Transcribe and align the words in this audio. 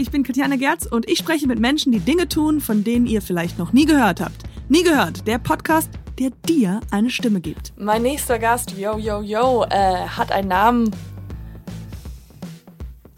ich 0.00 0.10
bin 0.10 0.24
Katjana 0.24 0.56
Gerz 0.56 0.86
und 0.86 1.08
ich 1.08 1.18
spreche 1.18 1.46
mit 1.46 1.60
Menschen, 1.60 1.92
die 1.92 2.00
Dinge 2.00 2.28
tun, 2.28 2.60
von 2.60 2.82
denen 2.82 3.06
ihr 3.06 3.22
vielleicht 3.22 3.58
noch 3.58 3.72
nie 3.72 3.86
gehört 3.86 4.20
habt. 4.20 4.42
Nie 4.68 4.82
gehört, 4.82 5.26
der 5.26 5.38
Podcast, 5.38 5.90
der 6.18 6.30
dir 6.48 6.80
eine 6.90 7.10
Stimme 7.10 7.40
gibt. 7.40 7.72
Mein 7.76 8.02
nächster 8.02 8.38
Gast, 8.38 8.76
yo, 8.76 8.98
yo, 8.98 9.22
yo, 9.22 9.64
äh, 9.70 10.06
hat 10.06 10.32
einen 10.32 10.48
Namen. 10.48 10.90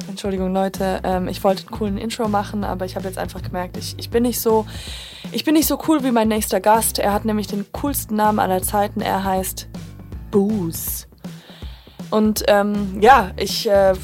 Entschuldigung, 0.08 0.52
Leute, 0.52 1.00
ähm, 1.04 1.28
ich 1.28 1.42
wollte 1.44 1.62
einen 1.62 1.70
coolen 1.70 1.98
Intro 1.98 2.28
machen, 2.28 2.62
aber 2.62 2.84
ich 2.84 2.96
habe 2.96 3.06
jetzt 3.06 3.18
einfach 3.18 3.42
gemerkt, 3.42 3.76
ich, 3.76 3.94
ich 3.98 4.10
bin 4.10 4.22
nicht 4.24 4.40
so, 4.40 4.66
ich 5.32 5.44
bin 5.44 5.54
nicht 5.54 5.66
so 5.66 5.78
cool 5.88 6.04
wie 6.04 6.10
mein 6.10 6.28
nächster 6.28 6.60
Gast. 6.60 6.98
Er 6.98 7.12
hat 7.12 7.24
nämlich 7.24 7.46
den 7.46 7.64
coolsten 7.72 8.16
Namen 8.16 8.38
aller 8.38 8.62
Zeiten. 8.62 9.00
Er 9.00 9.24
heißt 9.24 9.68
Booze. 10.30 11.06
Und 12.10 12.44
ähm, 12.48 12.98
ja, 13.00 13.32
ich 13.36 13.68
äh, 13.68 13.94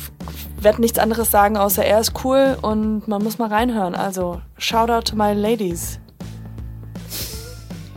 werde 0.64 0.80
nichts 0.80 0.98
anderes 0.98 1.30
sagen, 1.30 1.56
außer 1.56 1.84
er 1.84 2.00
ist 2.00 2.24
cool 2.24 2.56
und 2.62 3.06
man 3.08 3.22
muss 3.22 3.38
mal 3.38 3.48
reinhören. 3.48 3.94
Also, 3.94 4.40
shout 4.58 4.90
out 4.90 5.06
to 5.08 5.16
my 5.16 5.32
ladies. 5.32 5.98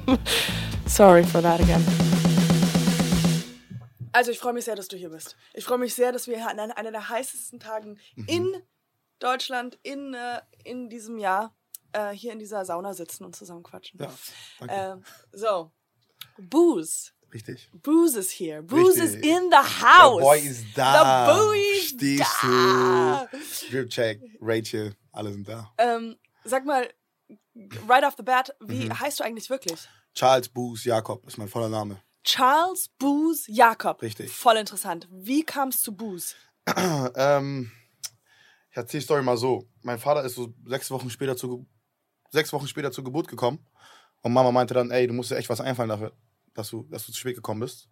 Sorry 0.88 1.24
for 1.24 1.42
that 1.42 1.60
again. 1.62 1.84
Also, 4.12 4.32
ich 4.32 4.40
freue 4.40 4.54
mich 4.54 4.66
sehr, 4.66 4.76
dass 4.76 4.88
du 4.88 4.96
hier 4.96 5.10
bist. 5.10 5.36
Ich 5.54 5.66
freue 5.66 5.78
mich 5.78 5.94
sehr, 5.94 6.12
dass 6.12 6.28
wir 6.28 6.48
an 6.48 6.60
einer 6.60 6.92
der 6.92 7.10
heißesten 7.10 7.60
Tagen 7.60 7.98
Mhm. 8.16 8.26
in 8.28 8.62
Deutschland 9.20 9.78
in, 9.84 10.14
äh, 10.14 10.42
in 10.64 10.90
diesem 10.90 11.18
Jahr 11.18 11.54
äh, 11.94 12.12
hier 12.12 12.32
in 12.34 12.40
dieser 12.40 12.64
Sauna 12.66 12.94
sitzen 12.94 13.26
und 13.26 13.36
zusammen 13.36 13.64
quatschen. 13.64 14.00
Ja, 14.02 14.12
danke. 14.60 14.74
Ähm, 14.76 15.04
so, 15.32 15.72
Booze. 16.38 17.12
Richtig. 17.36 17.70
Booze 17.84 18.18
is 18.18 18.32
here. 18.32 18.64
Booze 18.64 18.98
is 19.04 19.14
Richtig. 19.16 19.26
in 19.26 19.50
the 19.52 19.58
house. 19.58 20.16
Der 20.18 20.22
Boy 20.24 20.40
ist 20.40 20.66
da. 20.74 21.28
The 21.28 21.34
boy 21.44 21.58
is 21.60 21.90
Stehst 21.90 22.36
da. 22.42 23.28
du? 23.30 23.38
Dripcheck, 23.72 24.22
Rachel, 24.40 24.96
alle 25.12 25.34
sind 25.34 25.46
da. 25.46 25.70
Ähm, 25.78 26.16
sag 26.46 26.66
mal, 26.66 26.88
right 27.90 28.06
off 28.06 28.14
the 28.16 28.24
bat, 28.24 28.56
wie 28.62 28.86
Mhm. 28.86 29.00
heißt 29.02 29.20
du 29.20 29.26
eigentlich 29.26 29.50
wirklich? 29.50 29.78
Charles 30.14 30.48
Boos 30.48 30.86
Jakob 30.86 31.28
ist 31.28 31.38
mein 31.38 31.50
voller 31.50 31.68
Name. 31.68 32.02
Charles 32.24 32.88
Booze 32.98 33.52
Jakob. 33.52 34.02
Richtig. 34.02 34.32
Voll 34.32 34.56
interessant. 34.56 35.06
Wie 35.12 35.44
kam 35.44 35.70
es 35.70 35.82
zu 35.82 35.94
Booze? 35.94 36.36
ähm, 37.16 37.70
ich 38.72 38.78
erzähle 38.78 39.02
die 39.02 39.04
Story 39.04 39.24
mal 39.24 39.36
so. 39.38 39.68
Mein 39.82 40.00
Vater 40.00 40.24
ist 40.24 40.36
so 40.36 40.54
sechs 40.66 40.90
Wochen 40.90 41.10
später 41.10 41.36
zu, 41.36 41.68
sechs 42.32 42.54
Wochen 42.54 42.68
später 42.70 42.94
zur 42.94 43.04
Geburt 43.04 43.28
gekommen. 43.28 43.60
Und 44.22 44.32
Mama 44.34 44.52
meinte 44.54 44.74
dann, 44.74 44.90
ey, 44.90 45.06
du 45.06 45.14
musst 45.14 45.32
dir 45.32 45.36
echt 45.36 45.50
was 45.50 45.62
einfallen 45.62 45.90
dafür, 45.90 46.14
dass 46.56 46.70
du, 46.72 46.84
dass 46.90 47.06
du 47.06 47.12
zu 47.12 47.20
spät 47.20 47.36
gekommen 47.36 47.60
bist. 47.60 47.90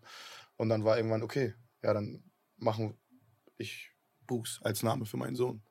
Und 0.58 0.70
dann 0.70 0.84
war 0.84 0.98
irgendwann, 0.98 1.22
okay, 1.22 1.54
ja, 1.84 1.94
dann 1.94 2.24
machen 2.58 2.98
ich 3.58 3.92
Boos 4.26 4.60
als 4.64 4.82
Name 4.82 5.06
für 5.06 5.18
meinen 5.18 5.36
Sohn. 5.36 5.62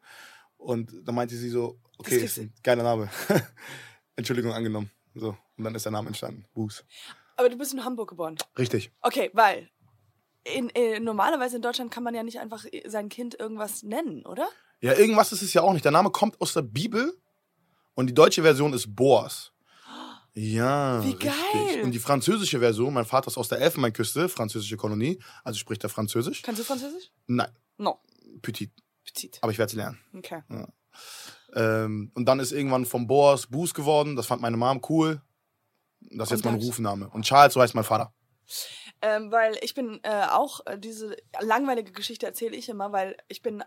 Und 0.57 0.93
dann 1.05 1.15
meinte 1.15 1.35
sie 1.35 1.48
so, 1.48 1.81
okay, 1.98 2.19
ist 2.19 2.39
ein 2.39 2.55
geiler 2.63 2.85
Name. 2.85 3.11
Entschuldigung 4.17 4.53
angenommen. 4.53 4.91
So. 5.15 5.37
Und 5.57 5.65
dann 5.65 5.75
ist 5.75 5.85
der 5.85 5.93
Name 5.93 6.09
entstanden. 6.09 6.45
Boos. 6.55 6.85
Aber 7.37 7.48
du 7.48 7.57
bist 7.57 7.73
in 7.73 7.85
Hamburg 7.85 8.11
geboren. 8.11 8.37
Richtig. 8.57 8.93
Okay, 9.01 9.31
weil 9.33 9.69
in, 10.45 10.70
äh, 10.70 11.01
normalerweise 11.01 11.57
in 11.57 11.63
Deutschland 11.63 11.91
kann 11.91 12.03
man 12.03 12.15
ja 12.15 12.23
nicht 12.23 12.39
einfach 12.39 12.65
sein 12.87 13.09
Kind 13.09 13.39
irgendwas 13.39 13.83
nennen, 13.83 14.25
oder? 14.27 14.48
Ja, 14.81 14.95
irgendwas 14.95 15.33
ist 15.33 15.43
es 15.43 15.53
ja 15.55 15.63
auch 15.63 15.73
nicht. 15.73 15.85
Der 15.85 15.93
Name 15.93 16.11
kommt 16.11 16.41
aus 16.41 16.53
der 16.53 16.63
Bibel 16.63 17.17
und 17.95 18.07
die 18.09 18.15
deutsche 18.15 18.43
Version 18.43 18.73
ist 18.73 18.95
Boas. 18.95 19.52
Ja. 20.35 21.03
Wie 21.05 21.11
richtig. 21.11 21.31
geil. 21.31 21.83
Und 21.83 21.91
die 21.93 21.99
französische 21.99 22.59
Version, 22.61 22.95
mein 22.95 23.05
Vater 23.05 23.29
ist 23.29 23.37
aus 23.37 23.49
der 23.49 23.59
Elfenbeinküste, 23.61 24.29
französische 24.29 24.77
Kolonie, 24.77 25.19
also 25.45 25.59
spricht 25.59 25.83
er 25.85 25.91
Französisch. 25.91 26.43
Kannst 26.43 26.61
du 26.61 26.65
Französisch? 26.65 27.11
Nein, 27.27 27.51
No. 27.79 28.01
petit, 28.41 28.71
Petit. 29.05 29.39
aber 29.43 29.53
ich 29.53 29.59
werde 29.59 29.71
es 29.71 29.77
lernen. 29.77 29.99
Okay. 30.17 30.43
Ähm, 31.55 32.11
und 32.15 32.25
dann 32.27 32.41
ist 32.41 32.53
irgendwann 32.53 32.87
vom 32.87 33.07
Boas 33.07 33.47
Boos 33.47 33.75
geworden, 33.75 34.17
das 34.17 34.27
fand 34.27 34.41
meine 34.41 34.57
Mom 34.57 34.81
cool. 34.89 35.21
Das 36.01 36.29
ist 36.29 36.33
Und 36.33 36.37
jetzt 36.39 36.45
mein 36.45 36.55
Rufname. 36.61 37.09
Und 37.11 37.25
Charles, 37.25 37.55
so 37.55 37.61
heißt 37.61 37.75
mein 37.75 37.85
Vater. 37.85 38.15
Ähm, 39.03 39.31
weil 39.31 39.57
ich 39.63 39.75
bin 39.75 40.01
äh, 40.03 40.27
auch, 40.31 40.61
äh, 40.67 40.79
diese 40.79 41.17
langweilige 41.41 41.92
Geschichte 41.92 42.27
erzähle 42.27 42.57
ich 42.57 42.69
immer, 42.69 42.92
weil 42.92 43.17
ich 43.29 43.42
bin 43.42 43.63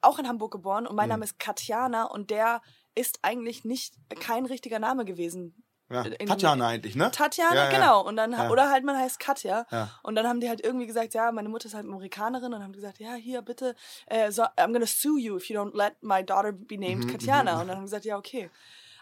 auch 0.00 0.18
in 0.18 0.28
Hamburg 0.28 0.52
geboren 0.52 0.86
und 0.86 0.96
mein 0.96 1.06
Mhm. 1.06 1.10
Name 1.10 1.24
ist 1.24 1.38
Katjana 1.38 2.04
und 2.04 2.30
der 2.30 2.62
ist 2.94 3.18
eigentlich 3.22 3.64
nicht 3.64 3.94
kein 4.20 4.46
richtiger 4.46 4.78
Name 4.78 5.04
gewesen. 5.04 5.64
Ja. 5.90 6.04
Tatjana 6.04 6.66
eigentlich, 6.68 6.94
ne? 6.96 7.10
Tatjana, 7.10 7.54
Ja, 7.54 7.64
ja. 7.64 7.70
genau. 7.70 8.06
Und 8.06 8.16
dann, 8.16 8.32
Ja. 8.32 8.50
Oder 8.50 8.70
halt 8.70 8.84
man 8.84 8.96
heißt 8.98 9.18
Katja. 9.18 9.66
Ja. 9.70 9.90
Und 10.02 10.16
dann 10.16 10.26
haben 10.26 10.40
die 10.40 10.48
halt 10.48 10.60
irgendwie 10.62 10.86
gesagt, 10.86 11.14
ja, 11.14 11.32
meine 11.32 11.48
Mutter 11.48 11.66
ist 11.66 11.74
halt 11.74 11.86
Amerikanerin 11.86 12.52
und 12.52 12.62
haben 12.62 12.72
gesagt, 12.74 12.98
ja, 12.98 13.14
hier 13.14 13.40
bitte, 13.42 13.74
äh, 14.06 14.30
so, 14.30 14.42
I'm 14.42 14.72
gonna 14.72 14.86
sue 14.86 15.18
you 15.18 15.36
if 15.36 15.48
you 15.48 15.58
don't 15.58 15.74
let 15.76 15.94
my 16.02 16.22
daughter 16.24 16.52
be 16.52 16.76
named 16.78 17.04
Mhm, 17.06 17.10
Katjana. 17.12 17.54
mhm. 17.54 17.60
Und 17.62 17.68
dann 17.68 17.76
haben 17.78 17.84
gesagt, 17.84 18.04
ja, 18.04 18.18
okay. 18.18 18.50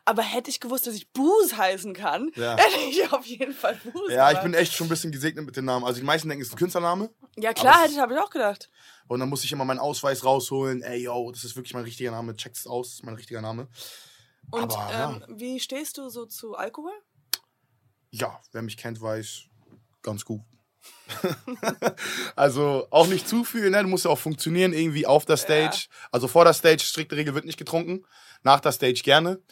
Aber 0.08 0.22
hätte 0.22 0.50
ich 0.50 0.60
gewusst, 0.60 0.86
dass 0.86 0.94
ich 0.94 1.10
Booze 1.12 1.56
heißen 1.56 1.92
kann, 1.92 2.30
Ja. 2.36 2.56
hätte 2.56 2.78
ich 2.88 3.12
auf 3.12 3.26
jeden 3.26 3.52
Fall 3.52 3.74
Booze 3.82 4.12
Ja, 4.14 4.26
ich 4.28 4.38
gemacht. 4.38 4.42
bin 4.44 4.54
echt 4.54 4.72
schon 4.72 4.86
ein 4.86 4.90
bisschen 4.90 5.10
gesegnet 5.10 5.44
mit 5.44 5.56
dem 5.56 5.64
Namen. 5.64 5.84
Also 5.84 5.98
die 5.98 6.06
meisten 6.06 6.28
denken, 6.28 6.42
es 6.42 6.48
ist 6.48 6.54
ein 6.54 6.58
Künstlername. 6.58 7.10
Ja, 7.36 7.52
klar, 7.52 7.82
hätte 7.82 7.94
ich, 7.94 7.98
habe 7.98 8.14
ich 8.14 8.20
auch 8.20 8.30
gedacht. 8.30 8.70
Und 9.08 9.18
dann 9.18 9.28
muss 9.28 9.42
ich 9.42 9.50
immer 9.50 9.64
meinen 9.64 9.80
Ausweis 9.80 10.24
rausholen. 10.24 10.82
Ey, 10.82 11.02
yo, 11.02 11.32
das 11.32 11.42
ist 11.42 11.56
wirklich 11.56 11.74
mein 11.74 11.82
richtiger 11.82 12.12
Name. 12.12 12.36
Checkt's 12.36 12.68
aus, 12.68 12.90
das 12.90 12.94
ist 13.00 13.04
mein 13.04 13.16
richtiger 13.16 13.40
Name. 13.42 13.66
Und 14.50 14.72
Aber, 14.72 15.22
ähm, 15.28 15.38
wie 15.38 15.60
stehst 15.60 15.98
du 15.98 16.08
so 16.08 16.26
zu 16.26 16.54
Alkohol? 16.54 16.92
Ja, 18.10 18.40
wer 18.52 18.62
mich 18.62 18.76
kennt, 18.76 19.00
weiß 19.00 19.44
ganz 20.02 20.24
gut. 20.24 20.40
also 22.36 22.86
auch 22.90 23.08
nicht 23.08 23.28
zu 23.28 23.44
viel, 23.44 23.70
ne? 23.70 23.82
Du 23.82 23.88
musst 23.88 24.04
ja 24.04 24.10
auch 24.10 24.18
funktionieren 24.18 24.72
irgendwie 24.72 25.06
auf 25.06 25.24
der 25.24 25.36
Stage. 25.36 25.86
Also 26.12 26.28
vor 26.28 26.44
der 26.44 26.54
Stage, 26.54 26.84
strikte 26.84 27.16
Regel 27.16 27.34
wird 27.34 27.44
nicht 27.44 27.58
getrunken. 27.58 28.04
Nach 28.42 28.60
der 28.60 28.72
Stage 28.72 29.00
gerne. 29.02 29.42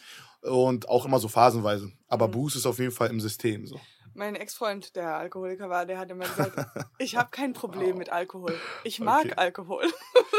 Und 0.41 0.87
auch 0.87 1.05
immer 1.05 1.19
so 1.19 1.27
phasenweise. 1.27 1.91
Aber 2.07 2.27
Mhm. 2.27 2.31
Boost 2.31 2.55
ist 2.55 2.65
auf 2.65 2.79
jeden 2.79 2.91
Fall 2.91 3.09
im 3.09 3.19
System. 3.19 3.67
So. 3.67 3.79
Mein 4.15 4.35
Ex-Freund, 4.35 4.95
der 4.95 5.17
Alkoholiker 5.17 5.69
war, 5.69 5.85
der 5.85 5.99
hat 5.99 6.09
immer 6.09 6.25
gesagt, 6.25 6.55
ich 6.99 7.17
habe 7.17 7.29
kein 7.31 7.51
Problem 7.51 7.97
mit 7.97 8.09
Alkohol. 8.09 8.57
Ich 8.85 8.99
mag 9.01 9.25
Okay. 9.25 9.33
Alkohol. 9.35 9.91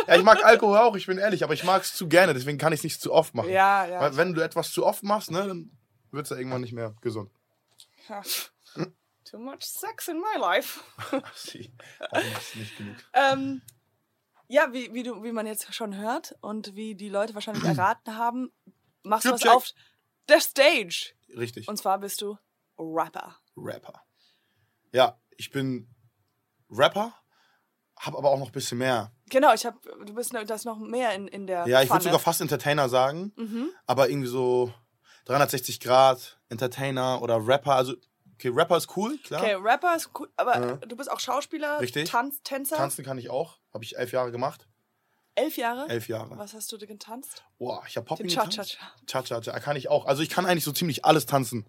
Ja, 0.06 0.16
ich 0.16 0.22
mag 0.22 0.42
Alkohol 0.44 0.78
auch, 0.78 0.96
ich 0.96 1.06
bin 1.06 1.18
ehrlich, 1.18 1.44
aber 1.44 1.52
ich 1.52 1.62
mag 1.62 1.82
es 1.82 1.94
zu 1.94 2.08
gerne, 2.08 2.32
deswegen 2.32 2.56
kann 2.56 2.72
ich 2.72 2.80
es 2.80 2.84
nicht 2.84 3.00
zu 3.00 3.12
oft 3.12 3.34
machen. 3.34 3.50
Ja, 3.50 3.84
ja. 3.84 4.00
Weil 4.00 4.16
wenn 4.16 4.32
du 4.32 4.40
etwas 4.40 4.70
zu 4.72 4.86
oft 4.86 5.02
machst, 5.02 5.30
ne, 5.30 5.46
dann 5.46 5.70
wird 6.10 6.24
es 6.24 6.30
ja 6.30 6.36
irgendwann 6.36 6.62
nicht 6.62 6.72
mehr 6.72 6.94
gesund. 7.02 7.30
Ja. 8.08 8.22
Too 9.24 9.38
much 9.38 9.62
sex 9.62 10.08
in 10.08 10.18
my 10.18 10.40
life. 10.40 10.80
Sie, 11.34 11.72
nicht 12.54 12.78
genug. 12.78 12.96
Ähm, 13.12 13.60
ja, 14.48 14.72
wie, 14.72 14.94
wie, 14.94 15.02
du, 15.02 15.22
wie 15.22 15.32
man 15.32 15.46
jetzt 15.46 15.74
schon 15.74 15.96
hört 15.96 16.34
und 16.40 16.76
wie 16.76 16.94
die 16.94 17.08
Leute 17.08 17.34
wahrscheinlich 17.34 17.64
erraten 17.78 18.16
haben, 18.16 18.52
machst 19.02 19.26
du 19.26 19.32
was 19.32 19.46
auf 19.46 19.72
der 20.28 20.40
Stage. 20.40 21.12
Richtig. 21.36 21.68
Und 21.68 21.76
zwar 21.76 21.98
bist 21.98 22.22
du 22.22 22.38
Rapper. 22.78 23.36
Rapper. 23.56 24.02
Ja, 24.92 25.18
ich 25.36 25.50
bin 25.50 25.88
Rapper, 26.70 27.12
habe 27.98 28.18
aber 28.18 28.30
auch 28.30 28.38
noch 28.38 28.46
ein 28.46 28.52
bisschen 28.52 28.78
mehr. 28.78 29.12
Genau, 29.30 29.52
ich 29.54 29.66
hab, 29.66 29.82
du 29.82 30.14
bist 30.14 30.32
das 30.46 30.64
noch 30.64 30.78
mehr 30.78 31.14
in, 31.14 31.26
in 31.28 31.46
der 31.46 31.66
Ja, 31.66 31.82
ich 31.82 31.90
würde 31.90 32.04
sogar 32.04 32.18
fast 32.20 32.40
Entertainer 32.40 32.88
sagen, 32.88 33.32
Mhm. 33.36 33.70
aber 33.86 34.08
irgendwie 34.08 34.28
so 34.28 34.72
360 35.26 35.80
Grad, 35.80 36.38
Entertainer 36.48 37.20
oder 37.22 37.44
Rapper. 37.46 37.74
Also, 37.74 37.94
okay, 38.34 38.48
Rapper 38.54 38.76
ist 38.76 38.96
cool, 38.96 39.18
klar. 39.18 39.42
Okay, 39.42 39.54
Rapper 39.54 39.96
ist 39.96 40.10
cool, 40.18 40.30
aber 40.36 40.60
Ja. 40.60 40.76
du 40.76 40.96
bist 40.96 41.10
auch 41.10 41.20
Schauspieler, 41.20 41.80
Richtig. 41.80 42.08
Tanz, 42.08 42.42
Tänzer. 42.42 42.76
Tanzen 42.76 43.04
kann 43.04 43.18
ich 43.18 43.30
auch, 43.30 43.58
habe 43.74 43.82
ich 43.84 43.96
elf 43.96 44.12
Jahre 44.12 44.30
gemacht. 44.30 44.68
Elf 45.34 45.56
Jahre? 45.58 45.86
Elf 45.90 46.08
Jahre. 46.08 46.38
Was 46.38 46.54
hast 46.54 46.72
du 46.72 46.78
denn 46.78 46.88
getanzt? 46.88 47.44
Boah, 47.58 47.82
ich 47.86 47.96
habe 47.98 48.06
Popping 48.06 48.26
Den 48.26 48.34
getanzt. 48.36 48.56
Cha-Cha-Cha. 48.56 48.94
Cha-Cha-Cha, 49.06 49.60
kann 49.60 49.76
ich 49.76 49.88
auch. 49.90 50.06
Also 50.06 50.22
ich 50.22 50.30
kann 50.30 50.46
eigentlich 50.46 50.64
so 50.64 50.72
ziemlich 50.72 51.04
alles 51.04 51.26
tanzen. 51.26 51.68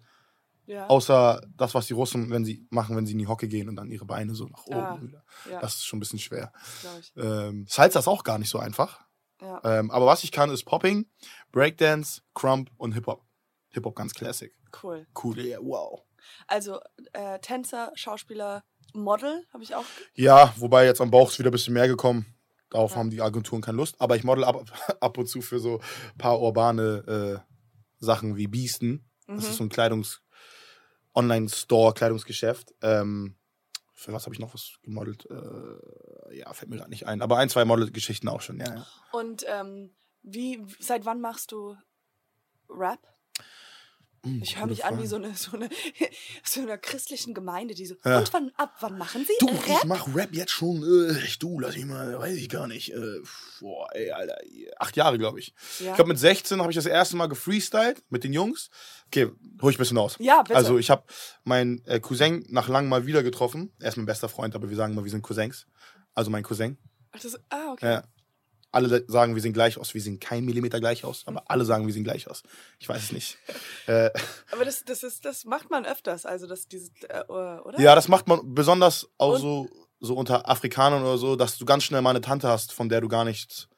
Ja. 0.68 0.86
Außer 0.88 1.40
das, 1.56 1.74
was 1.74 1.86
die 1.86 1.94
Russen, 1.94 2.30
wenn 2.30 2.44
sie 2.44 2.66
machen, 2.70 2.94
wenn 2.94 3.06
sie 3.06 3.12
in 3.12 3.18
die 3.18 3.26
Hocke 3.26 3.48
gehen 3.48 3.68
und 3.70 3.76
dann 3.76 3.90
ihre 3.90 4.04
Beine 4.04 4.34
so 4.34 4.46
nach 4.46 4.64
oben. 4.66 4.76
Ah, 4.78 5.00
wieder. 5.02 5.24
ja, 5.50 5.60
Das 5.60 5.76
ist 5.76 5.86
schon 5.86 5.96
ein 5.96 6.00
bisschen 6.00 6.18
schwer. 6.18 6.52
Ähm, 7.16 7.64
Salsa 7.68 7.98
ist 8.00 8.06
auch 8.08 8.22
gar 8.22 8.38
nicht 8.38 8.50
so 8.50 8.58
einfach. 8.58 9.00
Ja. 9.40 9.60
Ähm, 9.64 9.90
aber 9.90 10.06
was 10.06 10.24
ich 10.24 10.32
kann, 10.32 10.50
ist 10.50 10.64
Popping, 10.64 11.06
Breakdance, 11.52 12.20
Crump 12.34 12.70
und 12.76 12.92
Hip-Hop. 12.92 13.24
Hip-Hop 13.70 13.94
ganz 13.96 14.12
classic. 14.14 14.52
Cool. 14.82 15.06
Cool, 15.22 15.38
yeah, 15.38 15.58
wow. 15.62 16.02
Also 16.46 16.80
äh, 17.12 17.38
Tänzer, 17.38 17.92
Schauspieler, 17.94 18.62
Model 18.92 19.46
habe 19.52 19.62
ich 19.62 19.74
auch. 19.74 19.84
Ja, 20.14 20.52
wobei 20.56 20.84
jetzt 20.86 21.00
am 21.00 21.10
Bauch 21.10 21.30
ist 21.30 21.38
wieder 21.38 21.50
ein 21.50 21.52
bisschen 21.52 21.74
mehr 21.74 21.88
gekommen. 21.88 22.26
Darauf 22.70 22.92
Ja. 22.92 22.96
haben 22.98 23.10
die 23.10 23.22
Agenturen 23.22 23.62
keine 23.62 23.76
Lust. 23.78 23.98
Aber 24.00 24.16
ich 24.16 24.24
model 24.24 24.44
ab, 24.44 24.62
ab 25.00 25.16
und 25.16 25.26
zu 25.28 25.40
für 25.40 25.60
so 25.60 25.78
ein 25.78 26.18
paar 26.18 26.40
urbane 26.40 27.42
äh, 27.42 27.54
Sachen 28.04 28.36
wie 28.36 28.48
Biesten. 28.48 29.04
Das 29.26 29.44
Mhm. 29.44 29.50
ist 29.50 29.56
so 29.56 29.64
ein 29.64 29.70
Kleidungs- 29.70 30.20
Online-Store, 31.18 31.94
Kleidungsgeschäft. 31.94 32.74
Ähm, 32.80 33.36
für 33.94 34.12
was 34.12 34.24
habe 34.24 34.34
ich 34.34 34.40
noch 34.40 34.54
was 34.54 34.78
gemodelt? 34.82 35.26
Äh, 35.28 36.36
ja, 36.38 36.52
fällt 36.52 36.70
mir 36.70 36.76
gerade 36.76 36.90
nicht 36.90 37.06
ein. 37.06 37.20
Aber 37.20 37.38
ein, 37.38 37.48
zwei 37.48 37.64
Model-Geschichten 37.64 38.28
auch 38.28 38.40
schon, 38.40 38.60
ja, 38.60 38.72
ja. 38.72 38.86
Und 39.10 39.44
ähm, 39.48 39.90
wie, 40.22 40.64
seit 40.78 41.04
wann 41.04 41.20
machst 41.20 41.50
du 41.52 41.76
Rap? 42.68 43.00
Hm, 44.24 44.40
Ich 44.42 44.58
höre 44.58 44.66
mich 44.66 44.84
an 44.84 44.94
wie 45.02 45.06
Frage. 45.06 45.08
so 45.08 45.16
eine, 45.16 45.34
so 45.36 45.56
eine, 45.56 45.68
so 46.44 46.60
einer 46.60 46.78
christlichen 46.78 47.34
Gemeinde, 47.34 47.74
die 47.74 47.86
so, 47.86 47.94
Ja. 48.04 48.18
und 48.18 48.32
wann, 48.32 48.50
ab 48.56 48.74
wann 48.80 48.98
machen 48.98 49.24
sie 49.26 49.32
Du, 49.38 49.46
Rap? 49.46 49.64
ich 49.78 49.84
mach 49.84 50.14
Rap 50.14 50.34
jetzt 50.34 50.50
schon, 50.52 50.82
äh, 50.82 51.14
du, 51.38 51.60
lass 51.60 51.76
ich 51.76 51.84
mal, 51.84 52.18
weiß 52.18 52.34
ich 52.36 52.48
gar 52.48 52.66
nicht. 52.66 52.92
Äh, 52.92 53.20
boah, 53.60 53.88
ey, 53.94 54.10
Alter, 54.10 54.36
acht 54.78 54.96
Jahre, 54.96 55.18
glaube 55.18 55.38
ich. 55.40 55.54
Ja. 55.80 55.90
Ich 55.90 55.94
glaube, 55.96 56.08
mit 56.08 56.18
16 56.18 56.60
habe 56.60 56.70
ich 56.70 56.76
das 56.76 56.86
erste 56.86 57.16
Mal 57.16 57.26
gefreestylt 57.28 58.02
mit 58.08 58.24
den 58.24 58.32
Jungs. 58.32 58.70
Okay, 59.06 59.30
hol 59.62 59.70
ich 59.70 59.76
ein 59.76 59.80
bisschen 59.80 59.98
aus. 59.98 60.16
Ja, 60.18 60.42
bitte. 60.42 60.56
Also, 60.56 60.78
ich 60.78 60.90
habe 60.90 61.04
meinen 61.44 61.84
äh, 61.86 62.00
Cousin 62.00 62.44
nach 62.48 62.68
langem 62.68 62.88
mal 62.90 63.06
wieder 63.06 63.22
getroffen. 63.22 63.72
Er 63.80 63.88
ist 63.88 63.96
mein 63.96 64.06
bester 64.06 64.28
Freund, 64.28 64.54
aber 64.54 64.68
wir 64.68 64.76
sagen 64.76 64.92
immer, 64.92 65.04
wir 65.04 65.10
sind 65.10 65.22
Cousins. 65.22 65.66
Also 66.14 66.30
mein 66.30 66.42
Cousin. 66.42 66.76
Ach, 67.12 67.20
das, 67.20 67.38
ah, 67.50 67.72
okay. 67.72 67.86
Ja. 67.86 68.04
Alle 68.70 69.04
sagen, 69.08 69.34
wir 69.34 69.40
sehen 69.42 69.52
gleich 69.54 69.78
aus. 69.78 69.94
Wir 69.94 70.00
sehen 70.02 70.20
kein 70.20 70.44
Millimeter 70.44 70.78
gleich 70.78 71.04
aus, 71.04 71.22
aber 71.26 71.44
alle 71.50 71.64
sagen, 71.64 71.86
wir 71.86 71.94
sehen 71.94 72.04
gleich 72.04 72.28
aus. 72.28 72.42
Ich 72.78 72.88
weiß 72.88 73.02
es 73.04 73.12
nicht. 73.12 73.38
äh, 73.86 74.10
Aber 74.52 74.64
das, 74.64 74.84
das, 74.84 75.02
ist, 75.02 75.24
das 75.24 75.44
macht 75.44 75.70
man 75.70 75.86
öfters, 75.86 76.26
also 76.26 76.46
das, 76.46 76.68
dieses, 76.68 76.90
äh, 77.08 77.22
oder? 77.28 77.80
Ja, 77.80 77.94
das 77.94 78.08
macht 78.08 78.28
man 78.28 78.54
besonders 78.54 79.08
auch 79.16 79.34
Und- 79.34 79.40
so, 79.40 79.68
so 80.00 80.14
unter 80.14 80.48
Afrikanern 80.48 81.02
oder 81.02 81.18
so, 81.18 81.34
dass 81.36 81.56
du 81.58 81.64
ganz 81.64 81.84
schnell 81.84 82.02
mal 82.02 82.10
eine 82.10 82.20
Tante 82.20 82.48
hast, 82.48 82.72
von 82.72 82.88
der 82.88 83.00
du 83.00 83.08
gar 83.08 83.24
nichts 83.24 83.68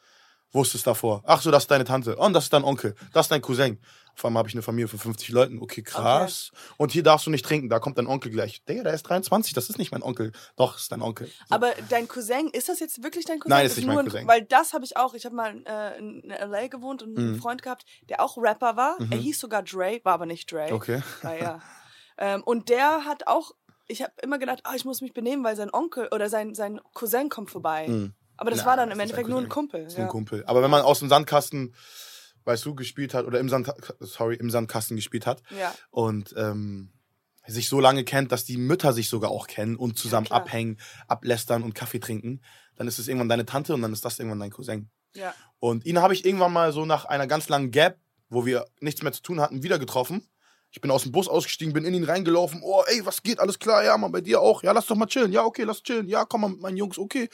wusstest 0.53 0.87
davor. 0.87 1.23
Ach 1.25 1.41
so, 1.41 1.51
das 1.53 1.63
ist 1.65 1.71
deine 1.71 1.85
Tante. 1.85 2.17
Oh, 2.19 2.25
und 2.27 2.33
das 2.33 2.45
ist 2.45 2.53
dein 2.53 2.65
Onkel. 2.65 2.97
Das 3.13 3.27
ist 3.27 3.31
dein 3.31 3.41
Cousin. 3.41 3.79
Auf 4.17 4.25
einmal 4.25 4.41
habe 4.41 4.49
ich 4.49 4.55
eine 4.55 4.63
Familie 4.63 4.89
von 4.89 4.99
50 4.99 5.29
Leuten. 5.31 5.61
Okay, 5.63 5.83
krass. 5.83 6.51
Und 6.77 6.93
hier 6.93 7.03
darfst 7.03 7.27
du 7.27 7.31
nicht 7.31 7.45
trinken. 7.45 7.69
Da 7.69 7.79
kommt 7.79 7.97
dein 7.99 8.07
Onkel 8.07 8.31
gleich. 8.31 8.63
Digga, 8.65 8.83
der 8.83 8.93
ist 8.95 9.05
23. 9.05 9.53
Das 9.55 9.71
ist 9.71 9.79
nicht 9.79 9.93
mein 9.93 10.03
Onkel. 10.03 10.33
Doch, 10.57 10.77
ist 10.77 10.93
dein 10.93 11.01
Onkel. 11.03 11.27
So. 11.29 11.33
Aber 11.55 11.73
dein 11.89 12.07
Cousin, 12.09 12.49
ist 12.53 12.69
das 12.69 12.81
jetzt 12.81 13.03
wirklich 13.03 13.25
dein 13.25 13.39
Cousin? 13.41 13.51
Nein, 13.51 13.67
ist 13.67 13.77
nicht 13.77 13.87
mein 13.87 13.95
nur 13.95 14.03
ein- 14.05 14.11
Cousin. 14.11 14.29
Weil 14.29 14.43
das 14.43 14.73
habe 14.75 14.85
ich 14.85 14.97
auch. 14.97 15.15
Ich 15.15 15.25
habe 15.25 15.35
mal 15.35 15.63
äh, 15.67 15.99
in 15.99 16.31
L.A. 16.31 16.67
gewohnt 16.69 17.03
und 17.03 17.19
einen 17.19 17.33
Mhm. 17.33 17.41
Freund 17.41 17.63
gehabt, 17.63 17.85
der 18.09 18.21
auch 18.21 18.37
Rapper 18.37 18.77
war. 18.77 18.97
Er 18.99 19.07
Mhm. 19.07 19.13
hieß 19.21 19.41
sogar 19.41 19.63
Dre, 19.63 20.01
war 20.05 20.15
aber 20.15 20.27
nicht 20.27 20.51
Dre. 20.53 20.69
Okay. 20.73 21.03
Ja, 21.23 21.35
ja. 21.35 21.61
ähm, 22.19 22.43
und 22.45 22.69
der 22.69 23.05
hat 23.07 23.27
auch, 23.27 23.53
ich 23.89 24.03
habe 24.03 24.13
immer 24.23 24.39
gedacht, 24.39 24.61
ah, 24.65 24.75
ich 24.75 24.85
muss 24.85 25.01
mich 25.01 25.15
benehmen, 25.15 25.43
weil 25.45 25.57
sein 25.57 25.73
Onkel 25.73 26.09
oder 26.13 26.29
sein, 26.29 26.55
sein 26.55 26.81
Cousin 26.95 27.29
kommt 27.29 27.51
vorbei. 27.51 27.89
Mhm. 27.89 28.13
Aber 28.37 28.51
das 28.51 28.61
Na, 28.61 28.67
war 28.67 28.77
dann 28.77 28.91
im 28.91 28.97
ist 28.99 29.03
Endeffekt 29.03 29.29
nur 29.29 29.39
ein 29.39 29.49
Cousin. 29.49 29.69
Kumpel. 29.71 29.87
Ist 29.87 29.99
ja. 29.99 30.05
ein 30.05 30.09
Kumpel. 30.09 30.45
Aber 30.47 30.63
wenn 30.63 30.71
man 30.71 30.81
aus 30.83 30.99
dem 31.01 31.09
Sandkasten, 31.11 31.75
weißt 32.45 32.65
du, 32.65 32.75
gespielt 32.75 33.15
hat 33.15 33.27
oder 33.27 33.39
im 33.41 33.49
Sand, 33.49 33.73
sorry, 34.01 34.37
im 34.37 34.51
Sandkasten 34.51 34.97
gespielt 34.97 35.27
hat, 35.27 35.43
Ja. 35.59 35.75
und 35.91 36.35
ähm, 36.37 36.93
sich 37.47 37.69
so 37.69 37.81
lange 37.81 38.05
kennt, 38.05 38.33
dass 38.33 38.45
die 38.45 38.57
Mütter 38.59 38.93
sich 38.93 39.09
sogar 39.09 39.31
auch 39.31 39.47
kennen 39.47 39.77
und 39.77 39.99
zusammen 39.99 40.27
klar. 40.27 40.41
abhängen, 40.43 40.79
ablästern 41.09 41.63
und 41.63 41.75
Kaffee 41.75 41.99
trinken, 42.01 42.43
dann 42.77 42.87
ist 42.87 42.99
es 42.99 43.09
irgendwann 43.09 43.29
deine 43.29 43.47
Tante 43.47 43.75
und 43.75 43.83
dann 43.83 43.93
ist 43.93 44.05
das 44.05 44.19
irgendwann 44.19 44.41
dein 44.41 44.51
Cousin. 44.51 44.91
ja. 45.15 45.35
Und 45.59 45.85
ihn 45.85 46.01
habe 46.01 46.15
ich 46.15 46.25
irgendwann 46.25 46.53
mal 46.55 46.73
so 46.73 46.87
nach 46.87 47.05
einer 47.05 47.27
ganz 47.27 47.49
langen 47.51 47.71
Gap, 47.71 47.99
wo 48.31 48.47
wir 48.47 48.65
nichts 48.81 49.03
mehr 49.03 49.13
zu 49.13 49.21
tun 49.21 49.41
hatten, 49.41 49.63
wieder 49.63 49.79
getroffen. 49.79 50.27
Ich 50.71 50.81
bin 50.81 50.91
aus 50.91 51.03
dem 51.03 51.11
Bus 51.13 51.27
ausgestiegen, 51.29 51.75
bin 51.75 51.85
in 51.85 51.93
ihn 51.95 52.05
reingelaufen. 52.05 52.61
Oh, 52.63 52.83
ey, 52.87 53.05
was 53.05 53.23
geht? 53.23 53.41
Alles 53.41 53.59
klar? 53.59 53.85
Ja, 53.85 53.99
Mann, 53.99 54.13
bei 54.13 54.21
dir 54.21 54.41
auch. 54.41 54.63
Ja, 54.63 54.71
lass 54.73 54.87
doch 54.87 54.95
mal 54.97 55.07
chillen. 55.07 55.33
Ja, 55.33 55.45
okay, 55.45 55.65
lass 55.65 55.83
chillen. 55.83 56.07
Ja, 56.09 56.25
komm 56.25 56.43
mal 56.43 56.49
mit 56.51 56.61
meinen 56.61 56.77
Jungs. 56.77 56.97
Okay. 56.97 57.29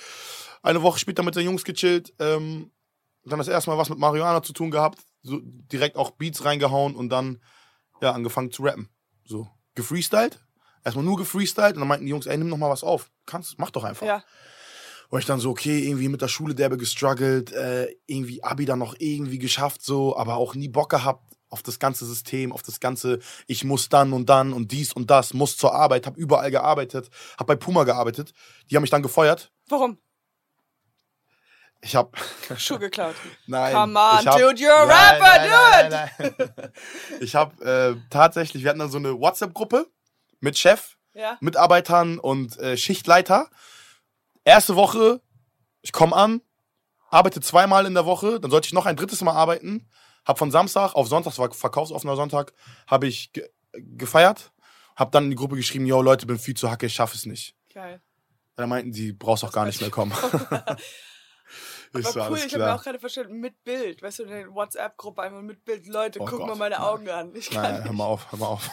Eine 0.62 0.82
Woche 0.82 0.98
später 0.98 1.22
mit 1.22 1.36
den 1.36 1.44
Jungs 1.44 1.62
gechillt. 1.62 2.14
Ähm, 2.18 2.72
dann 3.30 3.38
das 3.38 3.48
erste 3.48 3.70
Mal 3.70 3.78
was 3.78 3.88
mit 3.88 3.98
Marihuana 3.98 4.42
zu 4.42 4.52
tun 4.52 4.70
gehabt. 4.70 4.98
So 5.22 5.40
direkt 5.42 5.96
auch 5.96 6.10
Beats 6.10 6.44
reingehauen 6.44 6.94
und 6.94 7.08
dann 7.08 7.40
ja, 8.00 8.12
angefangen 8.12 8.52
zu 8.52 8.62
rappen. 8.62 8.88
So, 9.24 9.48
gefreestylt. 9.74 10.40
Erstmal 10.84 11.04
nur 11.04 11.16
gefreestylt 11.16 11.74
und 11.74 11.80
dann 11.80 11.88
meinten 11.88 12.06
die 12.06 12.10
Jungs, 12.10 12.26
ey, 12.26 12.36
nimm 12.38 12.48
noch 12.48 12.58
mal 12.58 12.70
was 12.70 12.84
auf. 12.84 13.10
Kannst, 13.26 13.58
mach 13.58 13.70
doch 13.70 13.84
einfach. 13.84 14.06
Ja. 14.06 14.22
Und 15.08 15.20
ich 15.20 15.26
dann 15.26 15.40
so, 15.40 15.50
okay, 15.50 15.86
irgendwie 15.86 16.08
mit 16.08 16.22
der 16.22 16.28
Schule 16.28 16.54
derbe 16.54 16.76
gestruggelt, 16.76 17.52
äh, 17.52 17.88
irgendwie 18.06 18.42
Abi 18.42 18.64
dann 18.64 18.80
noch 18.80 18.94
irgendwie 18.98 19.38
geschafft, 19.38 19.82
so, 19.82 20.16
aber 20.16 20.36
auch 20.36 20.54
nie 20.54 20.68
Bock 20.68 20.90
gehabt 20.90 21.36
auf 21.48 21.62
das 21.62 21.78
ganze 21.78 22.04
System, 22.04 22.52
auf 22.52 22.62
das 22.62 22.80
ganze, 22.80 23.20
ich 23.46 23.64
muss 23.64 23.88
dann 23.88 24.12
und 24.12 24.28
dann 24.28 24.52
und 24.52 24.72
dies 24.72 24.92
und 24.92 25.10
das, 25.10 25.32
muss 25.32 25.56
zur 25.56 25.74
Arbeit, 25.74 26.06
hab 26.06 26.16
überall 26.16 26.50
gearbeitet, 26.50 27.08
hab 27.38 27.46
bei 27.46 27.56
Puma 27.56 27.84
gearbeitet. 27.84 28.32
Die 28.68 28.76
haben 28.76 28.82
mich 28.82 28.90
dann 28.90 29.02
gefeuert. 29.02 29.52
Warum? 29.68 29.98
Ich 31.82 31.94
hab, 31.94 32.16
Schuh 32.58 32.78
geklaut. 32.78 33.14
nein. 33.46 33.72
Come 33.74 33.98
on, 33.98 34.26
hab, 34.26 34.38
dude, 34.38 34.60
you're 34.60 34.72
a 34.72 34.84
rapper, 34.84 35.46
nein, 35.46 35.90
nein, 35.90 36.10
nein, 36.18 36.34
nein. 36.56 36.72
Ich 37.20 37.34
hab 37.36 37.60
äh, 37.60 37.94
tatsächlich, 38.10 38.62
wir 38.62 38.70
hatten 38.70 38.78
dann 38.80 38.90
so 38.90 38.98
eine 38.98 39.18
WhatsApp-Gruppe 39.20 39.86
mit 40.40 40.58
Chef, 40.58 40.96
Ja. 41.14 41.36
Mitarbeitern 41.40 42.18
und 42.18 42.58
äh, 42.58 42.76
Schichtleiter. 42.76 43.48
Erste 44.44 44.74
Woche, 44.76 45.20
ich 45.82 45.92
komme 45.92 46.16
an, 46.16 46.40
arbeite 47.10 47.40
zweimal 47.40 47.86
in 47.86 47.94
der 47.94 48.06
Woche, 48.06 48.40
dann 48.40 48.50
sollte 48.50 48.66
ich 48.66 48.72
noch 48.72 48.86
ein 48.86 48.96
drittes 48.96 49.20
Mal 49.22 49.32
arbeiten. 49.34 49.88
Hab 50.24 50.38
von 50.38 50.50
Samstag 50.50 50.94
auf 50.94 51.06
Sonntag, 51.08 51.30
das 51.32 51.38
war 51.38 51.52
verkaufsoffener 51.52 52.16
Sonntag, 52.16 52.52
habe 52.88 53.06
ich 53.06 53.32
ge 53.32 53.48
gefeiert. 53.72 54.50
Hab 54.96 55.12
dann 55.12 55.24
in 55.24 55.30
die 55.30 55.36
Gruppe 55.36 55.56
geschrieben, 55.56 55.84
yo 55.84 56.00
Leute, 56.00 56.24
bin 56.26 56.38
viel 56.38 56.54
zu 56.56 56.70
hacke, 56.70 56.86
ich 56.86 56.94
schaffe 56.94 57.14
es 57.16 57.26
nicht. 57.26 57.54
Geil. 57.74 58.00
Da 58.56 58.66
meinten 58.66 58.90
die, 58.92 59.12
brauchst 59.12 59.44
auch 59.44 59.52
gar 59.52 59.66
nicht 59.66 59.80
mehr 59.82 59.90
kommen. 59.90 60.12
ich 61.98 62.06
Aber 62.06 62.30
cool, 62.30 62.38
ich 62.38 62.52
habe 62.54 62.64
mir 62.64 62.74
auch 62.74 62.82
gerade 62.82 62.98
verstanden, 62.98 63.38
mit 63.40 63.62
Bild. 63.64 64.02
Weißt 64.02 64.18
du, 64.18 64.22
in 64.24 64.28
der 64.30 64.54
WhatsApp-Gruppe 64.54 65.22
einmal 65.22 65.42
mit 65.42 65.64
Bild. 65.64 65.86
Leute, 65.86 66.20
Oh 66.20 66.24
guck 66.24 66.40
mal 66.40 66.48
Gott, 66.48 66.58
meine 66.58 66.74
nein. 66.76 66.84
Augen 66.84 67.08
an. 67.08 67.34
Ich 67.34 67.50
kann 67.50 67.62
Nein, 67.62 67.74
hör 67.76 67.82
nicht. 67.84 67.92
mal 67.92 68.04
auf, 68.04 68.30
hör 68.32 68.38
mal 68.38 68.46
auf. 68.46 68.70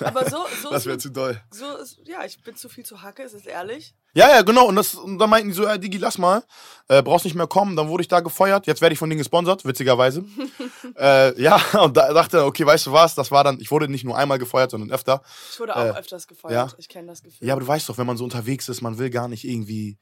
Aber 0.00 0.28
so, 0.28 0.44
so 0.62 0.70
das 0.70 0.86
wäre 0.86 0.98
zu 0.98 1.10
doll. 1.10 1.40
So 1.50 1.76
ist, 1.76 2.00
ja, 2.04 2.24
ich 2.24 2.42
bin 2.42 2.56
zu 2.56 2.68
viel 2.68 2.84
zu 2.84 3.02
hacke, 3.02 3.22
ist 3.22 3.34
es 3.34 3.46
ehrlich. 3.46 3.94
Ja, 4.14 4.28
ja, 4.28 4.42
genau. 4.42 4.66
Und, 4.66 4.76
das, 4.76 4.94
und 4.94 5.18
dann 5.18 5.30
meinten 5.30 5.48
die 5.48 5.54
so, 5.54 5.64
ja, 5.64 5.78
Digi, 5.78 5.98
lass 5.98 6.18
mal. 6.18 6.42
Äh, 6.88 7.02
brauchst 7.02 7.24
nicht 7.24 7.34
mehr 7.34 7.46
kommen. 7.46 7.76
Dann 7.76 7.88
wurde 7.88 8.02
ich 8.02 8.08
da 8.08 8.20
gefeuert. 8.20 8.66
Jetzt 8.66 8.80
werde 8.82 8.92
ich 8.92 8.98
von 8.98 9.08
denen 9.08 9.18
gesponsert, 9.18 9.64
witzigerweise. 9.64 10.24
äh, 10.98 11.40
ja, 11.40 11.56
und 11.82 11.96
da 11.96 12.12
dachte, 12.12 12.44
okay, 12.44 12.66
weißt 12.66 12.86
du 12.86 12.92
was? 12.92 13.14
Das 13.14 13.30
war 13.30 13.44
dann, 13.44 13.60
ich 13.60 13.70
wurde 13.70 13.88
nicht 13.88 14.04
nur 14.04 14.16
einmal 14.16 14.38
gefeuert, 14.38 14.70
sondern 14.70 14.90
öfter. 14.90 15.22
Ich 15.50 15.58
wurde 15.60 15.74
auch 15.76 15.80
Äh, 15.94 15.98
öfters 15.98 16.26
gefeuert. 16.26 16.52
ja. 16.54 16.68
Ich 16.78 16.88
kenne 16.88 17.08
das 17.08 17.22
Gefühl. 17.22 17.46
Ja, 17.46 17.54
aber 17.54 17.60
du 17.62 17.68
weißt 17.68 17.88
doch, 17.88 17.98
wenn 17.98 18.06
man 18.06 18.16
so 18.16 18.24
unterwegs 18.24 18.68
ist, 18.68 18.82
man 18.82 18.98
will 18.98 19.10
gar 19.10 19.28
nicht 19.28 19.44
irgendwie, 19.44 19.98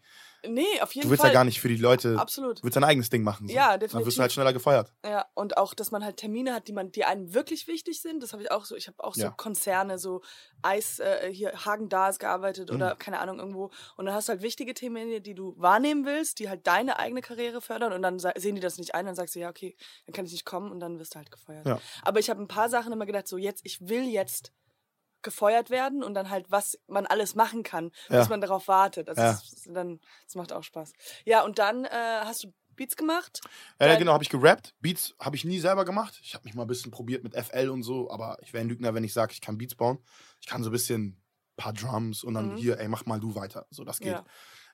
nee, 0.46 0.64
auf 0.80 0.92
jeden 0.94 1.06
du 1.06 1.10
willst 1.10 1.20
Fall. 1.20 1.30
ja 1.30 1.34
gar 1.34 1.44
nicht 1.44 1.60
für 1.60 1.68
die 1.68 1.76
Leute, 1.76 2.16
Absolut. 2.18 2.58
du 2.58 2.62
willst 2.64 2.74
dein 2.76 2.84
eigenes 2.84 3.10
Ding 3.10 3.22
machen. 3.22 3.46
So. 3.46 3.54
Ja, 3.54 3.72
Dann 3.72 3.80
wirst 3.82 3.92
definitiv. 3.92 4.14
du 4.16 4.20
halt 4.22 4.32
schneller 4.32 4.52
gefeuert. 4.54 4.92
Ja, 5.04 5.26
und 5.34 5.58
auch, 5.58 5.74
dass 5.74 5.90
man 5.90 6.02
halt 6.04 6.16
Termine 6.16 6.54
hat, 6.54 6.66
die 6.66 6.72
man, 6.72 6.90
die 6.92 7.04
einem 7.04 7.34
wirklich 7.34 7.66
wichtig 7.68 8.00
sind. 8.00 8.22
Das 8.22 8.32
habe 8.32 8.42
ich 8.42 8.50
auch 8.50 8.64
so. 8.64 8.74
Ich 8.74 8.88
habe 8.88 9.02
auch 9.04 9.14
so 9.14 9.20
Ja. 9.22 9.30
Konzerne, 9.30 9.98
so 9.98 10.22
Eis, 10.62 10.98
äh, 10.98 11.30
hier 11.32 11.52
Hagen 11.64 11.88
Dazs 11.90 12.18
gearbeitet 12.18 12.70
Mhm. 12.70 12.76
oder 12.76 12.96
keine 12.96 13.18
Ahnung 13.20 13.38
irgendwo. 13.38 13.70
Und 14.00 14.06
dann 14.06 14.14
hast 14.14 14.28
du 14.28 14.32
halt 14.32 14.40
wichtige 14.40 14.72
Themen, 14.72 15.22
die 15.22 15.34
du 15.34 15.52
wahrnehmen 15.58 16.06
willst, 16.06 16.38
die 16.38 16.48
halt 16.48 16.66
deine 16.66 16.98
eigene 16.98 17.20
Karriere 17.20 17.60
fördern. 17.60 17.92
Und 17.92 18.00
dann 18.00 18.18
sehen 18.18 18.54
die 18.54 18.60
das 18.62 18.78
nicht 18.78 18.94
ein, 18.94 19.04
dann 19.04 19.14
sagst 19.14 19.34
du, 19.34 19.40
ja, 19.40 19.50
okay, 19.50 19.76
dann 20.06 20.14
kann 20.14 20.24
ich 20.24 20.32
nicht 20.32 20.46
kommen 20.46 20.72
und 20.72 20.80
dann 20.80 20.98
wirst 20.98 21.14
du 21.14 21.18
halt 21.18 21.30
gefeuert. 21.30 21.66
Ja. 21.66 21.78
Aber 22.00 22.18
ich 22.18 22.30
habe 22.30 22.40
ein 22.40 22.48
paar 22.48 22.70
Sachen 22.70 22.94
immer 22.94 23.04
gedacht, 23.04 23.28
so 23.28 23.36
jetzt, 23.36 23.60
ich 23.66 23.86
will 23.90 24.04
jetzt 24.08 24.52
gefeuert 25.20 25.68
werden 25.68 26.02
und 26.02 26.14
dann 26.14 26.30
halt, 26.30 26.50
was 26.50 26.78
man 26.86 27.04
alles 27.04 27.34
machen 27.34 27.62
kann, 27.62 27.90
Ja. 28.08 28.20
bis 28.20 28.30
man 28.30 28.40
darauf 28.40 28.68
wartet. 28.68 29.06
Also 29.10 29.20
Ja. 29.20 29.32
das, 29.32 29.64
dann, 29.66 30.00
das 30.24 30.34
macht 30.34 30.54
auch 30.54 30.62
Spaß. 30.64 30.94
Ja, 31.26 31.44
und 31.44 31.58
dann 31.58 31.84
äh, 31.84 31.90
hast 31.92 32.44
du 32.44 32.54
Beats 32.76 32.96
gemacht. 32.96 33.42
Dein- 33.78 33.98
genau, 33.98 34.14
habe 34.14 34.24
ich 34.24 34.30
gerappt. 34.30 34.74
Beats 34.80 35.14
habe 35.20 35.36
ich 35.36 35.44
nie 35.44 35.58
selber 35.58 35.84
gemacht. 35.84 36.18
Ich 36.22 36.32
habe 36.32 36.44
mich 36.44 36.54
mal 36.54 36.62
ein 36.62 36.68
bisschen 36.68 36.90
probiert 36.90 37.22
mit 37.22 37.34
FL 37.34 37.68
und 37.68 37.82
so, 37.82 38.10
aber 38.10 38.38
ich 38.40 38.54
wäre 38.54 38.64
ein 38.64 38.68
Lügner, 38.70 38.94
wenn 38.94 39.04
ich 39.04 39.12
sage, 39.12 39.34
ich 39.34 39.42
kann 39.42 39.58
Beats 39.58 39.74
bauen. 39.74 39.98
Ich 40.40 40.46
kann 40.46 40.62
so 40.62 40.70
ein 40.70 40.72
bisschen 40.72 41.19
paar 41.60 41.72
Drums 41.72 42.24
und 42.24 42.34
dann 42.34 42.52
Mhm. 42.52 42.56
hier, 42.56 42.78
ey, 42.78 42.88
mach 42.88 43.06
mal 43.06 43.20
du 43.20 43.34
weiter. 43.34 43.66
So, 43.70 43.84
das 43.84 43.98
geht. 43.98 44.12
Ja. 44.12 44.24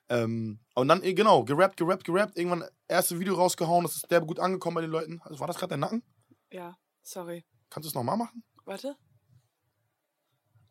Ähm, 0.09 0.59
und 0.73 0.87
dann, 0.87 1.03
eh, 1.03 1.13
genau, 1.13 1.43
gerappt, 1.43 1.77
gerappt, 1.77 2.05
gerappt. 2.05 2.37
Irgendwann 2.37 2.63
erste 2.87 3.19
Video 3.19 3.35
rausgehauen, 3.35 3.83
das 3.83 3.95
ist 3.97 4.09
der 4.09 4.21
gut 4.21 4.39
angekommen 4.39 4.75
bei 4.75 4.81
den 4.81 4.89
Leuten. 4.91 5.21
Also, 5.23 5.39
war 5.39 5.47
das 5.47 5.57
gerade 5.57 5.71
dein 5.71 5.81
Nacken? 5.81 6.01
Ja, 6.51 6.77
sorry. 7.03 7.45
Kannst 7.69 7.85
du 7.85 7.89
es 7.89 7.93
nochmal 7.95 8.15
machen? 8.17 8.43
Warte. 8.65 8.95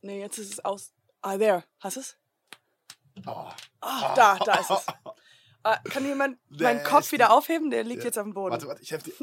Nee, 0.01 0.21
jetzt 0.21 0.39
ist 0.39 0.53
es 0.53 0.65
aus. 0.65 0.93
Ah, 1.21 1.37
there. 1.37 1.65
Hast 1.81 1.97
du 1.97 2.01
es? 2.01 2.17
Oh. 3.27 3.51
Ah, 3.81 4.15
da, 4.15 4.37
da 4.39 4.55
ist 4.55 4.71
es. 4.71 4.87
Ah, 5.63 5.79
kann 5.85 6.05
jemand 6.05 6.39
meinen 6.51 6.83
Kopf 6.85 7.13
wieder 7.13 7.33
aufheben? 7.33 7.71
Der 7.71 7.83
liegt 7.85 8.01
Ja. 8.03 8.07
jetzt 8.07 8.19
auf 8.19 8.25
dem 8.25 8.35
Boden. 8.35 8.53
Warte, 8.53 8.69
warte, 8.69 8.83
ich 8.83 8.91
helfe 8.91 9.11
dir. 9.11 9.17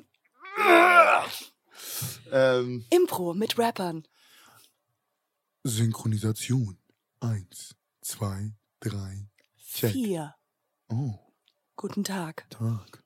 ähm, 2.32 2.86
Impro 2.90 3.34
mit 3.34 3.58
Rappern. 3.58 4.06
Synchronisation. 5.64 6.78
Eins, 7.27 7.74
zwei, 8.01 8.51
drei. 8.82 9.30
Check. 9.74 9.92
Vier. 9.94 10.36
Oh, 10.89 11.13
Guten 11.77 12.03
Tag. 12.03 12.46
Tag. 12.50 13.01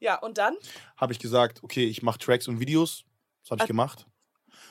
Ja, 0.00 0.18
und 0.20 0.38
dann? 0.38 0.56
habe 0.96 1.12
ich 1.12 1.20
gesagt, 1.20 1.62
okay, 1.62 1.84
ich 1.84 2.02
mache 2.02 2.18
Tracks 2.18 2.48
und 2.48 2.58
Videos. 2.58 3.04
Das 3.42 3.52
habe 3.52 3.58
ich 3.60 3.62
Ah. 3.62 3.66
gemacht. 3.66 4.08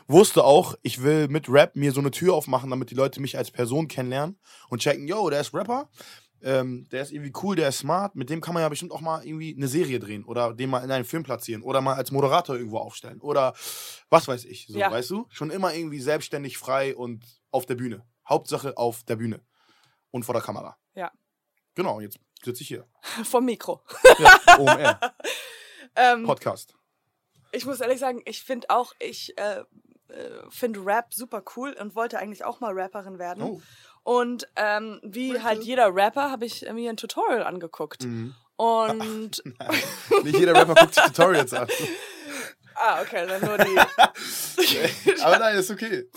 Wusste 0.09 0.43
auch, 0.43 0.75
ich 0.83 1.01
will 1.01 1.29
mit 1.29 1.47
Rap 1.47 1.77
mir 1.77 1.93
so 1.93 2.01
eine 2.01 2.12
Tür 2.12 2.33
aufmachen, 2.33 2.69
damit 2.69 2.91
die 2.91 2.95
Leute 2.95 3.21
mich 3.21 3.38
als 3.38 3.51
Person 3.51 3.88
kennenlernen 3.88 4.38
und 4.67 4.81
checken, 4.81 5.07
yo, 5.07 5.29
der 5.29 5.39
ist 5.39 5.53
Rapper, 5.53 5.89
ähm, 6.41 6.89
der 6.91 7.03
ist 7.03 7.13
irgendwie 7.13 7.31
cool, 7.41 7.55
der 7.55 7.69
ist 7.69 7.77
smart, 7.79 8.15
mit 8.15 8.29
dem 8.29 8.41
kann 8.41 8.53
man 8.53 8.63
ja 8.63 8.69
bestimmt 8.69 8.91
auch 8.91 9.00
mal 9.01 9.25
irgendwie 9.25 9.55
eine 9.55 9.69
Serie 9.69 10.00
drehen 10.00 10.25
oder 10.25 10.53
den 10.53 10.69
mal 10.69 10.83
in 10.83 10.91
einen 10.91 11.05
Film 11.05 11.24
platzieren 11.24 11.62
oder 11.63 11.79
mal 11.79 11.95
als 11.95 12.12
Moderator 12.12 12.57
irgendwo 12.57 12.79
aufstellen 12.79 13.21
oder 13.21 13.53
was 14.09 14.27
weiß 14.27 14.43
ich, 14.43 14.67
so, 14.67 14.77
Ja. 14.77 14.91
weißt 14.91 15.09
du? 15.09 15.25
Schon 15.29 15.51
immer 15.51 15.74
irgendwie 15.74 16.01
selbstständig, 16.01 16.57
frei 16.57 16.93
und 16.95 17.24
auf 17.51 17.65
der 17.65 17.75
Bühne. 17.75 18.05
Hauptsache 18.29 18.77
auf 18.77 19.03
der 19.03 19.15
Bühne 19.15 19.41
und 20.12 20.24
vor 20.24 20.34
der 20.34 20.41
Kamera. 20.41 20.77
Ja. 20.96 21.12
Genau, 21.75 22.00
jetzt 22.00 22.19
sitze 22.43 22.62
ich 22.63 22.67
hier. 22.67 22.88
Vom 23.24 23.46
Mikro. 23.46 23.84
Ja, 24.19 24.39
OMR, 24.57 25.00
Ähm, 25.96 26.25
Podcast. 26.25 26.75
ich 27.51 27.65
muss 27.65 27.79
ehrlich 27.81 28.00
sagen, 28.00 28.22
ich 28.25 28.43
finde 28.43 28.69
auch, 28.69 28.93
ich, 29.00 29.36
äh, 29.38 29.63
äh, 30.10 30.50
finde 30.50 30.86
Rap 30.86 31.13
super 31.13 31.43
cool 31.55 31.74
und 31.74 31.96
wollte 31.96 32.19
eigentlich 32.19 32.43
auch 32.43 32.60
mal 32.60 32.72
Rapperin 32.77 33.17
werden. 33.17 33.41
Oh. 33.43 33.62
Und 34.03 34.48
ähm, 34.55 35.00
wie 35.03 35.31
Bitte? 35.34 35.43
halt 35.43 35.63
jeder 35.63 35.93
Rapper 35.93 36.29
habe 36.31 36.46
ich 36.46 36.62
mir 36.72 36.89
ein 36.89 36.98
Tutorial 36.98 37.43
angeguckt. 37.43 38.03
Mhm. 38.03 38.36
Und 38.55 39.43
Nicht 40.24 40.39
jeder 40.39 40.53
Rapper 40.55 40.75
guckt 40.75 40.96
sich 40.96 41.03
Tutorials 41.03 41.53
an. 41.53 41.67
ah, 42.75 43.01
okay, 43.01 43.25
dann 43.27 43.41
nur 43.41 43.57
die. 43.57 45.22
Aber 45.22 45.39
nein, 45.39 45.57
ist 45.57 45.69
okay. 45.72 46.10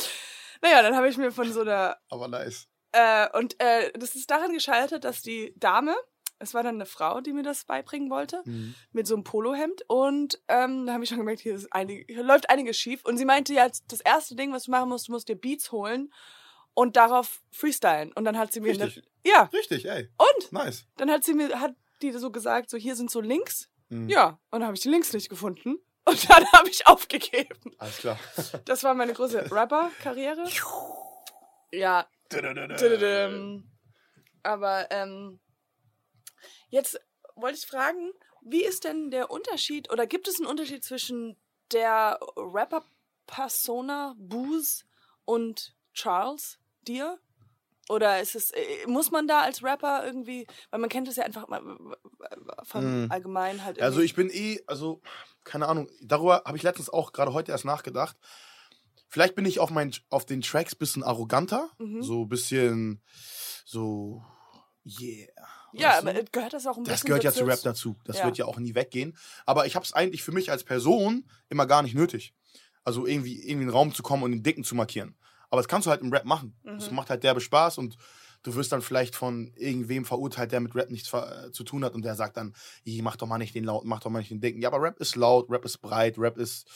Naja, 0.62 0.82
dann 0.82 0.96
habe 0.96 1.08
ich 1.08 1.16
mir 1.16 1.32
von 1.32 1.52
so 1.52 1.60
einer 1.62 1.96
Aber 2.10 2.28
nice. 2.28 2.68
Äh, 2.92 3.28
und 3.38 3.58
äh, 3.60 3.92
das 3.98 4.14
ist 4.16 4.30
daran 4.30 4.52
gescheitert, 4.52 5.04
dass 5.04 5.22
die 5.22 5.52
Dame, 5.56 5.94
es 6.40 6.54
war 6.54 6.62
dann 6.62 6.74
eine 6.76 6.86
Frau, 6.86 7.20
die 7.20 7.32
mir 7.32 7.42
das 7.42 7.64
beibringen 7.64 8.10
wollte, 8.10 8.42
Mhm. 8.44 8.74
mit 8.92 9.06
so 9.06 9.14
einem 9.14 9.24
Polohemd. 9.24 9.82
Und 9.88 10.40
ähm, 10.48 10.86
da 10.86 10.94
habe 10.94 11.04
ich 11.04 11.08
schon 11.10 11.18
gemerkt, 11.18 11.40
hier, 11.40 11.54
ist 11.54 11.72
einig, 11.72 12.06
hier 12.08 12.22
läuft 12.24 12.50
einiges 12.50 12.76
schief. 12.78 13.04
Und 13.04 13.16
sie 13.18 13.24
meinte, 13.24 13.52
ja, 13.54 13.68
das 13.88 14.00
erste 14.00 14.34
Ding, 14.34 14.52
was 14.52 14.64
du 14.64 14.70
machen 14.72 14.88
musst, 14.88 15.08
du 15.08 15.12
musst 15.12 15.28
dir 15.28 15.36
Beats 15.36 15.70
holen 15.70 16.12
und 16.74 16.96
darauf 16.96 17.40
freestylen. 17.52 18.12
Und 18.14 18.24
dann 18.24 18.38
hat 18.38 18.52
sie 18.52 18.60
mir 18.60 18.72
eine, 18.72 18.86
Richtig. 18.86 19.04
ja, 19.24 19.50
Richtig, 19.52 19.84
ey. 19.88 20.08
und 20.16 20.52
Nice. 20.52 20.86
dann 20.96 21.10
hat 21.10 21.24
sie 21.24 21.34
mir, 21.34 21.60
hat 21.60 21.74
die 22.02 22.10
so 22.12 22.30
gesagt, 22.32 22.70
so 22.70 22.76
hier 22.78 22.96
sind 22.96 23.10
so 23.10 23.20
Links. 23.20 23.68
Mhm. 23.90 24.08
Ja, 24.08 24.40
und 24.50 24.60
dann 24.60 24.64
habe 24.64 24.74
ich 24.76 24.80
die 24.82 24.88
Links 24.88 25.12
nicht 25.12 25.28
gefunden. 25.28 25.76
Und 26.10 26.28
dann 26.30 26.44
habe 26.52 26.68
ich 26.68 26.86
aufgegeben. 26.86 27.74
Alles 27.78 27.98
klar. 27.98 28.18
Das 28.64 28.82
war 28.84 28.94
meine 28.94 29.12
große 29.12 29.50
Rapper-Karriere. 29.50 30.44
Ja. 31.72 32.06
Aber 34.42 34.90
ähm, 34.90 35.40
jetzt 36.68 37.00
wollte 37.36 37.58
ich 37.58 37.66
fragen, 37.66 38.12
wie 38.42 38.64
ist 38.64 38.84
denn 38.84 39.10
der 39.10 39.30
Unterschied 39.30 39.90
oder 39.92 40.06
gibt 40.06 40.28
es 40.28 40.36
einen 40.38 40.46
Unterschied 40.46 40.82
zwischen 40.84 41.36
der 41.72 42.18
Rapper-Persona 42.36 44.14
Booze 44.18 44.84
und 45.24 45.74
Charles 45.92 46.58
dir? 46.82 47.18
Oder 47.88 48.20
ist 48.20 48.36
es, 48.36 48.52
äh, 48.52 48.86
muss 48.86 49.10
man 49.10 49.26
da 49.26 49.40
als 49.40 49.64
Rapper 49.64 50.06
irgendwie, 50.06 50.46
weil 50.70 50.78
man 50.80 50.88
kennt 50.88 51.08
es 51.08 51.16
ja 51.16 51.24
einfach 51.24 51.48
mal 51.48 51.60
vom 52.62 53.06
Mm. 53.06 53.10
Allgemeinen 53.10 53.64
halt 53.64 53.80
Also 53.82 54.00
irgendwie. 54.00 54.04
ich 54.06 54.14
bin 54.14 54.30
eh, 54.30 54.62
also 54.68 55.00
keine 55.44 55.66
Ahnung, 55.68 55.88
darüber 56.02 56.42
habe 56.44 56.56
ich 56.56 56.62
letztens 56.62 56.90
auch 56.90 57.12
gerade 57.12 57.32
heute 57.32 57.52
erst 57.52 57.64
nachgedacht. 57.64 58.16
Vielleicht 59.08 59.34
bin 59.34 59.44
ich 59.44 59.58
auf, 59.58 59.70
mein, 59.70 59.92
auf 60.08 60.24
den 60.26 60.40
Tracks 60.42 60.74
bisschen 60.74 61.02
arroganter, 61.02 61.70
Mhm. 61.78 62.02
so 62.02 62.22
ein 62.22 62.28
bisschen 62.28 63.02
so, 63.64 64.24
yeah. 64.84 65.28
ja, 65.72 65.98
aber 65.98 66.14
äh, 66.14 66.24
gehört 66.30 66.52
das 66.52 66.66
auch 66.66 66.76
ein 66.76 66.84
Das 66.84 66.94
bisschen 66.94 67.08
gehört 67.08 67.24
ja 67.24 67.32
zu 67.32 67.44
Rap 67.44 67.60
dazu? 67.62 67.96
Das 68.04 68.18
Ja. 68.18 68.24
wird 68.26 68.38
ja 68.38 68.44
auch 68.46 68.58
nie 68.58 68.74
weggehen. 68.74 69.16
Aber 69.46 69.66
ich 69.66 69.74
habe 69.76 69.84
es 69.84 69.92
eigentlich 69.92 70.22
für 70.22 70.32
mich 70.32 70.50
als 70.50 70.64
Person 70.64 71.28
immer 71.48 71.66
gar 71.66 71.82
nicht 71.82 71.94
nötig. 71.94 72.34
Also 72.84 73.06
irgendwie, 73.06 73.34
irgendwie 73.42 73.52
in 73.52 73.60
den 73.60 73.68
Raum 73.70 73.94
zu 73.94 74.02
kommen 74.02 74.22
und 74.22 74.32
den 74.32 74.42
Dicken 74.42 74.64
zu 74.64 74.74
markieren. 74.74 75.16
Aber 75.50 75.60
das 75.60 75.68
kannst 75.68 75.86
du 75.86 75.90
halt 75.90 76.00
im 76.02 76.12
Rap 76.12 76.24
machen. 76.24 76.56
Das 76.64 76.90
Mhm. 76.90 76.96
macht 76.96 77.10
halt 77.10 77.22
derbe 77.24 77.40
Spaß 77.40 77.78
und 77.78 77.96
du 78.42 78.54
wirst 78.54 78.72
dann 78.72 78.82
vielleicht 78.82 79.14
von 79.16 79.52
irgendwem 79.56 80.04
verurteilt, 80.04 80.52
der 80.52 80.60
mit 80.60 80.74
Rap 80.74 80.90
nichts 80.90 81.08
ver- 81.08 81.50
zu 81.52 81.64
tun 81.64 81.84
hat 81.84 81.94
und 81.94 82.02
der 82.04 82.14
sagt 82.14 82.36
dann, 82.36 82.54
"Ih, 82.84 83.02
mach 83.02 83.16
doch 83.16 83.26
mal 83.26 83.38
nicht 83.38 83.54
den 83.54 83.64
laut, 83.64 83.84
mach 83.84 84.00
doch 84.00 84.10
mal 84.10 84.20
nicht 84.20 84.30
den 84.30 84.40
Dicken. 84.40 84.60
Ja, 84.62 84.68
aber 84.68 84.82
Rap 84.82 84.98
ist 85.00 85.16
laut, 85.16 85.50
Rap 85.50 85.64
ist 85.64 85.78
breit, 85.78 86.16
Rap 86.18 86.36
ist 86.38 86.66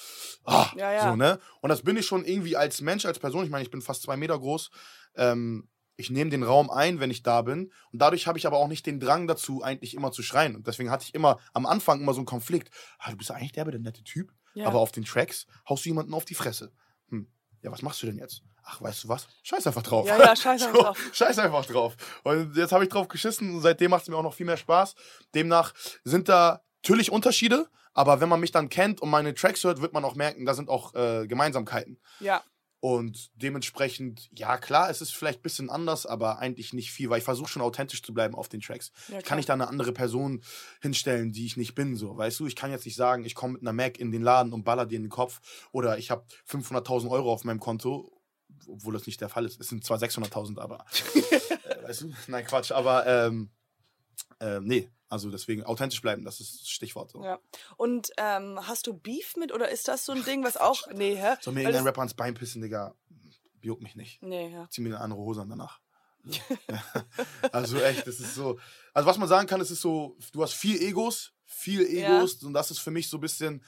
ah, 0.44 0.70
Ja, 0.76 0.92
ja. 0.92 1.10
so, 1.10 1.16
ne? 1.16 1.38
Und 1.60 1.70
das 1.70 1.82
bin 1.82 1.96
ich 1.96 2.06
schon 2.06 2.24
irgendwie 2.24 2.56
als 2.56 2.80
Mensch, 2.80 3.06
als 3.06 3.18
Person. 3.18 3.44
Ich 3.44 3.50
meine, 3.50 3.64
ich 3.64 3.70
bin 3.70 3.82
fast 3.82 4.02
zwei 4.02 4.16
Meter 4.16 4.38
groß. 4.38 4.70
Ähm, 5.16 5.68
ich 5.96 6.10
nehme 6.10 6.30
den 6.30 6.42
Raum 6.42 6.70
ein, 6.70 6.98
wenn 6.98 7.10
ich 7.12 7.22
da 7.22 7.42
bin. 7.42 7.72
Und 7.92 8.02
dadurch 8.02 8.26
habe 8.26 8.36
ich 8.36 8.46
aber 8.46 8.56
auch 8.56 8.66
nicht 8.68 8.84
den 8.84 8.98
Drang 8.98 9.26
dazu, 9.28 9.62
eigentlich 9.62 9.94
immer 9.94 10.10
zu 10.10 10.22
schreien. 10.22 10.56
Und 10.56 10.66
deswegen 10.66 10.90
hatte 10.90 11.04
ich 11.06 11.14
immer 11.14 11.38
am 11.52 11.66
Anfang 11.66 12.00
immer 12.00 12.12
so 12.14 12.18
einen 12.18 12.26
Konflikt. 12.26 12.70
Ah, 12.98 13.10
du 13.12 13.16
bist 13.16 13.30
eigentlich 13.30 13.52
der, 13.52 13.64
der 13.64 13.78
nette 13.80 14.02
Typ. 14.02 14.32
Ja. 14.54 14.66
Aber 14.66 14.80
auf 14.80 14.90
den 14.92 15.04
Tracks 15.04 15.46
haust 15.68 15.84
du 15.84 15.90
jemanden 15.90 16.12
auf 16.14 16.24
die 16.24 16.34
Fresse. 16.34 16.72
Hm. 17.10 17.28
Ja, 17.62 17.70
was 17.70 17.82
machst 17.82 18.02
du 18.02 18.06
denn 18.06 18.18
jetzt? 18.18 18.42
Ach, 18.64 18.80
weißt 18.80 19.04
du 19.04 19.08
was? 19.08 19.26
Scheiß 19.42 19.66
einfach 19.66 19.82
drauf. 19.82 20.06
Ja, 20.06 20.18
ja, 20.18 20.34
scheiß 20.36 20.62
einfach 20.62 20.74
So, 20.74 20.82
drauf. 20.82 20.98
Scheiß 21.12 21.38
einfach 21.38 21.66
drauf. 21.66 21.96
Und 22.22 22.56
jetzt 22.56 22.72
habe 22.72 22.84
ich 22.84 22.90
drauf 22.90 23.08
geschissen 23.08 23.54
und 23.54 23.60
seitdem 23.60 23.90
macht 23.90 24.02
es 24.02 24.08
mir 24.08 24.16
auch 24.16 24.22
noch 24.22 24.34
viel 24.34 24.46
mehr 24.46 24.56
Spaß. 24.56 24.94
Demnach 25.34 25.74
sind 26.04 26.28
da 26.28 26.62
natürlich 26.82 27.10
Unterschiede, 27.12 27.68
aber 27.92 28.20
wenn 28.20 28.28
man 28.28 28.40
mich 28.40 28.52
dann 28.52 28.68
kennt 28.68 29.00
und 29.00 29.10
meine 29.10 29.34
Tracks 29.34 29.62
hört, 29.64 29.80
wird 29.80 29.92
man 29.92 30.04
auch 30.04 30.14
merken, 30.14 30.44
da 30.46 30.54
sind 30.54 30.68
auch 30.68 30.94
äh, 30.94 31.26
Gemeinsamkeiten. 31.26 31.98
ja, 32.20 32.42
Und 32.80 33.30
dementsprechend, 33.34 34.28
ja 34.36 34.58
klar, 34.58 34.90
es 34.90 35.00
ist 35.00 35.14
vielleicht 35.14 35.38
ein 35.38 35.42
bisschen 35.42 35.70
anders, 35.70 36.04
aber 36.04 36.38
eigentlich 36.38 36.72
nicht 36.74 36.90
viel, 36.90 37.08
weil 37.08 37.18
ich 37.18 37.24
versuche 37.24 37.48
schon 37.48 37.62
authentisch 37.62 38.02
zu 38.02 38.12
bleiben 38.12 38.34
auf 38.34 38.48
den 38.48 38.60
Tracks. 38.60 38.90
ja 39.08 39.18
Ich 39.18 39.24
kann 39.24 39.36
nicht 39.38 39.48
da 39.48 39.54
eine 39.54 39.68
andere 39.68 39.92
Person 39.92 40.42
hinstellen, 40.82 41.32
die 41.32 41.46
ich 41.46 41.56
nicht 41.56 41.74
bin, 41.74 41.96
so, 41.96 42.16
weißt 42.16 42.40
du? 42.40 42.46
Ich 42.46 42.56
kann 42.56 42.70
jetzt 42.70 42.84
nicht 42.84 42.96
sagen, 42.96 43.24
ich 43.24 43.34
komme 43.34 43.54
mit 43.54 43.62
einer 43.62 43.72
Mac 43.72 43.98
in 43.98 44.10
den 44.10 44.22
Laden 44.22 44.52
und 44.52 44.64
baller 44.64 44.84
dir 44.86 44.96
in 44.96 45.04
den 45.04 45.10
Kopf 45.10 45.40
oder 45.72 45.96
ich 45.98 46.10
habe 46.10 46.24
500.000 46.50 47.08
Euro 47.10 47.32
auf 47.32 47.44
meinem 47.44 47.60
Konto, 47.60 48.10
obwohl 48.68 48.94
das 48.94 49.06
nicht 49.06 49.20
der 49.20 49.28
Fall 49.28 49.44
ist. 49.44 49.60
Es 49.60 49.68
sind 49.68 49.84
zwar 49.84 49.98
600.000, 49.98 50.58
aber, 50.58 50.84
äh, 51.14 51.82
weißt 51.82 52.02
du? 52.02 52.14
Nein, 52.28 52.44
Quatsch, 52.44 52.72
aber, 52.72 53.06
ähm, 53.06 53.50
äh, 54.40 54.60
nee, 54.60 54.90
also 55.08 55.30
deswegen 55.30 55.62
authentisch 55.62 56.02
bleiben, 56.02 56.24
das 56.24 56.40
ist 56.40 56.62
das 56.62 56.68
Stichwort. 56.68 57.10
So. 57.10 57.24
Ja. 57.24 57.38
Und 57.76 58.10
ähm, 58.16 58.58
hast 58.66 58.86
du 58.86 58.94
Beef 58.94 59.36
mit 59.36 59.52
oder 59.52 59.68
ist 59.70 59.88
das 59.88 60.04
so 60.04 60.12
ein 60.12 60.24
Ding, 60.24 60.42
was 60.42 60.56
auch. 60.56 60.88
Nee, 60.92 61.16
hä? 61.16 61.36
Soll 61.40 61.54
mir 61.54 61.60
irgendein 61.60 61.84
Rapper 61.84 62.00
ans 62.00 62.14
Bein 62.14 62.34
pissen, 62.34 62.62
Digga, 62.62 62.94
juckt 63.62 63.82
mich 63.82 63.94
nicht. 63.94 64.22
Nee, 64.22 64.52
ja. 64.52 64.68
zieh 64.70 64.80
mir 64.80 64.88
eine 64.88 65.00
andere 65.00 65.20
Hose 65.20 65.42
an 65.42 65.48
danach. 65.48 65.80
So. 66.24 66.40
Ja. 66.68 67.04
also 67.52 67.78
echt, 67.80 68.06
das 68.06 68.18
ist 68.18 68.34
so. 68.34 68.58
Also 68.92 69.08
was 69.08 69.18
man 69.18 69.28
sagen 69.28 69.46
kann, 69.46 69.60
es 69.60 69.70
ist 69.70 69.80
so, 69.80 70.16
du 70.32 70.42
hast 70.42 70.54
viel 70.54 70.80
Egos, 70.80 71.32
viel 71.44 71.82
Ja. 71.82 72.18
Egos 72.18 72.42
und 72.42 72.52
das 72.52 72.70
ist 72.70 72.78
für 72.78 72.90
mich 72.90 73.08
so 73.08 73.18
ein 73.18 73.20
bisschen, 73.20 73.62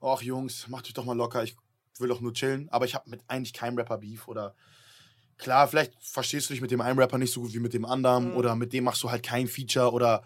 ach 0.00 0.20
Jungs, 0.20 0.68
macht 0.68 0.86
euch 0.86 0.94
doch 0.94 1.04
mal 1.04 1.16
locker, 1.16 1.42
ich 1.42 1.56
will 2.00 2.08
doch 2.08 2.20
nur 2.20 2.32
chillen. 2.34 2.68
Aber 2.70 2.84
ich 2.84 2.94
habe 2.94 3.08
mit 3.10 3.20
eigentlich 3.28 3.52
keinem 3.52 3.76
Rapper 3.78 3.98
Beef 3.98 4.28
oder 4.28 4.54
klar, 5.38 5.68
vielleicht 5.68 5.92
verstehst 6.02 6.48
du 6.50 6.54
dich 6.54 6.60
mit 6.60 6.70
dem 6.70 6.80
einen 6.80 6.98
Rapper 6.98 7.18
nicht 7.18 7.32
so 7.32 7.40
gut 7.42 7.54
wie 7.54 7.60
mit 7.60 7.72
dem 7.74 7.84
anderen 7.84 8.30
Mhm. 8.30 8.36
oder 8.36 8.54
mit 8.56 8.72
dem 8.72 8.84
machst 8.84 9.02
du 9.02 9.10
halt 9.10 9.22
kein 9.22 9.46
Feature 9.48 9.92
oder 9.92 10.22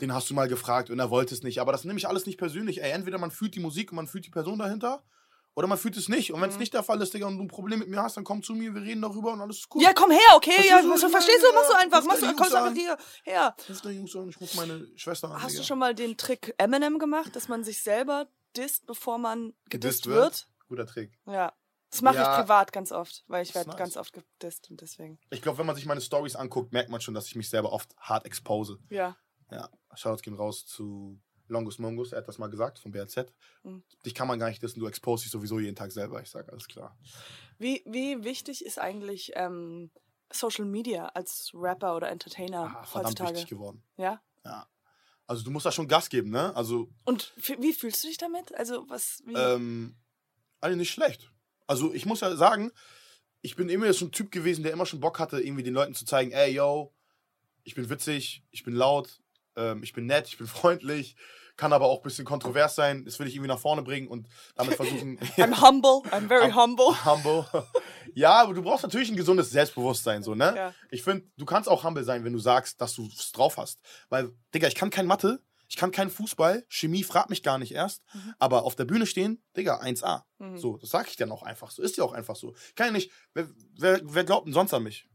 den 0.00 0.12
hast 0.14 0.30
du 0.30 0.34
mal 0.34 0.46
gefragt 0.48 0.90
und 0.90 0.98
er 0.98 1.10
wollte 1.10 1.34
es 1.34 1.42
nicht. 1.42 1.60
Aber 1.60 1.72
das 1.72 1.84
nehme 1.84 1.98
ich 1.98 2.06
alles 2.06 2.26
nicht 2.26 2.38
persönlich. 2.38 2.82
Ey, 2.82 2.90
entweder 2.92 3.18
man 3.18 3.30
fühlt 3.30 3.54
die 3.54 3.60
Musik 3.60 3.90
und 3.92 3.96
man 3.96 4.06
fühlt 4.06 4.26
die 4.26 4.30
Person 4.30 4.58
dahinter 4.58 5.02
oder 5.54 5.66
man 5.66 5.76
fühlt 5.78 5.96
es 5.96 6.08
nicht. 6.08 6.32
Und 6.32 6.40
wenn 6.40 6.50
es 6.50 6.54
Mhm. 6.54 6.60
nicht 6.60 6.74
der 6.74 6.84
Fall 6.84 7.00
ist, 7.02 7.14
Digga, 7.14 7.26
und 7.26 7.36
du 7.38 7.42
ein 7.44 7.48
Problem 7.48 7.80
mit 7.80 7.88
mir 7.88 8.00
hast, 8.02 8.16
dann 8.16 8.22
komm 8.22 8.42
zu 8.44 8.54
mir, 8.54 8.72
wir 8.74 8.82
reden 8.82 9.02
darüber 9.02 9.32
und 9.32 9.40
alles 9.40 9.56
ist 9.58 9.74
cool. 9.74 9.82
Ja, 9.82 9.92
komm 9.92 10.10
her, 10.12 10.20
okay? 10.36 10.52
Verstehst 10.52 10.70
ja, 10.70 10.82
du, 10.82 10.96
so, 10.98 11.08
verstehst 11.08 11.42
du? 11.42 11.52
Machst 11.54 11.70
du 11.70 11.74
einfach. 11.78 12.04
Machst 12.04 12.22
du, 12.22 12.26
deine 12.26 12.36
kommst 12.36 12.54
einfach 12.54 12.74
hier 12.74 12.96
her. 13.24 13.56
Ruf 13.68 13.80
der 13.80 13.92
Jungs 13.92 14.14
an, 14.14 14.28
ich 14.28 14.40
ruf 14.40 14.54
meine 14.54 14.86
Schwester 14.96 15.30
an. 15.32 15.42
Hast 15.42 15.52
Digga. 15.52 15.62
du 15.62 15.66
schon 15.66 15.78
mal 15.80 15.94
den 15.96 16.16
Trick 16.16 16.54
Eminem 16.58 16.98
gemacht, 17.00 17.34
dass 17.34 17.48
man 17.48 17.64
sich 17.64 17.82
selber 17.82 18.28
disst, 18.56 18.86
bevor 18.86 19.18
man 19.18 19.52
gedisst 19.68 20.04
Gedisst 20.04 20.06
wird? 20.06 20.16
wird? 20.16 20.46
Guter 20.68 20.86
Trick. 20.86 21.18
Ja. 21.26 21.52
Das 21.90 22.02
mache 22.02 22.16
Ja. 22.16 22.34
ich 22.34 22.42
privat 22.42 22.72
ganz 22.72 22.92
oft, 22.92 23.24
weil 23.28 23.42
ich 23.42 23.54
werde 23.54 23.70
nice. 23.70 23.78
ganz 23.78 23.96
oft 23.96 24.12
gedisst 24.12 24.70
und 24.70 24.80
deswegen. 24.82 25.18
Ich 25.30 25.40
glaube, 25.40 25.56
wenn 25.58 25.64
man 25.66 25.74
sich 25.74 25.86
meine 25.86 26.02
Stories 26.02 26.36
anguckt, 26.36 26.72
merkt 26.72 26.90
man 26.90 27.00
schon, 27.00 27.14
dass 27.14 27.26
ich 27.26 27.34
mich 27.34 27.48
selber 27.48 27.72
oft 27.72 27.96
hart 27.98 28.26
expose. 28.26 28.78
Ja. 28.90 29.16
Ja, 29.50 29.70
Shoutouts 29.94 30.20
gehen 30.22 30.34
raus 30.34 30.66
zu 30.66 31.18
Longus 31.46 31.78
Mongus, 31.78 32.12
er 32.12 32.18
hat 32.18 32.28
das 32.28 32.36
mal 32.36 32.48
gesagt, 32.50 32.78
von 32.78 32.92
BRZ. 32.92 33.32
Mhm. 33.62 33.82
Dich 34.04 34.14
kann 34.14 34.28
man 34.28 34.38
gar 34.38 34.50
nicht 34.50 34.62
dissen, 34.62 34.80
du 34.80 34.86
expose 34.86 35.22
dich 35.22 35.32
sowieso 35.32 35.58
jeden 35.60 35.76
Tag 35.76 35.90
selber, 35.90 36.20
ich 36.20 36.28
sage 36.28 36.52
alles 36.52 36.68
klar. 36.68 36.98
Wie, 37.58 37.82
wie 37.86 38.22
wichtig 38.22 38.62
ist 38.66 38.78
eigentlich 38.78 39.32
ähm, 39.34 39.90
Social 40.30 40.66
Media 40.66 41.06
als 41.06 41.52
Rapper 41.54 41.96
oder 41.96 42.10
Entertainer 42.10 42.64
Ah, 42.64 42.84
verdammt 42.84 43.12
heutzutage? 43.20 43.34
wichtig 43.36 43.48
geworden. 43.48 43.82
Ja. 43.96 44.20
Ja. 44.44 44.68
Also 45.26 45.42
du 45.42 45.50
musst 45.50 45.64
da 45.64 45.72
schon 45.72 45.88
Gas 45.88 46.10
geben, 46.10 46.28
ne? 46.28 46.54
Also, 46.54 46.90
Und 47.06 47.34
wie 47.58 47.72
fühlst 47.72 48.04
du 48.04 48.08
dich 48.08 48.18
damit? 48.18 48.54
Also 48.54 48.84
was? 48.90 49.22
Wie? 49.24 49.32
ähm, 49.34 49.96
also 50.60 50.76
nicht 50.76 50.90
schlecht. 50.90 51.30
Also 51.66 51.92
ich 51.92 52.06
muss 52.06 52.20
ja 52.20 52.34
sagen, 52.36 52.70
ich 53.42 53.56
bin 53.56 53.68
immer 53.68 53.92
so 53.92 54.06
ein 54.06 54.12
Typ 54.12 54.30
gewesen, 54.32 54.62
der 54.62 54.72
immer 54.72 54.86
schon 54.86 55.00
Bock 55.00 55.18
hatte, 55.18 55.40
irgendwie 55.40 55.62
den 55.62 55.74
Leuten 55.74 55.94
zu 55.94 56.04
zeigen, 56.04 56.32
ey, 56.32 56.52
yo, 56.54 56.92
ich 57.64 57.74
bin 57.74 57.88
witzig, 57.90 58.42
ich 58.50 58.64
bin 58.64 58.74
laut, 58.74 59.20
ähm, 59.56 59.82
ich 59.82 59.92
bin 59.92 60.06
nett, 60.06 60.26
ich 60.28 60.38
bin 60.38 60.46
freundlich, 60.48 61.16
kann 61.56 61.72
aber 61.72 61.86
auch 61.86 61.98
ein 61.98 62.02
bisschen 62.04 62.24
kontrovers 62.24 62.74
sein. 62.76 63.04
Das 63.04 63.18
will 63.18 63.26
ich 63.26 63.34
irgendwie 63.34 63.48
nach 63.48 63.58
vorne 63.58 63.82
bringen 63.82 64.06
und 64.08 64.28
damit 64.54 64.74
versuchen. 64.76 65.18
I'm 65.36 65.60
humble. 65.60 66.02
I'm 66.12 66.28
very 66.28 66.44
Am- 66.46 66.54
humble. 66.56 66.86
Humble. 67.04 67.46
Ja, 68.14 68.42
aber 68.42 68.54
du 68.54 68.62
brauchst 68.62 68.84
natürlich 68.84 69.10
ein 69.10 69.16
gesundes 69.16 69.50
Selbstbewusstsein, 69.50 70.22
so, 70.22 70.34
ne? 70.34 70.52
Ja. 70.56 70.74
Ich 70.90 71.02
finde, 71.02 71.26
du 71.36 71.44
kannst 71.44 71.68
auch 71.68 71.84
humble 71.84 72.04
sein, 72.04 72.24
wenn 72.24 72.32
du 72.32 72.38
sagst, 72.38 72.80
dass 72.80 72.94
du 72.94 73.06
es 73.06 73.32
drauf 73.32 73.56
hast. 73.56 73.80
Weil, 74.08 74.30
Digga, 74.54 74.68
ich 74.68 74.74
kann 74.76 74.90
kein 74.90 75.06
Mathe, 75.06 75.40
ich 75.68 75.76
kann 75.76 75.90
keinen 75.92 76.10
Fußball, 76.10 76.64
Chemie 76.68 77.04
fragt 77.04 77.30
mich 77.30 77.42
gar 77.42 77.58
nicht 77.58 77.72
erst, 77.72 78.02
Mhm. 78.14 78.34
aber 78.38 78.64
auf 78.64 78.74
der 78.74 78.84
Bühne 78.86 79.06
stehen, 79.06 79.42
Digga, 79.56 79.80
1A. 79.80 80.22
Mhm. 80.38 80.58
So, 80.58 80.76
das 80.78 80.90
sag 80.90 81.08
ich 81.08 81.16
dann 81.16 81.30
auch 81.30 81.42
einfach 81.42 81.70
so. 81.70 81.82
Ist 81.82 81.96
ja 81.96 82.04
auch 82.04 82.12
einfach 82.12 82.36
so. 82.36 82.54
Kann 82.74 82.86
ja 82.88 82.92
nicht, 82.92 83.10
wer, 83.34 83.48
wer, 83.78 84.00
wer 84.02 84.24
glaubt 84.24 84.46
denn 84.46 84.54
sonst 84.54 84.72
an 84.74 84.82
mich? 84.82 85.08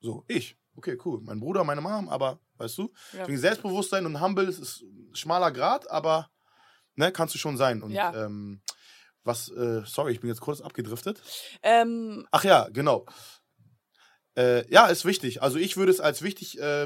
So, 0.00 0.24
ich. 0.28 0.56
Okay, 0.76 0.96
cool. 1.04 1.20
Mein 1.22 1.40
Bruder, 1.40 1.62
meine 1.64 1.80
Mom, 1.80 2.08
aber, 2.08 2.40
weißt 2.54 2.78
du, 2.78 2.92
Ja. 3.12 3.20
deswegen 3.20 3.38
Selbstbewusstsein 3.38 4.06
und 4.06 4.20
Humble 4.20 4.46
ist, 4.48 4.58
ist 4.58 4.82
ein 4.82 5.14
schmaler 5.14 5.50
Grad, 5.52 5.90
aber, 5.90 6.30
ne, 6.94 7.12
kannst 7.12 7.34
du 7.34 7.38
schon 7.38 7.56
sein. 7.56 7.82
Und, 7.82 7.90
Ja. 7.92 8.24
ähm, 8.26 8.62
was, 9.22 9.48
äh, 9.50 9.82
sorry, 9.84 10.12
ich 10.12 10.20
bin 10.20 10.28
jetzt 10.30 10.40
kurz 10.40 10.60
abgedriftet. 10.60 11.20
Ähm, 11.62 12.26
Ach 12.30 12.42
ja, 12.44 12.68
genau. 12.70 13.04
Äh, 14.36 14.68
ja, 14.72 14.86
ist 14.86 15.04
wichtig. 15.04 15.42
Also 15.42 15.58
ich 15.58 15.76
würde 15.76 15.92
es 15.92 16.00
als 16.00 16.22
wichtig 16.22 16.58
äh, 16.60 16.84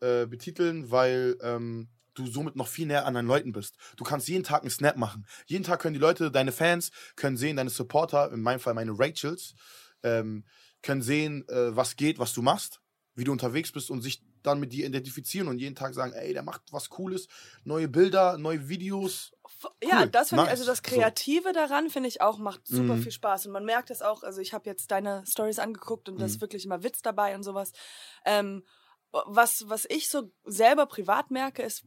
äh, 0.00 0.26
betiteln, 0.26 0.90
weil 0.90 1.36
ähm, 1.42 1.88
du 2.20 2.30
somit 2.30 2.56
noch 2.56 2.68
viel 2.68 2.86
näher 2.86 3.06
an 3.06 3.14
deinen 3.14 3.26
Leuten 3.28 3.52
bist. 3.52 3.76
Du 3.96 4.04
kannst 4.04 4.28
jeden 4.28 4.44
Tag 4.44 4.62
einen 4.62 4.70
Snap 4.70 4.96
machen. 4.96 5.26
Jeden 5.46 5.64
Tag 5.64 5.80
können 5.80 5.94
die 5.94 6.00
Leute, 6.00 6.30
deine 6.30 6.52
Fans, 6.52 6.90
können 7.16 7.36
sehen, 7.36 7.56
deine 7.56 7.70
Supporter, 7.70 8.32
in 8.32 8.42
meinem 8.42 8.60
Fall 8.60 8.74
meine 8.74 8.92
Rachels, 8.98 9.54
ähm, 10.02 10.44
können 10.82 11.02
sehen, 11.02 11.46
äh, 11.48 11.76
was 11.76 11.96
geht, 11.96 12.18
was 12.18 12.32
du 12.32 12.42
machst, 12.42 12.80
wie 13.14 13.24
du 13.24 13.32
unterwegs 13.32 13.72
bist 13.72 13.90
und 13.90 14.02
sich 14.02 14.22
dann 14.42 14.60
mit 14.60 14.72
dir 14.72 14.86
identifizieren 14.86 15.48
und 15.48 15.58
jeden 15.58 15.74
Tag 15.74 15.92
sagen, 15.92 16.12
ey, 16.14 16.32
der 16.32 16.42
macht 16.42 16.62
was 16.70 16.88
Cooles, 16.88 17.28
neue 17.64 17.88
Bilder, 17.88 18.38
neue 18.38 18.68
Videos. 18.70 19.32
Ja, 19.82 20.00
Cool, 20.00 20.08
das 20.08 20.30
finde 20.30 20.44
ich, 20.44 20.48
nice. 20.48 20.60
also 20.60 20.70
das 20.70 20.82
So. 20.82 20.94
Kreative 20.94 21.52
daran 21.52 21.90
finde 21.90 22.08
ich 22.08 22.22
auch, 22.22 22.38
macht 22.38 22.66
super 22.66 22.96
Mhm. 22.96 23.02
viel 23.02 23.12
Spaß. 23.12 23.46
Und 23.46 23.52
man 23.52 23.64
merkt 23.66 23.90
es 23.90 24.00
auch, 24.00 24.22
also 24.22 24.40
ich 24.40 24.54
habe 24.54 24.68
jetzt 24.70 24.90
deine 24.90 25.24
Stories 25.26 25.58
angeguckt 25.58 26.08
und 26.08 26.18
da 26.18 26.24
ist 26.24 26.36
Mhm. 26.36 26.40
wirklich 26.40 26.64
immer 26.64 26.82
Witz 26.82 27.02
dabei 27.02 27.34
und 27.34 27.42
sowas. 27.42 27.72
Ähm, 28.24 28.64
was, 29.12 29.64
was 29.66 29.86
ich 29.90 30.08
so 30.08 30.32
selber 30.44 30.86
privat 30.86 31.30
merke, 31.30 31.62
ist 31.62 31.82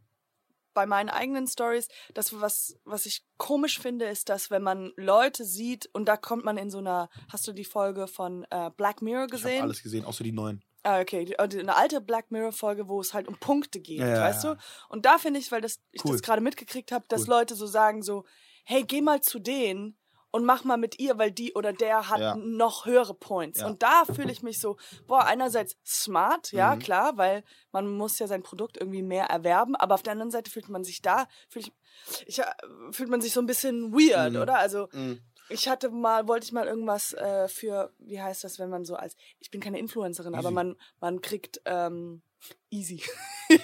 bei 0.73 0.85
meinen 0.85 1.09
eigenen 1.09 1.47
Stories, 1.47 1.87
das, 2.13 2.39
was, 2.39 2.77
was 2.85 3.05
ich 3.05 3.25
komisch 3.37 3.79
finde, 3.79 4.05
ist, 4.05 4.29
dass 4.29 4.51
wenn 4.51 4.63
man 4.63 4.91
Leute 4.95 5.45
sieht 5.45 5.89
und 5.93 6.05
da 6.05 6.17
kommt 6.17 6.45
man 6.45 6.57
in 6.57 6.69
so 6.69 6.79
einer, 6.79 7.09
hast 7.29 7.47
du 7.47 7.53
die 7.53 7.65
Folge 7.65 8.07
von 8.07 8.45
äh, 8.49 8.69
Black 8.75 9.01
Mirror 9.01 9.25
Ich 9.25 9.31
habe 9.33 9.41
gesehen? 9.43 9.61
alles 9.61 9.83
gesehen, 9.83 10.05
außer 10.05 10.23
die 10.23 10.31
neuen. 10.31 10.63
Ah, 10.83 10.99
okay. 10.99 11.23
Die, 11.23 11.35
die, 11.47 11.59
eine 11.59 11.75
alte 11.75 12.01
Black 12.01 12.29
Mirror-Folge, 12.29 12.89
wo 12.89 12.99
es 12.99 13.13
halt 13.13 13.27
um 13.29 13.37
Punkte 13.37 13.79
geht, 13.79 13.99
ja, 13.99 14.19
weißt 14.19 14.43
ja. 14.43 14.55
du? 14.55 14.61
Und 14.89 15.05
da 15.05 15.17
finde 15.17 15.39
ich, 15.39 15.49
weil 15.51 15.61
das, 15.61 15.79
ich 15.91 16.03
Cool. 16.03 16.11
das 16.11 16.21
gerade 16.21 16.41
mitgekriegt 16.41 16.91
habe, 16.91 17.05
dass 17.07 17.21
Cool. 17.21 17.29
Leute 17.29 17.55
so 17.55 17.65
sagen 17.65 18.03
so, 18.03 18.25
hey, 18.65 18.83
geh 18.83 19.01
mal 19.01 19.21
zu 19.21 19.39
denen 19.39 19.97
und 20.33 20.45
mach 20.45 20.63
mal 20.63 20.77
mit 20.77 20.99
ihr, 20.99 21.17
weil 21.19 21.31
die 21.31 21.53
oder 21.53 21.71
der 21.73 22.09
hat 22.09 22.19
Ja. 22.19 22.35
noch 22.35 22.85
höhere 22.87 23.13
Points. 23.13 23.59
Ja. 23.59 23.67
Und 23.67 23.83
da 23.83 24.03
fühle 24.05 24.31
ich 24.31 24.41
mich 24.41 24.59
so, 24.59 24.77
boah, 25.07 25.25
einerseits 25.25 25.77
smart, 25.85 26.51
ja, 26.51 26.75
Mhm. 26.75 26.79
klar, 26.79 27.17
weil 27.17 27.43
man 27.71 27.87
muss 27.87 28.17
ja 28.17 28.25
sein 28.27 28.41
Produkt 28.41 28.77
irgendwie 28.77 29.03
mehr 29.03 29.25
erwerben, 29.27 29.75
aber 29.75 29.93
auf 29.93 30.01
der 30.01 30.13
anderen 30.13 30.31
Seite 30.31 30.49
fühlt 30.49 30.69
man 30.69 30.83
sich 30.83 31.01
da, 31.03 31.27
fühlt, 31.49 31.67
ich, 31.67 32.27
ich, 32.27 32.39
äh, 32.39 32.45
fühlt 32.91 33.09
man 33.09 33.21
sich 33.21 33.31
so 33.31 33.39
ein 33.41 33.45
bisschen 33.45 33.93
weird, 33.93 34.33
Mhm. 34.33 34.41
oder? 34.41 34.57
Also, 34.57 34.89
Mhm. 34.91 35.21
ich 35.49 35.69
hatte 35.69 35.89
mal, 35.91 36.27
wollte 36.27 36.45
ich 36.47 36.51
mal 36.51 36.65
irgendwas 36.65 37.13
äh, 37.13 37.47
für, 37.47 37.93
wie 37.99 38.19
heißt 38.19 38.43
das, 38.43 38.57
wenn 38.57 38.71
man 38.71 38.85
so 38.85 38.95
als, 38.95 39.15
ich 39.39 39.51
bin 39.51 39.61
keine 39.61 39.77
Influencerin, 39.77 40.33
aber 40.33 40.47
Easy. 40.49 40.55
man, 40.55 40.75
man 40.99 41.21
kriegt, 41.21 41.61
ähm, 41.65 42.23
easy. 42.71 43.03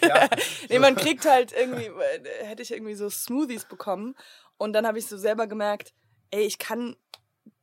Ja. 0.04 0.30
nee, 0.70 0.78
man 0.78 0.96
kriegt 0.96 1.26
halt 1.26 1.52
irgendwie, 1.52 1.86
äh, 1.88 2.46
hätte 2.46 2.62
ich 2.62 2.72
irgendwie 2.72 2.94
so 2.94 3.10
Smoothies 3.10 3.66
bekommen 3.66 4.16
und 4.58 4.74
dann 4.74 4.86
habe 4.86 5.00
ich 5.00 5.08
so 5.08 5.18
selber 5.18 5.48
gemerkt, 5.48 5.94
ey, 6.31 6.43
ich 6.43 6.57
kann 6.57 6.95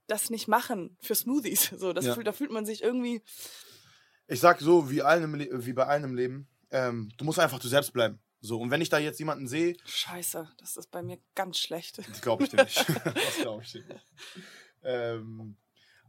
das 0.06 0.30
nicht 0.30 0.48
machen 0.48 0.96
für 1.00 1.14
Smoothies. 1.14 1.70
So, 1.76 1.92
das 1.92 2.04
Ja. 2.06 2.14
fühlt, 2.14 2.26
da 2.26 2.32
fühlt 2.32 2.50
man 2.52 2.64
sich 2.66 2.82
irgendwie, 2.82 3.22
Ich 4.28 4.40
sag 4.40 4.60
so, 4.60 4.90
wie, 4.90 4.98
Le 4.98 5.48
wie 5.66 5.72
bei 5.72 5.86
allen 5.86 6.04
im 6.04 6.14
Leben, 6.14 6.48
ähm, 6.70 7.10
du 7.16 7.24
musst 7.24 7.38
einfach 7.38 7.58
du 7.58 7.68
selbst 7.68 7.92
bleiben. 7.92 8.20
So, 8.40 8.60
und 8.60 8.70
wenn 8.70 8.80
ich 8.80 8.88
da 8.88 8.98
jetzt 8.98 9.18
jemanden 9.18 9.48
sehe, 9.48 9.76
scheiße, 9.84 10.48
das 10.58 10.76
ist 10.76 10.90
bei 10.90 11.02
mir 11.02 11.18
ganz 11.34 11.58
schlecht. 11.58 11.98
glaube 12.22 12.44
ich 12.44 12.50
dir 12.50 12.62
nicht. 12.62 12.76
das 13.04 13.36
glaube 13.40 13.62
ich 13.62 13.72
dir 13.72 13.84
nicht. 13.84 14.06
Ähm, 14.82 15.56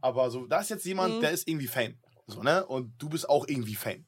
aber 0.00 0.30
so, 0.30 0.46
da 0.46 0.60
ist 0.60 0.70
jetzt 0.70 0.84
jemand, 0.84 1.16
Mhm. 1.16 1.20
der 1.20 1.32
ist 1.32 1.48
irgendwie 1.48 1.66
Fame. 1.66 1.98
So, 2.26 2.42
ne? 2.42 2.64
Und 2.66 2.92
du 3.02 3.08
bist 3.08 3.28
auch 3.28 3.46
irgendwie 3.48 3.74
Fame. 3.74 4.06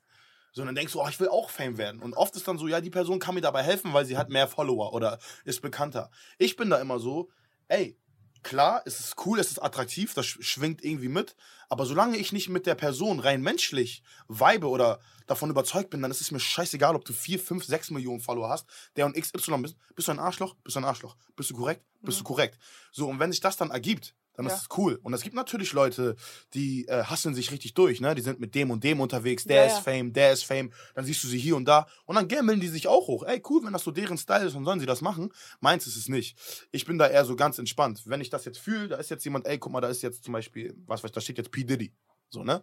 So, 0.53 0.63
und 0.63 0.67
dann 0.67 0.75
denkst 0.75 0.93
du, 0.93 1.01
oh, 1.01 1.09
ich 1.09 1.19
will 1.21 1.29
auch 1.29 1.49
Fame 1.51 1.79
werden. 1.79 2.03
Und 2.03 2.15
oft 2.15 2.35
ist 2.37 2.47
dann 2.47 2.59
so, 2.59 2.67
ja, 2.69 2.81
die 2.81 2.91
Person 2.91 3.19
kann 3.21 3.35
mir 3.35 3.41
dabei 3.41 3.63
helfen, 3.63 3.93
weil 3.93 4.05
sie 4.05 4.17
hat 4.17 4.29
mehr 4.29 4.49
Follower 4.49 4.93
oder 4.93 5.19
ist 5.45 5.63
bekannter. 5.63 6.11
Ich 6.39 6.57
bin 6.57 6.71
da 6.71 6.81
immer 6.81 6.99
so, 6.99 7.31
ey, 7.69 7.97
klar, 8.43 8.83
es 8.87 9.01
ist 9.01 9.15
cool, 9.27 9.39
es 9.39 9.51
ist 9.51 9.59
attraktiv, 9.63 10.15
das 10.15 10.27
sch- 10.27 10.43
schwingt 10.43 10.85
irgendwie 10.85 11.09
mit. 11.09 11.37
Aber 11.69 11.87
solange 11.87 12.17
ich 12.17 12.33
nicht 12.33 12.49
mit 12.49 12.67
der 12.67 12.75
Person 12.75 13.21
rein 13.21 13.43
menschlich 13.43 14.03
vibe 14.29 14.69
oder 14.69 15.01
davon 15.27 15.51
überzeugt 15.51 15.91
bin, 15.91 16.03
dann 16.03 16.11
ist 16.11 16.21
es 16.21 16.31
mir 16.33 16.41
scheißegal, 16.41 16.97
ob 16.97 17.05
du 17.05 17.13
4, 17.13 17.39
5, 17.39 17.65
6 17.65 17.91
Millionen 17.91 18.21
Follower 18.21 18.49
hast, 18.49 18.67
der 18.97 19.07
und 19.07 19.17
XY 19.17 19.59
bist. 19.63 19.77
Bist 19.95 20.09
du 20.09 20.13
ein 20.13 20.19
Arschloch? 20.19 20.55
Bist 20.65 20.75
du 20.77 20.81
ein 20.81 20.85
Arschloch? 20.85 21.17
Bist 21.37 21.51
du 21.51 21.55
korrekt? 21.57 21.85
Bist 22.03 22.19
Mhm. 22.19 22.23
du 22.23 22.25
korrekt? 22.29 22.59
So, 22.93 23.09
und 23.09 23.19
wenn 23.21 23.31
sich 23.31 23.41
das 23.41 23.57
dann 23.57 23.71
ergibt, 23.71 24.15
dann 24.45 24.51
Ja. 24.51 24.55
ist 24.57 24.63
es 24.71 24.79
cool. 24.79 24.99
Und 25.03 25.13
es 25.15 25.23
gibt 25.23 25.35
natürlich 25.35 25.73
Leute, 25.73 26.17
die 26.55 26.87
äh, 26.89 27.05
hasseln 27.05 27.35
sich 27.35 27.51
richtig 27.51 27.75
durch, 27.75 28.01
ne? 28.01 28.15
Die 28.15 28.23
sind 28.23 28.41
mit 28.41 28.55
dem 28.55 28.71
und 28.71 28.83
dem 28.83 29.01
unterwegs, 29.01 29.45
der 29.45 29.57
Ja, 29.63 29.67
ist 29.67 29.73
ja. 29.87 29.93
Fame, 29.93 30.13
der 30.13 30.33
ist 30.33 30.45
Fame, 30.45 30.73
dann 30.95 31.05
siehst 31.05 31.23
du 31.25 31.29
sie 31.29 31.39
hier 31.39 31.57
und 31.57 31.67
da 31.67 31.87
und 32.07 32.17
dann 32.17 32.29
gammeln 32.29 32.61
die 32.61 32.69
sich 32.69 32.89
auch 32.89 33.07
hoch. 33.07 33.25
Ey, 33.25 33.43
cool, 33.49 33.65
wenn 33.65 33.73
das 33.73 33.85
so 33.85 33.91
deren 33.91 34.19
Style 34.19 34.47
ist, 34.47 34.55
dann 34.55 34.65
sollen 34.65 34.81
sie 34.81 34.87
das 34.87 35.01
machen. 35.01 35.33
Meins 35.61 35.87
ist 35.87 35.97
es 35.97 36.09
nicht. 36.09 36.37
Ich 36.73 36.85
bin 36.85 36.99
da 36.99 37.07
eher 37.07 37.25
so 37.25 37.37
ganz 37.37 37.59
entspannt. 37.59 38.03
Wenn 38.07 38.21
ich 38.21 38.31
das 38.31 38.45
jetzt 38.45 38.59
fühle, 38.59 38.89
da 38.89 38.97
ist 38.97 39.11
jetzt 39.11 39.25
jemand, 39.25 39.47
ey, 39.47 39.59
guck 39.59 39.73
mal, 39.73 39.81
da 39.81 39.89
ist 39.89 40.03
jetzt 40.03 40.25
zum 40.25 40.33
Beispiel, 40.33 40.75
was 40.87 41.03
weiß 41.03 41.11
ich, 41.11 41.15
da 41.15 41.21
steht 41.21 41.39
jetzt 41.39 41.51
P. 41.51 41.65
Diddy. 41.65 41.93
So, 42.31 42.43
ne? 42.45 42.63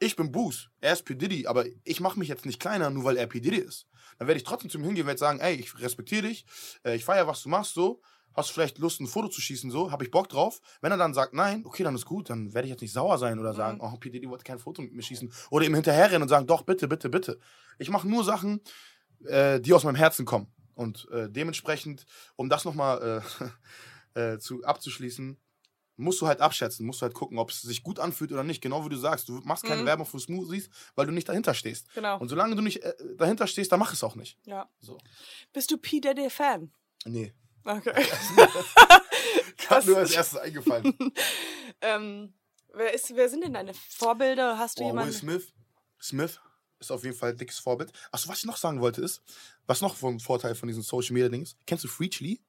Ich 0.00 0.14
bin 0.14 0.30
Boos, 0.30 0.70
er 0.80 0.92
ist 0.92 1.04
P. 1.04 1.16
Diddy, 1.16 1.48
aber 1.48 1.64
ich 1.82 1.98
mache 2.00 2.18
mich 2.20 2.28
jetzt 2.28 2.46
nicht 2.46 2.60
kleiner, 2.60 2.88
nur 2.90 3.02
weil 3.02 3.16
er 3.16 3.26
P. 3.26 3.40
Diddy 3.40 3.56
ist. 3.58 3.86
Dann 4.18 4.28
werde 4.28 4.38
ich 4.38 4.44
trotzdem 4.44 4.70
zu 4.70 4.78
ihm 4.78 4.84
hingehen 4.84 5.02
und 5.02 5.08
werde 5.08 5.18
sagen, 5.18 5.40
ey, 5.40 5.54
ich 5.56 5.76
respektiere 5.80 6.22
dich, 6.28 6.44
äh, 6.84 6.94
ich 6.94 7.04
feiere, 7.04 7.26
was 7.26 7.42
du 7.42 7.48
machst, 7.48 7.74
so. 7.74 8.00
Hast 8.38 8.50
du 8.50 8.54
vielleicht 8.54 8.78
Lust, 8.78 9.00
ein 9.00 9.08
Foto 9.08 9.28
zu 9.28 9.40
schießen, 9.40 9.70
so? 9.70 9.90
Habe 9.90 10.04
ich 10.04 10.10
Bock 10.12 10.28
drauf? 10.28 10.60
Wenn 10.80 10.92
er 10.92 10.96
dann 10.96 11.12
sagt, 11.12 11.34
nein, 11.34 11.64
okay, 11.66 11.82
dann 11.82 11.94
ist 11.96 12.04
gut, 12.06 12.30
dann 12.30 12.54
werde 12.54 12.66
ich 12.66 12.70
jetzt 12.70 12.80
nicht 12.82 12.92
sauer 12.92 13.18
sein 13.18 13.38
oder 13.40 13.52
sagen, 13.52 13.80
oh, 13.82 13.96
P. 13.98 14.10
Diddy 14.10 14.28
wollte 14.30 14.44
kein 14.44 14.60
Foto 14.60 14.80
mit 14.80 14.92
mir 14.92 15.02
schießen. 15.02 15.32
Oder 15.50 15.66
ihm 15.66 15.74
hinterherrennen 15.74 16.22
und 16.22 16.28
sagen, 16.28 16.46
doch, 16.46 16.62
bitte, 16.62 16.86
bitte, 16.86 17.08
bitte. 17.08 17.40
Ich 17.78 17.90
mache 17.90 18.08
nur 18.08 18.22
Sachen, 18.22 18.60
äh, 19.24 19.60
die 19.60 19.72
aus 19.72 19.82
meinem 19.82 19.96
Herzen 19.96 20.24
kommen. 20.24 20.46
Und 20.76 21.08
äh, 21.10 21.28
dementsprechend, 21.28 22.06
um 22.36 22.48
das 22.48 22.64
nochmal 22.64 23.22
äh, 24.14 24.20
äh, 24.34 24.38
zu, 24.38 24.62
abzuschließen, 24.62 25.36
musst 25.96 26.20
du 26.20 26.28
halt 26.28 26.40
abschätzen, 26.40 26.86
musst 26.86 27.00
du 27.00 27.06
halt 27.06 27.14
gucken, 27.14 27.38
ob 27.40 27.50
es 27.50 27.62
sich 27.62 27.82
gut 27.82 27.98
anfühlt 27.98 28.30
oder 28.30 28.44
nicht. 28.44 28.60
Genau 28.62 28.84
wie 28.84 28.88
du 28.88 28.96
sagst, 28.96 29.28
du 29.28 29.40
machst 29.44 29.64
keine 29.64 29.82
Mhm. 29.82 29.86
Werbung 29.86 30.06
für 30.06 30.20
Smoothies, 30.20 30.70
weil 30.94 31.06
du 31.06 31.12
nicht 31.12 31.28
dahinter 31.28 31.54
stehst. 31.54 31.92
Genau. 31.92 32.20
Und 32.20 32.28
solange 32.28 32.54
du 32.54 32.62
nicht 32.62 32.84
äh, 32.84 32.94
dahinter 33.16 33.48
stehst, 33.48 33.72
dann 33.72 33.80
mach 33.80 33.92
es 33.92 34.04
auch 34.04 34.14
nicht. 34.14 34.38
Ja. 34.46 34.68
So. 34.78 34.96
Bist 35.52 35.72
du 35.72 35.76
P. 35.76 35.98
Diddy-Fan? 36.00 36.70
Nee. 37.04 37.34
Okay. 37.64 38.04
Hat 39.68 39.86
nur 39.86 39.98
als 39.98 40.12
erstes 40.12 40.38
eingefallen. 40.38 40.94
ähm, 41.82 42.32
wer, 42.72 42.94
ist, 42.94 43.14
wer 43.14 43.28
sind 43.28 43.44
denn 43.44 43.52
deine 43.52 43.74
Vorbilder? 43.74 44.58
Hast 44.58 44.78
du 44.78 44.82
Oh, 44.82 44.86
Will 44.86 44.92
jemanden? 44.92 45.12
Smith. 45.12 45.52
Smith 46.00 46.40
ist 46.80 46.90
auf 46.90 47.04
jeden 47.04 47.16
Fall 47.16 47.30
ein 47.30 47.36
dickes 47.36 47.58
Vorbild. 47.58 47.92
Achso, 48.12 48.28
was 48.28 48.38
ich 48.38 48.44
noch 48.44 48.56
sagen 48.56 48.80
wollte 48.80 49.02
ist, 49.02 49.22
was 49.66 49.80
noch 49.80 49.96
vom 49.96 50.20
Vorteil 50.20 50.54
von 50.54 50.68
diesen 50.68 50.82
Social 50.82 51.12
Media 51.12 51.28
Dings? 51.28 51.56
Kennst 51.66 51.84
du 51.84 51.88
Freechly? 51.88 52.40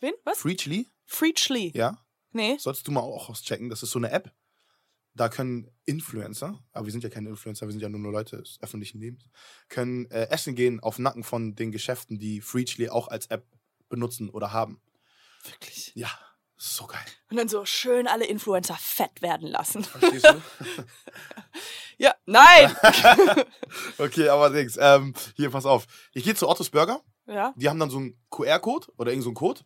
Wen? 0.00 0.12
Was? 0.24 0.38
Freechly? 0.38 0.86
Freechly. 1.06 1.72
Ja. 1.74 1.98
Nee. 2.32 2.56
Solltest 2.58 2.86
du 2.86 2.92
mal 2.92 3.00
auch 3.00 3.30
auschecken. 3.30 3.70
Das 3.70 3.82
ist 3.82 3.90
so 3.90 3.98
eine 3.98 4.10
App. 4.10 4.32
Da 5.14 5.28
können 5.28 5.68
Influencer, 5.86 6.62
aber 6.70 6.86
wir 6.86 6.92
sind 6.92 7.02
ja 7.02 7.10
keine 7.10 7.30
Influencer, 7.30 7.66
wir 7.66 7.72
sind 7.72 7.80
ja 7.80 7.88
nur, 7.88 7.98
nur 7.98 8.12
Leute 8.12 8.36
des 8.36 8.58
öffentlichen 8.60 9.00
Lebens, 9.00 9.24
können 9.68 10.08
äh, 10.12 10.28
essen 10.30 10.54
gehen 10.54 10.78
auf 10.78 11.00
Nacken 11.00 11.24
von 11.24 11.56
den 11.56 11.72
Geschäften, 11.72 12.20
die 12.20 12.40
Freechly 12.40 12.88
auch 12.88 13.08
als 13.08 13.26
App 13.26 13.44
benutzen 13.88 14.28
oder 14.30 14.52
haben. 14.52 14.80
Wirklich. 15.44 15.92
Ja, 15.94 16.10
so 16.56 16.86
geil. 16.86 17.04
Und 17.30 17.36
dann 17.36 17.48
so 17.48 17.64
schön 17.64 18.06
alle 18.08 18.26
Influencer 18.26 18.76
fett 18.80 19.22
werden 19.22 19.48
lassen. 19.48 19.84
Verstehst 19.84 20.24
du? 20.26 20.42
Ja, 22.00 22.14
nein! 22.26 22.76
okay, 23.98 24.28
aber 24.28 24.50
Dings, 24.50 24.78
ähm, 24.80 25.14
hier, 25.34 25.50
pass 25.50 25.66
auf. 25.66 25.86
Ich 26.12 26.22
gehe 26.22 26.34
zu 26.36 26.48
Ottos 26.48 26.70
Burger. 26.70 27.02
ja. 27.26 27.52
die 27.56 27.68
haben 27.68 27.80
dann 27.80 27.90
so 27.90 27.98
einen 27.98 28.16
QR-Code 28.30 28.86
oder 28.96 29.10
irgendeinen 29.10 29.22
so 29.22 29.28
einen 29.30 29.34
Code 29.34 29.60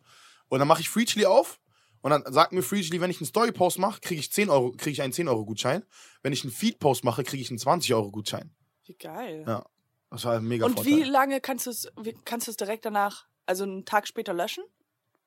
und 0.47 0.57
dann 0.57 0.67
mache 0.67 0.81
ich 0.81 0.89
Freechly 0.89 1.27
auf 1.27 1.59
und 2.01 2.09
dann 2.09 2.23
sagt 2.33 2.51
mir 2.51 2.63
Freechly, 2.63 2.99
wenn 3.01 3.11
ich 3.11 3.19
einen 3.21 3.27
Story-Post 3.27 3.77
mache, 3.77 4.01
kriege 4.01 4.19
ich 4.19 4.31
10 4.31 4.49
Euro, 4.49 4.71
kriege 4.71 4.89
ich 4.89 5.01
einen 5.03 5.13
10-Euro-Gutschein. 5.13 5.85
Wenn 6.23 6.33
ich 6.33 6.43
einen 6.43 6.51
Feed-Post 6.51 7.03
mache, 7.03 7.23
kriege 7.23 7.41
ich 7.43 7.51
einen 7.51 7.59
20-Euro-Gutschein. 7.59 8.51
Wie 8.85 8.95
geil. 8.95 9.45
Ja. 9.47 9.63
Das 10.09 10.25
war 10.25 10.41
mega 10.41 10.65
Und 10.65 10.73
Vorteil. 10.73 10.91
wie 10.91 11.03
lange 11.03 11.39
kannst 11.39 11.67
du 11.67 11.69
es 11.69 11.87
kannst 12.25 12.47
du 12.47 12.51
es 12.51 12.57
direkt 12.57 12.83
danach, 12.85 13.27
also 13.45 13.63
einen 13.63 13.85
Tag 13.85 14.07
später 14.07 14.33
löschen? 14.33 14.63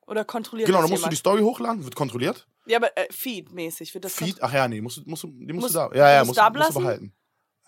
Oder 0.06 0.24
kontrolliert 0.24 0.66
Genau, 0.66 0.80
dann 0.82 0.90
musst 0.90 1.02
du 1.04 1.08
die 1.08 1.14
jemand? 1.16 1.18
Story 1.18 1.42
hochladen, 1.42 1.84
wird 1.84 1.96
kontrolliert. 1.96 2.46
Ja, 2.66 2.78
aber 2.78 2.96
äh, 2.96 3.06
Feed-mäßig 3.12 3.92
wird 3.94 4.04
das 4.04 4.14
Feed, 4.14 4.40
ach 4.42 4.52
ja, 4.52 4.68
nee, 4.68 4.80
musst, 4.80 4.98
du- 4.98 5.02
musst, 5.04 5.24
die 5.24 5.28
musst, 5.52 5.64
Musst- 5.64 5.74
du 5.74 5.78
da, 5.78 5.90
ja, 5.94 6.12
ja, 6.14 6.24
musst 6.24 6.38
da 6.38 6.50
musst 6.50 6.70
du 6.76 6.80
behalten. 6.80 7.12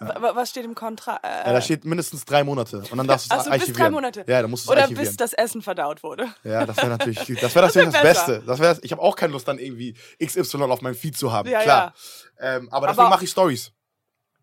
Wa- 0.01 0.37
Was 0.37 0.51
steht 0.51 0.65
im 0.65 0.77
Kontra? 0.77 1.17
Äh, 1.25 1.49
Ja, 1.49 1.53
da 1.55 1.61
steht 1.61 1.85
mindestens 1.85 2.25
drei 2.25 2.45
Monate 2.45 2.79
und 2.89 2.97
dann 2.99 3.09
darfst 3.09 3.33
du 3.33 3.35
es 3.37 3.45
so, 3.45 3.51
bis 3.51 3.61
archivieren. 3.61 3.81
drei 3.83 3.91
Monate. 3.91 4.25
Ja, 4.29 4.43
dann 4.43 4.51
musst 4.53 4.65
du 4.65 4.69
es 4.69 4.73
oder 4.73 4.83
archivieren. 4.83 5.09
bis 5.09 5.17
das 5.17 5.33
Essen 5.33 5.61
verdaut 5.63 6.05
wurde. 6.05 6.33
Ja, 6.45 6.65
das 6.65 6.77
wäre 6.77 6.89
natürlich, 6.97 7.19
das 7.41 7.53
wäre 7.57 7.67
Das 7.67 7.75
wär 7.75 7.85
das. 7.91 8.03
Beste. 8.03 8.43
Das 8.47 8.61
wär, 8.61 8.79
ich 8.83 8.93
habe 8.93 9.03
auch 9.03 9.17
keine 9.17 9.33
Lust, 9.33 9.49
dann 9.49 9.59
irgendwie 9.59 9.97
XY 10.25 10.63
auf 10.63 10.83
meinem 10.83 10.95
Feed 10.95 11.17
zu 11.17 11.33
haben. 11.33 11.49
Ja, 11.49 11.63
Klar. 11.63 11.95
Ähm, 12.39 12.69
aber 12.71 12.87
deswegen 12.87 13.09
mache 13.09 13.25
ich 13.25 13.31
Stories. 13.31 13.73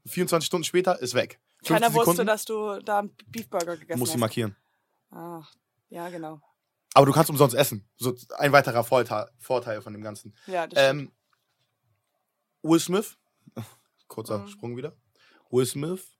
24 0.07 0.45
Stunden 0.45 0.65
später 0.65 0.99
ist 1.01 1.13
weg. 1.13 1.39
15 1.63 1.75
Keiner 1.75 1.87
wusste, 1.87 1.99
Sekunden, 2.01 2.27
dass 2.27 2.43
du 2.43 2.79
da 2.83 2.99
einen 2.99 3.15
Beefburger 3.27 3.77
gegessen 3.77 3.97
musst 3.99 4.11
hast. 4.11 4.19
markieren. 4.19 4.57
Ach, 5.11 5.49
ja, 5.89 6.09
genau. 6.09 6.39
Aber 6.93 7.05
du 7.05 7.11
kannst 7.11 7.29
umsonst 7.29 7.55
essen. 7.55 7.89
So 7.97 8.15
ein 8.37 8.51
weiterer 8.53 8.83
Vorteil, 8.83 9.29
Vorteil 9.37 9.81
von 9.81 9.91
dem 9.93 10.01
Ganzen. 10.01 10.33
Ja, 10.47 10.65
das 10.67 10.79
stimmt. 10.81 11.01
Ähm, 11.09 11.11
Will 12.63 12.79
Smith, 12.79 13.17
kurzer 14.07 14.39
Mhm. 14.39 14.47
Sprung 14.47 14.77
wieder. 14.77 14.95
Will 15.51 15.65
Smith 15.65 16.17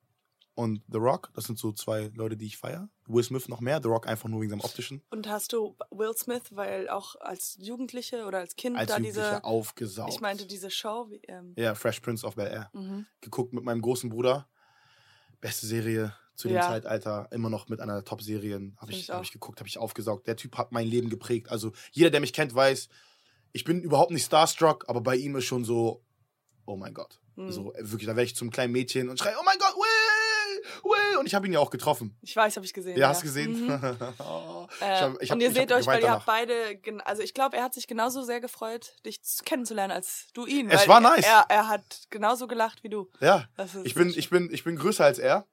und 0.54 0.82
The 0.89 0.97
Rock, 0.97 1.32
das 1.34 1.45
sind 1.45 1.58
so 1.60 1.71
zwei 1.73 2.12
Leute, 2.13 2.38
die 2.38 2.45
ich 2.45 2.58
feiere. 2.58 2.89
Will 3.08 3.23
Smith 3.23 3.47
noch 3.49 3.60
mehr, 3.62 3.82
The 3.82 3.89
Rock 3.89 4.08
einfach 4.08 4.30
nur 4.30 4.41
wegen 4.41 4.51
seinem 4.51 4.62
optischen. 4.62 5.01
Und 5.10 5.28
hast 5.28 5.51
du 5.54 5.75
Will 5.91 6.13
Smith, 6.15 6.43
weil 6.51 6.88
auch 6.89 7.15
als 7.21 7.58
Jugendliche 7.60 8.25
oder 8.25 8.39
als 8.39 8.56
Kind 8.56 8.78
Als 8.78 8.89
da 8.89 8.97
Jugendlicher 8.97 9.30
diese, 9.32 9.43
aufgesaugt. 9.43 10.13
ich 10.13 10.21
meinte 10.21 10.45
diese 10.45 10.69
Show, 10.69 11.08
wie, 11.10 11.21
ähm, 11.28 11.54
Ja, 11.58 11.73
Fresh 11.75 11.99
Prince 12.01 12.25
of 12.25 12.36
Bel 12.36 12.47
Air. 12.47 12.69
mhm. 12.73 13.06
Geguckt 13.21 13.54
mit 13.54 13.63
meinem 13.63 13.82
großen 13.82 14.10
Bruder. 14.10 14.47
Beste 15.41 15.67
Serie 15.67 16.13
zu 16.36 16.48
dem 16.48 16.58
Ja. 16.58 16.63
Zeitalter 16.67 17.28
immer 17.32 17.50
noch 17.50 17.67
mit 17.69 17.80
einer 17.82 17.93
der 17.93 18.04
Top-Serien. 18.06 18.76
Habe 18.80 18.91
ich, 18.91 19.00
ich 19.02 19.10
hab 19.10 19.24
ich 19.24 19.32
geguckt, 19.32 19.60
habe 19.60 19.67
ich 19.67 19.78
aufgesaugt. 19.78 20.28
Der 20.28 20.36
Typ 20.36 20.58
hat 20.58 20.71
mein 20.71 20.88
Leben 20.88 21.10
geprägt. 21.10 21.50
Also 21.50 21.71
jeder, 21.91 22.10
der 22.10 22.19
mich 22.19 22.34
kennt, 22.34 22.54
weiß, 22.54 22.89
ich 23.54 23.63
bin 23.63 23.82
überhaupt 23.82 24.12
nicht 24.12 24.26
starstruck, 24.26 24.86
aber 24.88 25.02
bei 25.02 25.15
ihm 25.15 25.36
ist 25.38 25.45
schon 25.45 25.63
so, 25.63 26.04
oh 26.65 26.76
mein 26.76 26.93
Gott. 26.93 27.19
Hm. 27.36 27.52
So, 27.52 27.74
äh, 27.74 27.80
wirklich, 27.91 28.08
da 28.08 28.15
werde 28.15 28.24
ich 28.26 28.36
zum 28.36 28.50
kleinen 28.52 28.71
Mädchen 28.74 29.10
und 29.10 29.19
schreie, 29.19 29.36
oh 29.39 29.43
mein 29.45 29.58
Gott, 29.60 29.76
Will, 29.76 30.63
Will. 30.84 31.17
Und 31.19 31.26
ich 31.26 31.36
habe 31.36 31.45
ihn 31.48 31.54
ja 31.54 31.60
auch 31.60 31.69
getroffen. 31.69 32.17
Ich 32.21 32.36
weiß, 32.36 32.56
habe 32.56 32.65
ich 32.65 32.74
gesehen. 32.74 32.98
Ja, 32.98 33.10
hast 33.10 33.21
du 33.21 33.26
gesehen? 33.28 33.65
Mhm. 33.67 33.80
Oh, 34.19 34.67
Äh, 34.82 34.86
ich 34.86 35.02
hab- 35.02 35.19
hab- 35.21 35.32
und 35.32 35.41
ihr 35.41 35.52
seht 35.52 35.71
euch, 35.71 35.86
weil 35.86 36.02
ihr 36.02 36.12
habt 36.12 36.26
beide, 36.26 36.54
also 37.04 37.21
ich 37.21 37.34
glaube, 37.34 37.56
er 37.58 37.63
hat 37.63 37.74
sich 37.74 37.88
genauso 37.88 38.24
sehr 38.24 38.39
gefreut, 38.41 38.93
dich 39.06 39.19
kennenzulernen 39.43 39.91
als 39.91 40.28
du 40.34 40.45
ihn. 40.45 40.69
Es 40.69 40.88
war 40.88 41.00
nice. 41.02 41.26
Er, 41.26 41.45
er 41.50 41.67
hat 41.67 42.08
genauso 42.10 42.48
gelacht 42.48 42.84
wie 42.84 42.89
du. 42.89 43.10
Ja, 43.19 43.48
ich 43.84 43.93
bin, 43.95 44.10
ich 44.15 44.30
bin, 44.30 44.50
ich 44.52 44.63
bin 44.63 44.76
größer 44.78 45.06
als 45.06 45.19
er. 45.19 45.45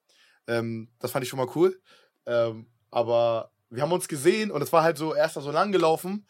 Ähm, 0.47 0.89
das 0.99 1.11
fand 1.11 1.25
ich 1.25 1.29
schon 1.29 1.39
mal 1.39 1.49
cool. 1.55 1.81
Ähm, 2.27 2.67
aber 2.91 3.53
wir 3.71 3.83
haben 3.83 3.93
uns 3.93 4.09
gesehen 4.09 4.51
und 4.51 4.63
es 4.63 4.73
war 4.73 4.83
halt 4.83 4.99
so, 4.99 5.15
er 5.15 5.27
ist 5.27 5.37
da 5.37 5.41
so 5.41 5.51
lang 5.51 5.73
gelaufen. 5.73 6.27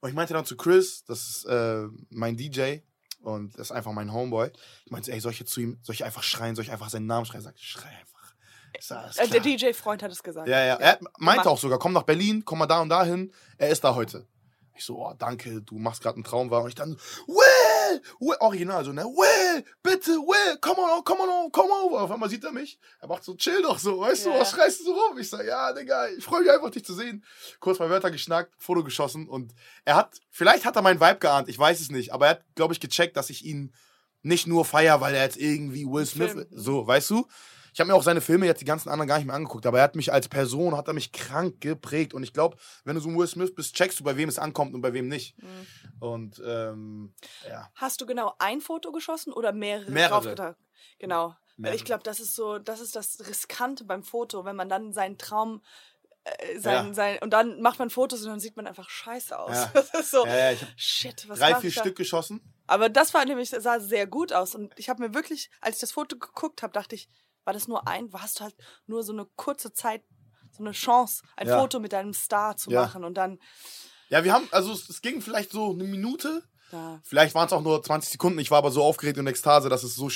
Und 0.00 0.08
ich 0.10 0.14
meinte 0.14 0.34
dann 0.34 0.44
zu 0.44 0.56
Chris, 0.56 1.04
das 1.04 1.28
ist 1.28 1.44
äh, 1.46 1.86
mein 2.10 2.36
DJ 2.36 2.78
und 3.22 3.54
das 3.54 3.68
ist 3.68 3.72
einfach 3.72 3.92
mein 3.92 4.12
Homeboy. 4.12 4.50
Ich 4.84 4.92
meinte, 4.92 5.12
ey, 5.12 5.20
soll 5.20 5.32
ich 5.32 5.40
jetzt 5.40 5.52
zu 5.52 5.60
ihm, 5.60 5.78
soll 5.82 5.94
ich 5.94 6.04
einfach 6.04 6.22
schreien, 6.22 6.54
soll 6.54 6.64
ich 6.64 6.72
einfach 6.72 6.90
seinen 6.90 7.06
Namen 7.06 7.24
schreien? 7.24 7.40
Er 7.40 7.44
sagt, 7.44 7.60
schrei 7.60 7.88
einfach. 7.88 8.34
Sag, 8.80 9.16
äh, 9.16 9.28
der. 9.28 9.40
DJ-Freund 9.40 10.02
hat 10.02 10.10
es 10.10 10.22
gesagt. 10.22 10.48
Ja, 10.48 10.62
ja. 10.62 10.74
Er 10.74 10.98
meinte 11.18 11.48
auch 11.48 11.58
sogar, 11.58 11.78
komm 11.78 11.92
nach 11.92 12.02
Berlin, 12.02 12.44
komm 12.44 12.58
mal 12.58 12.66
da 12.66 12.80
und 12.80 12.88
dahin. 12.88 13.32
Er 13.56 13.70
ist 13.70 13.82
da 13.82 13.94
heute. 13.94 14.26
Ich 14.76 14.84
so, 14.84 14.98
oh, 14.98 15.14
danke, 15.16 15.62
du 15.62 15.78
machst 15.78 16.02
gerade 16.02 16.16
einen 16.16 16.24
Traum 16.24 16.50
wahr. 16.50 16.62
Und 16.62 16.68
ich 16.68 16.74
dann, 16.74 16.96
Will, 17.26 17.53
Will, 18.20 18.36
original 18.40 18.84
so, 18.84 18.92
ne? 18.92 19.04
Will, 19.04 19.64
bitte, 19.82 20.12
Will, 20.12 20.56
come 20.60 20.78
on, 20.80 21.02
come 21.04 21.20
on, 21.22 21.50
come 21.52 21.70
over. 21.72 22.02
Auf 22.02 22.10
einmal 22.10 22.28
sieht 22.28 22.44
er 22.44 22.52
mich. 22.52 22.78
Er 23.00 23.08
macht 23.08 23.24
so, 23.24 23.34
chill 23.34 23.62
doch 23.62 23.78
so, 23.78 24.00
weißt 24.00 24.26
Ja. 24.26 24.32
du, 24.32 24.38
was 24.40 24.50
schreist 24.50 24.80
du 24.80 24.84
so 24.84 24.92
rum? 24.92 25.18
Ich 25.18 25.28
sag, 25.30 25.44
ja, 25.46 25.72
Digga, 25.72 26.08
ich 26.08 26.24
freue 26.24 26.42
mich 26.42 26.50
einfach, 26.50 26.70
dich 26.70 26.84
zu 26.84 26.94
sehen. 26.94 27.24
Kurz 27.60 27.78
mal 27.78 27.90
Wörter 27.90 28.10
geschnackt, 28.10 28.52
Foto 28.58 28.82
geschossen 28.84 29.28
und 29.28 29.54
er 29.84 29.96
hat, 29.96 30.16
vielleicht 30.30 30.64
hat 30.64 30.76
er 30.76 30.82
meinen 30.82 31.00
Vibe 31.00 31.18
geahnt, 31.18 31.48
ich 31.48 31.58
weiß 31.58 31.80
es 31.80 31.90
nicht, 31.90 32.12
aber 32.12 32.26
er 32.26 32.30
hat, 32.32 32.44
glaube 32.54 32.72
ich, 32.74 32.80
gecheckt, 32.80 33.16
dass 33.16 33.30
ich 33.30 33.44
ihn 33.44 33.72
nicht 34.22 34.46
nur 34.46 34.64
feier, 34.64 35.00
weil 35.00 35.14
er 35.14 35.24
jetzt 35.24 35.36
irgendwie 35.36 35.84
Will 35.86 36.06
Smith, 36.06 36.32
Film. 36.32 36.46
so, 36.50 36.86
weißt 36.86 37.10
du? 37.10 37.26
Ich 37.74 37.80
habe 37.80 37.88
mir 37.88 37.94
auch 37.96 38.04
seine 38.04 38.20
Filme 38.20 38.46
jetzt 38.46 38.60
die 38.60 38.64
ganzen 38.64 38.88
anderen 38.88 39.08
gar 39.08 39.18
nicht 39.18 39.26
mehr 39.26 39.34
angeguckt, 39.34 39.66
aber 39.66 39.78
er 39.78 39.84
hat 39.84 39.96
mich 39.96 40.12
als 40.12 40.28
Person, 40.28 40.76
hat 40.76 40.86
er 40.86 40.94
mich 40.94 41.10
krank 41.10 41.60
geprägt. 41.60 42.14
Und 42.14 42.22
ich 42.22 42.32
glaube, 42.32 42.56
wenn 42.84 42.94
du 42.94 43.00
so 43.00 43.08
ein 43.08 43.18
Will 43.18 43.26
Smith 43.26 43.52
bist, 43.52 43.74
checkst 43.74 43.98
du, 43.98 44.04
bei 44.04 44.16
wem 44.16 44.28
es 44.28 44.38
ankommt 44.38 44.74
und 44.74 44.80
bei 44.80 44.92
wem 44.92 45.08
nicht. 45.08 45.36
Mhm. 45.42 45.66
Und 45.98 46.42
ähm, 46.46 47.14
ja. 47.48 47.68
Hast 47.74 48.00
du 48.00 48.06
genau 48.06 48.32
ein 48.38 48.60
Foto 48.60 48.92
geschossen 48.92 49.32
oder 49.32 49.52
mehrere? 49.52 49.90
Mehrere. 49.90 50.10
draufgetan? 50.12 50.54
Genau. 51.00 51.34
Mehrere. 51.56 51.76
ich 51.76 51.84
glaube, 51.84 52.04
das 52.04 52.20
ist 52.20 52.36
so, 52.36 52.60
das 52.60 52.80
ist 52.80 52.94
das 52.94 53.18
Riskante 53.26 53.84
beim 53.84 54.04
Foto, 54.04 54.44
wenn 54.44 54.54
man 54.54 54.68
dann 54.68 54.92
seinen 54.92 55.18
Traum 55.18 55.60
äh, 56.22 56.58
sein, 56.60 56.86
Ja. 56.88 56.94
sein, 56.94 57.18
und 57.22 57.30
dann 57.32 57.60
macht 57.60 57.80
man 57.80 57.90
Fotos 57.90 58.22
und 58.22 58.28
dann 58.28 58.40
sieht 58.40 58.56
man 58.56 58.68
einfach 58.68 58.88
scheiße 58.88 59.36
aus. 59.36 59.50
Ja. 59.50 59.70
Das 59.74 59.92
ist 59.94 60.10
so, 60.12 60.24
Ja, 60.24 60.52
shit, 60.76 61.28
was 61.28 61.40
drei, 61.40 61.56
vier? 61.56 61.72
Stück 61.72 61.96
geschossen. 61.96 62.40
Aber 62.68 62.88
das 62.88 63.12
war 63.14 63.24
nämlich, 63.24 63.50
das 63.50 63.64
sah 63.64 63.80
sehr 63.80 64.06
gut 64.06 64.32
aus. 64.32 64.54
Und 64.54 64.72
ich 64.78 64.88
habe 64.88 65.02
mir 65.02 65.12
wirklich, 65.12 65.50
als 65.60 65.76
ich 65.76 65.80
das 65.80 65.90
Foto 65.92 66.16
geguckt 66.16 66.62
habe, 66.62 66.72
dachte 66.72 66.94
ich, 66.94 67.08
war 67.44 67.52
das 67.52 67.68
nur 67.68 67.86
ein, 67.86 68.10
hast 68.14 68.40
du 68.40 68.44
halt 68.44 68.54
nur 68.86 69.02
so 69.02 69.12
eine 69.12 69.26
kurze 69.36 69.72
Zeit, 69.72 70.02
so 70.50 70.62
eine 70.62 70.72
Chance, 70.72 71.22
ein 71.36 71.48
Ja. 71.48 71.58
Foto 71.58 71.80
mit 71.80 71.92
deinem 71.92 72.12
Star 72.14 72.56
zu 72.56 72.70
Ja. 72.70 72.82
machen. 72.82 73.04
Und 73.04 73.14
dann, 73.14 73.38
Ja, 74.10 74.22
wir 74.22 74.32
haben, 74.32 74.46
also 74.52 74.72
es, 74.72 74.88
es 74.88 75.00
ging 75.02 75.20
vielleicht 75.22 75.50
so 75.50 75.72
eine 75.72 75.84
Minute. 75.84 76.42
da, 76.70 77.00
Vielleicht 77.02 77.34
waren 77.34 77.46
es 77.46 77.52
auch 77.52 77.62
nur 77.62 77.82
20 77.82 78.10
Sekunden. 78.12 78.38
Ich 78.38 78.50
war 78.50 78.58
aber 78.58 78.70
so 78.70 78.82
aufgeregt 78.84 79.16
und 79.18 79.24
in 79.26 79.30
Ekstase, 79.30 79.68
dass 79.68 79.82
es 79.82 79.94
so 79.94 80.08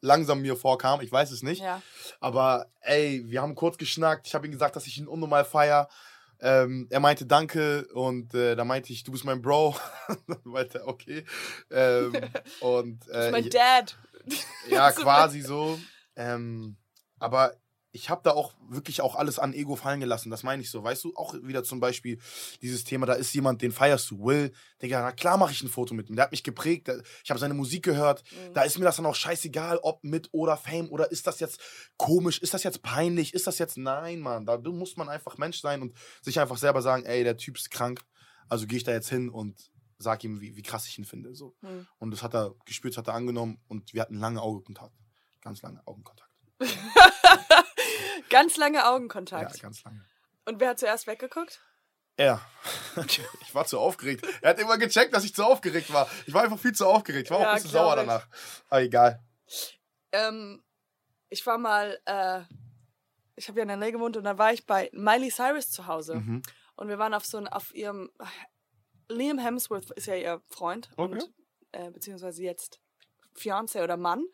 langsam 0.00 0.40
mir 0.40 0.56
vorkam. 0.56 1.00
Ich 1.00 1.12
weiß 1.12 1.30
es 1.30 1.42
nicht. 1.42 1.60
ja. 1.62 1.80
Aber 2.20 2.66
ey, 2.80 3.22
wir 3.26 3.40
haben 3.42 3.54
kurz 3.54 3.76
geschnackt. 3.78 4.26
Ich 4.26 4.34
habe 4.34 4.46
ihm 4.46 4.52
gesagt, 4.52 4.76
dass 4.76 4.86
ich 4.86 4.98
ihn 4.98 5.06
unnormal 5.08 5.44
feier. 5.44 5.88
Ähm, 6.40 6.88
er 6.90 7.00
meinte 7.00 7.26
Danke 7.26 7.86
und 7.94 8.34
äh, 8.34 8.54
da 8.56 8.64
meinte 8.64 8.92
ich, 8.92 9.04
du 9.04 9.12
bist 9.12 9.24
mein 9.24 9.40
Bro. 9.40 9.76
Dann 10.26 10.38
meinte 10.44 10.78
er, 10.80 10.88
okay. 10.88 11.24
Ähm, 11.70 12.12
und 12.60 13.00
Das 13.06 13.08
ist 13.08 13.28
äh, 13.28 13.30
mein 13.30 13.48
Dad. 13.50 13.96
ja, 14.68 14.90
quasi 14.92 15.40
so. 15.42 15.78
Ähm, 16.16 16.76
aber 17.18 17.54
ich 17.94 18.10
habe 18.10 18.22
da 18.24 18.32
auch 18.32 18.54
wirklich 18.68 19.00
auch 19.02 19.14
alles 19.14 19.38
an 19.38 19.54
Ego 19.54 19.76
fallen 19.76 20.00
gelassen. 20.00 20.28
Das 20.28 20.42
meine 20.42 20.60
ich 20.60 20.70
so. 20.70 20.82
Weißt 20.82 21.04
du, 21.04 21.14
auch 21.14 21.34
wieder 21.42 21.62
zum 21.62 21.78
Beispiel 21.78 22.18
dieses 22.60 22.82
Thema, 22.82 23.06
da 23.06 23.12
ist 23.12 23.32
jemand, 23.34 23.62
den 23.62 23.70
feierst 23.70 24.10
du. 24.10 24.24
Will, 24.24 24.52
Digga, 24.82 25.00
na 25.00 25.12
klar 25.12 25.38
mache 25.38 25.52
ich 25.52 25.62
ein 25.62 25.68
Foto 25.68 25.94
mit 25.94 26.10
ihm. 26.10 26.16
Der 26.16 26.24
hat 26.24 26.32
mich 26.32 26.42
geprägt. 26.42 26.90
Ich 27.22 27.30
habe 27.30 27.38
seine 27.38 27.54
Musik 27.54 27.84
gehört. 27.84 28.24
Mhm. 28.32 28.54
Da 28.54 28.62
ist 28.62 28.76
mir 28.78 28.84
das 28.84 28.96
dann 28.96 29.06
auch 29.06 29.14
scheißegal, 29.14 29.78
ob 29.78 30.02
mit 30.02 30.28
oder 30.32 30.56
Fame 30.56 30.88
oder 30.90 31.12
ist 31.12 31.28
das 31.28 31.38
jetzt 31.38 31.60
komisch, 31.96 32.40
ist 32.40 32.52
das 32.52 32.64
jetzt 32.64 32.82
peinlich, 32.82 33.32
ist 33.32 33.46
das 33.46 33.58
jetzt. 33.58 33.78
Nein, 33.78 34.18
Mann. 34.18 34.44
Da 34.44 34.58
muss 34.58 34.96
man 34.96 35.08
einfach 35.08 35.38
Mensch 35.38 35.60
sein 35.60 35.80
und 35.80 35.94
sich 36.20 36.40
einfach 36.40 36.58
selber 36.58 36.82
sagen, 36.82 37.04
ey, 37.04 37.22
der 37.22 37.36
Typ 37.36 37.56
ist 37.56 37.70
krank. 37.70 38.00
Also 38.48 38.66
gehe 38.66 38.78
ich 38.78 38.84
da 38.84 38.90
jetzt 38.90 39.08
hin 39.08 39.28
und 39.28 39.70
sag 39.98 40.24
ihm, 40.24 40.40
wie, 40.40 40.56
wie 40.56 40.62
krass 40.62 40.88
ich 40.88 40.98
ihn 40.98 41.04
finde. 41.04 41.36
So. 41.36 41.54
Mhm. 41.62 41.86
Und 41.98 42.10
das 42.10 42.24
hat 42.24 42.34
er 42.34 42.56
gespürt, 42.64 42.96
hat 42.96 43.06
er 43.06 43.14
angenommen 43.14 43.60
und 43.68 43.94
wir 43.94 44.02
hatten 44.02 44.18
lange 44.18 44.42
Augenkontakt. 44.42 45.03
Ganz 45.44 45.62
lange 45.62 45.86
Augenkontakt. 45.86 46.30
Ganz 48.30 48.56
lange 48.56 48.78
Ja, 48.78 48.92
Augenkontakt. 48.94 49.60
ganz 49.60 49.84
lange. 49.84 50.04
Und 50.46 50.60
wer 50.60 50.70
hat 50.70 50.78
zuerst 50.78 51.06
weggeguckt? 51.06 51.60
Er. 52.16 52.40
ich 53.40 53.54
war 53.54 53.66
zu 53.66 53.78
aufgeregt. 53.78 54.26
Er 54.40 54.50
hat 54.50 54.58
immer 54.58 54.78
gecheckt, 54.78 55.14
dass 55.14 55.24
ich 55.24 55.34
zu 55.34 55.44
aufgeregt 55.44 55.92
war. 55.92 56.08
Ich 56.26 56.34
war 56.34 56.42
einfach 56.44 56.58
viel 56.58 56.72
zu 56.74 56.86
aufgeregt. 56.86 57.26
Ich 57.26 57.30
war 57.30 57.38
auch 57.38 57.42
Ja, 57.42 57.48
ein 57.50 57.54
bisschen 57.56 57.70
sauer 57.70 57.94
ich. 57.94 58.00
danach. 58.00 58.26
Aber 58.68 58.82
egal. 58.82 59.22
Ähm, 60.12 60.62
ich 61.28 61.44
war 61.46 61.58
mal, 61.58 61.98
äh, 62.04 62.42
ich 63.36 63.48
habe 63.48 63.58
ja 63.58 63.64
in 63.64 63.70
L.A. 63.70 63.90
gewohnt 63.90 64.16
und 64.16 64.24
da 64.24 64.38
war 64.38 64.52
ich 64.52 64.64
bei 64.64 64.90
Miley 64.92 65.30
Cyrus 65.30 65.70
zu 65.70 65.86
Hause. 65.86 66.16
Mhm. 66.16 66.42
Und 66.76 66.88
wir 66.88 66.98
waren 66.98 67.14
auf 67.14 67.24
so 67.26 67.36
ein, 67.38 67.48
auf 67.48 67.74
ihrem, 67.74 68.10
Liam 69.08 69.38
Hemsworth 69.38 69.90
ist 69.92 70.06
ja 70.06 70.14
ihr 70.14 70.42
Freund 70.48 70.88
Okay. 70.96 71.12
und 71.14 71.32
äh, 71.72 71.90
beziehungsweise 71.90 72.42
jetzt 72.42 72.80
Fiancé 73.36 73.82
oder 73.82 73.96
Mann. 73.96 74.24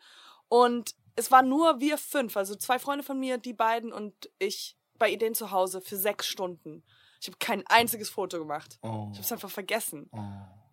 Und 0.47 0.95
es 1.15 1.31
waren 1.31 1.49
nur 1.49 1.79
wir 1.79 1.97
fünf, 1.97 2.37
also 2.37 2.55
zwei 2.55 2.79
Freunde 2.79 3.03
von 3.03 3.19
mir, 3.19 3.37
die 3.37 3.53
beiden 3.53 3.91
und 3.91 4.29
ich 4.39 4.77
bei 4.97 5.15
denen 5.15 5.35
zu 5.35 5.51
Hause 5.51 5.81
für 5.81 5.97
sechs 5.97 6.27
Stunden. 6.27 6.83
Ich 7.19 7.27
habe 7.27 7.37
kein 7.39 7.65
einziges 7.67 8.09
Foto 8.09 8.39
gemacht. 8.39 8.77
Oh. 8.81 9.09
Ich 9.11 9.17
habe 9.17 9.21
es 9.21 9.31
einfach 9.31 9.49
vergessen. 9.49 10.09
Oh. 10.11 10.19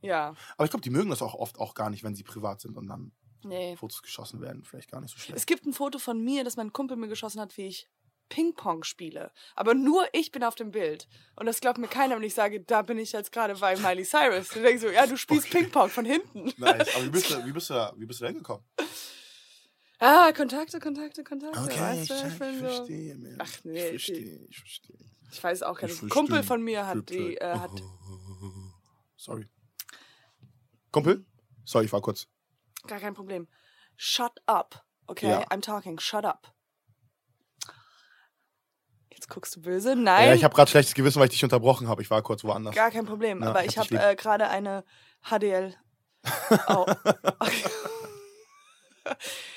Ja, 0.00 0.34
Aber 0.56 0.64
ich 0.64 0.70
glaube, 0.70 0.82
die 0.82 0.90
mögen 0.90 1.10
das 1.10 1.22
auch 1.22 1.34
oft 1.34 1.58
auch 1.58 1.74
gar 1.74 1.90
nicht, 1.90 2.04
wenn 2.04 2.14
sie 2.14 2.22
privat 2.22 2.60
sind 2.60 2.76
und 2.76 2.86
dann 2.86 3.12
nee. 3.42 3.76
Fotos 3.76 4.02
geschossen 4.02 4.40
werden. 4.40 4.64
Vielleicht 4.64 4.90
gar 4.90 5.00
nicht 5.00 5.10
so 5.12 5.18
schlecht. 5.18 5.36
Es 5.36 5.46
gibt 5.46 5.66
ein 5.66 5.72
Foto 5.72 5.98
von 5.98 6.22
mir, 6.22 6.44
das 6.44 6.56
mein 6.56 6.72
Kumpel 6.72 6.96
mir 6.96 7.08
geschossen 7.08 7.40
hat, 7.40 7.56
wie 7.56 7.66
ich 7.66 7.88
Ping-Pong 8.28 8.84
spiele. 8.84 9.32
Aber 9.56 9.74
nur 9.74 10.06
ich 10.12 10.30
bin 10.30 10.44
auf 10.44 10.54
dem 10.54 10.70
Bild. 10.70 11.08
Und 11.36 11.46
das 11.46 11.60
glaubt 11.60 11.78
mir 11.78 11.88
keiner, 11.88 12.16
wenn 12.16 12.22
ich 12.22 12.34
sage, 12.34 12.60
da 12.60 12.82
bin 12.82 12.98
ich 12.98 13.12
jetzt 13.12 13.32
gerade 13.32 13.54
bei 13.54 13.76
Miley 13.76 14.04
Cyrus. 14.04 14.50
Du 14.50 14.60
denkst 14.60 14.82
so, 14.82 14.88
ja, 14.88 15.06
du 15.06 15.16
spielst 15.16 15.46
Okay. 15.48 15.62
Ping-Pong 15.62 15.88
von 15.88 16.04
hinten. 16.04 16.52
Nice. 16.58 16.94
Aber 16.94 17.04
wie 17.06 17.10
bist 17.10 17.30
du, 17.30 17.44
wie 17.44 17.52
bist 17.52 17.70
du, 17.70 17.92
wie 17.96 18.06
bist 18.06 18.20
du 18.20 18.24
da 18.24 18.28
hingekommen? 18.28 18.64
Ah, 20.00 20.32
Kontakte, 20.32 20.78
Kontakte, 20.78 21.24
Kontakte. 21.24 21.58
Okay, 21.60 21.80
weißt 21.80 22.02
ich, 22.02 22.08
du, 22.08 22.14
ich, 22.14 22.24
ich, 22.24 22.30
so, 22.60 22.66
verstehe, 22.66 23.14
man. 23.16 23.36
Ach, 23.40 23.48
nee, 23.64 23.88
Ich 23.88 24.04
verstehe, 24.04 24.46
ich 24.48 24.58
verstehe. 24.58 24.96
ich 25.32 25.42
weiß 25.44 25.62
auch 25.64 25.78
gar 25.78 25.88
nicht. 25.88 26.08
Kumpel 26.08 26.42
von 26.42 26.62
mir 26.62 26.86
hat 26.86 27.10
die, 27.10 27.36
äh, 27.36 27.54
hat, 27.58 27.70
Sorry. 29.16 29.48
Kumpel? 30.92 31.26
Sorry, 31.64 31.86
ich 31.86 31.92
war 31.92 32.00
kurz. 32.00 32.28
gar 32.86 33.00
kein 33.00 33.14
Problem. 33.14 33.48
Shut 33.96 34.32
up. 34.46 34.84
Okay, 35.06 35.28
Ja. 35.30 35.40
I'm 35.48 35.60
talking. 35.60 35.98
Shut 35.98 36.24
up. 36.24 36.54
Jetzt 39.10 39.28
guckst 39.28 39.56
du 39.56 39.60
böse. 39.62 39.96
Nein. 39.96 40.28
Ja, 40.28 40.34
ich 40.34 40.44
habe 40.44 40.54
gerade 40.54 40.70
schlechtes 40.70 40.94
Gewissen, 40.94 41.18
weil 41.18 41.26
ich 41.26 41.32
dich 41.32 41.42
unterbrochen 41.42 41.88
habe. 41.88 42.00
Ich 42.02 42.10
war 42.10 42.22
kurz 42.22 42.44
woanders. 42.44 42.74
Gar 42.76 42.92
kein 42.92 43.04
Problem. 43.04 43.42
Ja, 43.42 43.48
aber 43.50 43.64
ich 43.64 43.76
hab 43.76 43.86
habe 43.86 43.94
lieb. 43.96 44.02
äh, 44.04 44.14
gerade 44.16 44.48
eine 44.48 44.84
HDL. 45.28 45.74
Oh. 46.68 46.86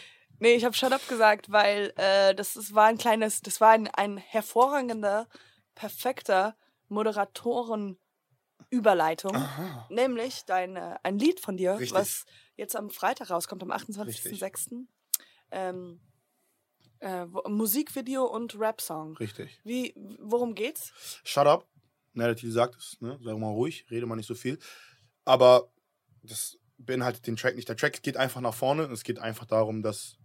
nee, 0.41 0.55
ich 0.55 0.65
habe 0.65 0.75
Shut 0.75 0.91
Up 0.91 1.07
gesagt, 1.07 1.51
weil 1.51 1.93
äh, 1.95 2.35
das, 2.35 2.57
ist, 2.57 2.75
war 2.75 2.87
ein 2.87 2.97
kleines, 2.97 3.41
das 3.41 3.61
war 3.61 3.69
ein, 3.69 3.87
ein 3.87 4.17
hervorragender, 4.17 5.27
perfekter 5.75 6.57
Moderatorenüberleitung. 6.89 9.35
Aha. 9.35 9.87
Nämlich 9.89 10.43
dein, 10.45 10.75
äh, 10.75 10.97
ein 11.03 11.17
Lied 11.17 11.39
von 11.39 11.55
dir, 11.55 11.79
Richtig. 11.79 11.93
was 11.93 12.25
jetzt 12.55 12.75
am 12.75 12.89
Freitag 12.89 13.29
rauskommt, 13.29 13.63
am 13.63 13.71
28.06. 13.71 14.85
Ähm, 15.51 16.01
äh, 16.99 17.25
Musikvideo 17.25 18.25
und 18.25 18.59
Rap-Song. 18.59 19.15
Richtig. 19.17 19.59
Wie, 19.63 19.93
worum 20.19 20.55
geht's? 20.55 20.91
Shut 21.23 21.47
up. 21.47 21.67
Ne, 22.13 22.25
der 22.25 22.35
Titel 22.35 22.51
sagt 22.51 22.75
es. 22.75 22.99
Ne? 22.99 23.17
Sei 23.23 23.33
mal 23.33 23.53
ruhig, 23.53 23.85
rede 23.89 24.05
mal 24.05 24.15
nicht 24.15 24.27
so 24.27 24.35
viel. 24.35 24.59
Aber 25.25 25.71
das 26.23 26.57
beinhaltet 26.77 27.25
den 27.25 27.37
Track 27.37 27.55
nicht. 27.55 27.69
Der 27.69 27.77
Track 27.77 28.03
geht 28.03 28.17
einfach 28.17 28.41
nach 28.41 28.53
vorne. 28.53 28.85
und 28.85 28.91
Es 28.91 29.03
geht 29.03 29.19
einfach 29.19 29.45
darum, 29.45 29.81
dass 29.81 30.17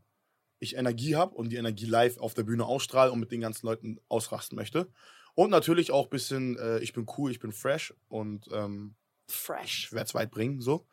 ich 0.59 0.77
Energie 0.77 1.17
habe 1.17 1.35
und 1.35 1.51
die 1.51 1.57
Energie 1.57 1.87
live 1.87 2.19
auf 2.19 2.35
der 2.35 2.43
Bühne 2.45 2.65
ausstrahle 2.65 3.13
und 3.13 3.21
mit 3.21 3.31
den 3.33 3.41
ganzen 3.41 3.67
Leuten 3.67 3.99
ausrasten 4.09 4.57
möchte. 4.57 4.91
Und 5.35 5.51
natürlich 5.51 5.91
auch 5.91 6.05
ein 6.05 6.11
bisschen, 6.11 6.57
äh, 6.59 6.79
ich 6.79 6.93
bin 6.95 7.07
cool, 7.19 7.31
ich 7.31 7.39
bin 7.41 7.53
fresh 7.53 7.93
und 8.09 8.49
ähm, 8.53 8.95
Fresh. 9.29 9.85
ich 9.87 9.93
werde 9.93 10.07
es 10.07 10.15
weit 10.15 10.31
bringen, 10.31 10.61
so. 10.61 10.87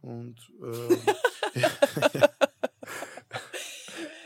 Und 0.00 0.36
ähm, 0.62 1.00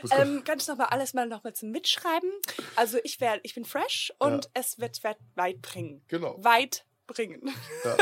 Muss 0.01 0.11
gut. 0.11 0.19
Ähm, 0.19 0.43
kannst 0.45 0.67
du 0.67 0.73
noch 0.73 0.79
mal 0.79 0.85
alles 0.85 1.13
mal 1.13 1.27
noch 1.27 1.43
mal 1.43 1.53
zum 1.53 1.71
Mitschreiben? 1.71 2.29
Also 2.75 2.97
ich 3.03 3.19
werde, 3.21 3.41
ich 3.43 3.55
bin 3.55 3.65
fresh 3.65 4.13
und 4.19 4.45
Ja. 4.45 4.51
es 4.53 4.79
wird, 4.79 5.03
wird 5.03 5.17
weit 5.35 5.61
bringen. 5.61 6.03
Genau. 6.07 6.35
Weit 6.43 6.85
bringen. 7.07 7.51
Ja. 7.83 7.97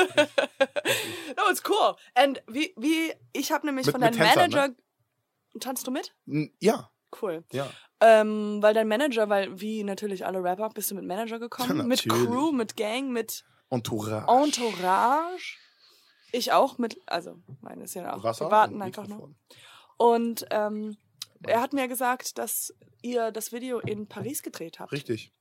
no, 1.38 1.49
it's 1.49 1.63
cool. 1.69 1.95
Und 2.25 2.43
wie, 2.47 2.73
wie, 2.77 3.13
ich 3.34 3.51
habe 3.51 3.65
nämlich 3.65 3.86
Mit- 3.86 3.93
von 3.93 4.01
deinem 4.01 4.15
Tänzern, 4.17 4.51
Manager. 4.51 4.75
Tanzt 5.60 5.88
du 5.88 5.91
mit? 5.91 6.13
N- 6.28 6.52
ja, 6.60 6.89
Cool. 7.22 7.43
ja. 7.52 7.70
Ähm, 8.02 8.62
weil 8.62 8.74
dein 8.74 8.88
Manager, 8.88 9.30
weil 9.30 9.60
wie 9.60 9.84
natürlich 9.84 10.26
alle 10.26 10.43
Rapper, 10.43 10.70
bist 10.70 10.91
du 10.91 10.96
mit 10.96 11.06
Manager 11.06 11.39
gekommen? 11.39 11.78
mit 11.88 12.06
Natürlich. 12.06 12.28
Crew, 12.28 12.52
mit 12.52 12.76
Gang, 12.78 13.12
mit 13.12 13.43
Entourage. 13.70 14.28
Entourage. 14.43 15.58
Ich 16.32 16.52
auch 16.52 16.78
mit, 16.78 17.00
also 17.08 17.41
meine 17.62 17.86
ist 17.86 17.93
ja 17.96 18.13
auch 18.15 18.24
Wasser 18.24 18.46
privaten 18.46 18.76
und 18.76 18.82
einfach 18.82 19.08
nur. 19.08 19.34
Und 19.98 20.46
ähm, 20.52 20.98
er 21.43 21.62
hat 21.62 21.74
mir 21.74 21.88
gesagt, 21.88 22.38
dass 22.38 22.74
ihr 23.02 23.32
das 23.32 23.52
Video 23.52 23.80
in 23.80 24.08
Paris 24.08 24.43
gedreht 24.43 24.80
habt. 24.80 24.91
Richtig. 24.91 25.34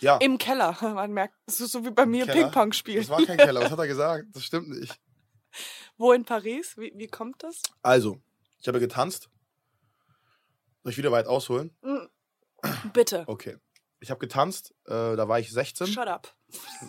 Ja, 0.00 0.16
Im 0.18 0.38
Keller. 0.38 0.76
Man 0.82 1.12
merkt, 1.12 1.34
das 1.46 1.60
ist 1.60 1.72
so 1.72 1.84
wie 1.84 1.90
bei 1.92 2.04
mir? 2.04 2.26
Ping-Pong 2.26 2.70
das 2.70 2.76
spielen. 2.76 3.08
war 3.08 3.24
kein 3.24 3.36
Keller. 3.38 3.60
Was 3.62 3.70
hat 3.70 3.78
er 3.78 3.86
gesagt? 3.86 4.26
Das 4.32 4.44
stimmt 4.44 4.68
nicht. 4.68 5.00
Wo 5.96 6.12
in 6.12 6.24
Paris? 6.24 6.76
Wie, 6.76 6.92
wie 6.96 7.06
kommt 7.06 7.42
das? 7.44 7.62
Also, 7.82 8.20
ich 8.64 8.68
habe 8.68 8.80
getanzt. 8.80 9.28
Soll 10.82 10.92
ich 10.92 10.96
wieder 10.96 11.12
weit 11.12 11.26
ausholen? 11.26 11.76
Bitte. 12.94 13.24
Okay. 13.26 13.58
Ich 14.00 14.10
habe 14.10 14.20
getanzt, 14.20 14.74
äh, 14.86 15.16
da 15.16 15.28
war 15.28 15.38
ich 15.38 15.50
16. 15.52 15.86
Shut 15.86 16.08
up. 16.08 16.34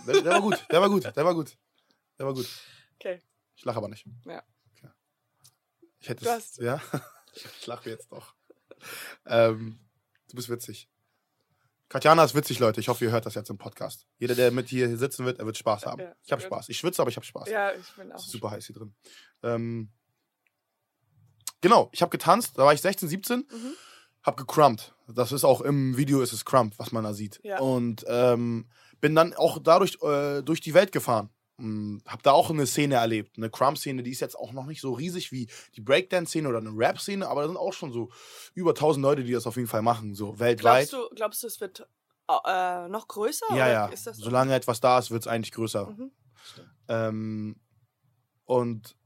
Der, 0.08 0.22
der 0.22 0.32
war 0.34 0.42
gut, 0.42 0.66
der 0.72 0.80
war 0.82 0.90
gut, 0.90 1.04
der 1.04 1.26
war 1.26 1.34
gut. 1.34 1.58
Der 2.18 2.26
war 2.26 2.34
gut. 2.34 2.48
Okay. 2.96 3.22
Ich 3.58 3.66
lache 3.66 3.78
aber 3.78 3.90
nicht. 3.90 4.06
Ja. 4.26 4.42
Okay. 4.72 4.90
Ich 6.00 6.08
hätte 6.10 6.24
Du 6.24 6.30
es. 6.30 6.36
hast- 6.36 6.58
Ja? 6.62 6.82
Ich 7.36 7.68
lache 7.68 7.90
jetzt 7.90 8.10
doch. 8.14 8.34
Ähm, 9.26 9.78
du 10.30 10.36
bist 10.38 10.48
witzig. 10.48 10.90
Katjana 11.90 12.24
ist 12.24 12.34
witzig, 12.36 12.60
Leute. 12.60 12.80
Ich 12.80 12.88
hoffe, 12.88 13.04
ihr 13.04 13.12
hört 13.12 13.26
das 13.26 13.36
jetzt 13.36 13.50
im 13.50 13.58
Podcast. 13.58 14.08
Jeder, 14.20 14.36
der 14.36 14.52
mit 14.52 14.70
hier 14.70 14.98
sitzen 14.98 15.26
wird, 15.26 15.40
er 15.40 15.46
wird 15.46 15.58
Spaß 15.58 15.86
haben. 15.86 16.02
Ja, 16.02 16.16
ich 16.24 16.32
habe. 16.32 16.42
Spaß. 16.42 16.70
Ich 16.70 16.78
schwitze, 16.78 17.02
aber 17.02 17.10
ich 17.10 17.18
habe 17.18 17.26
Spaß. 17.26 17.50
Ja, 17.50 17.74
ich 17.74 17.92
bin 17.98 18.10
auch. 18.14 18.20
Super 18.20 18.52
heiß 18.52 18.66
hier 18.68 18.76
drin. 18.78 18.96
Ähm, 19.44 19.92
genau, 21.62 21.90
ich 21.92 22.02
habe 22.02 22.10
getanzt, 22.12 22.58
da 22.58 22.66
war 22.66 22.74
ich 22.74 22.82
16, 22.82 23.08
17, 23.10 23.40
Mhm. 23.40 23.74
hab 24.24 24.38
gecrumpt. 24.38 24.94
Das 25.08 25.32
ist 25.32 25.44
auch 25.44 25.62
im 25.62 25.98
Video 25.98 26.22
ist 26.22 26.34
es 26.34 26.46
crump, 26.46 26.74
was 26.78 26.92
man 26.92 27.04
da 27.04 27.14
sieht. 27.14 27.40
Ja. 27.44 27.60
Und 27.60 28.04
ähm, 28.08 28.66
bin 29.02 29.14
dann 29.16 29.34
auch 29.34 29.60
dadurch 29.62 29.98
äh, 30.02 30.42
durch 30.42 30.62
die 30.62 30.74
Welt 30.74 30.92
gefahren. 30.92 31.30
Hm, 31.58 32.02
Hab 32.08 32.22
da 32.24 32.32
auch 32.32 32.50
eine 32.50 32.66
Szene 32.68 32.96
erlebt, 32.96 33.38
eine 33.38 33.50
Crump-Szene, 33.50 34.04
die 34.04 34.12
ist 34.12 34.20
jetzt 34.20 34.36
auch 34.38 34.52
noch 34.52 34.66
nicht 34.66 34.82
so 34.82 34.92
riesig 34.94 35.32
wie 35.32 35.48
die 35.76 35.82
Breakdance-Szene 35.82 36.50
oder 36.50 36.58
eine 36.58 36.72
Rap-Szene, 36.72 37.28
aber 37.28 37.42
da 37.44 37.48
sind 37.48 37.58
auch 37.58 37.72
schon 37.72 37.94
so 37.94 38.10
über 38.56 38.72
1000 38.72 39.02
Leute, 39.04 39.24
die 39.24 39.32
das 39.32 39.48
auf 39.48 39.56
jeden 39.56 39.68
Fall 39.70 39.82
machen, 39.82 40.16
so 40.16 40.38
weltweit. 40.40 40.90
Glaubst 40.90 41.12
du, 41.12 41.16
glaubst 41.16 41.44
du, 41.44 41.48
es 41.48 41.62
wird 41.62 41.88
äh, 42.46 42.88
noch 42.90 43.08
größer? 43.08 43.46
ja, 43.52 43.56
oder 43.56 43.72
ja. 43.72 43.86
Ist 43.88 44.08
das 44.08 44.18
so? 44.18 44.24
Solange 44.26 44.54
etwas 44.56 44.82
da 44.82 44.98
ist, 45.00 45.12
wird 45.12 45.22
es 45.22 45.28
eigentlich 45.28 45.52
größer. 45.54 45.88
Mhm. 45.92 46.12
Ähm, 46.90 47.56
und 48.46 48.98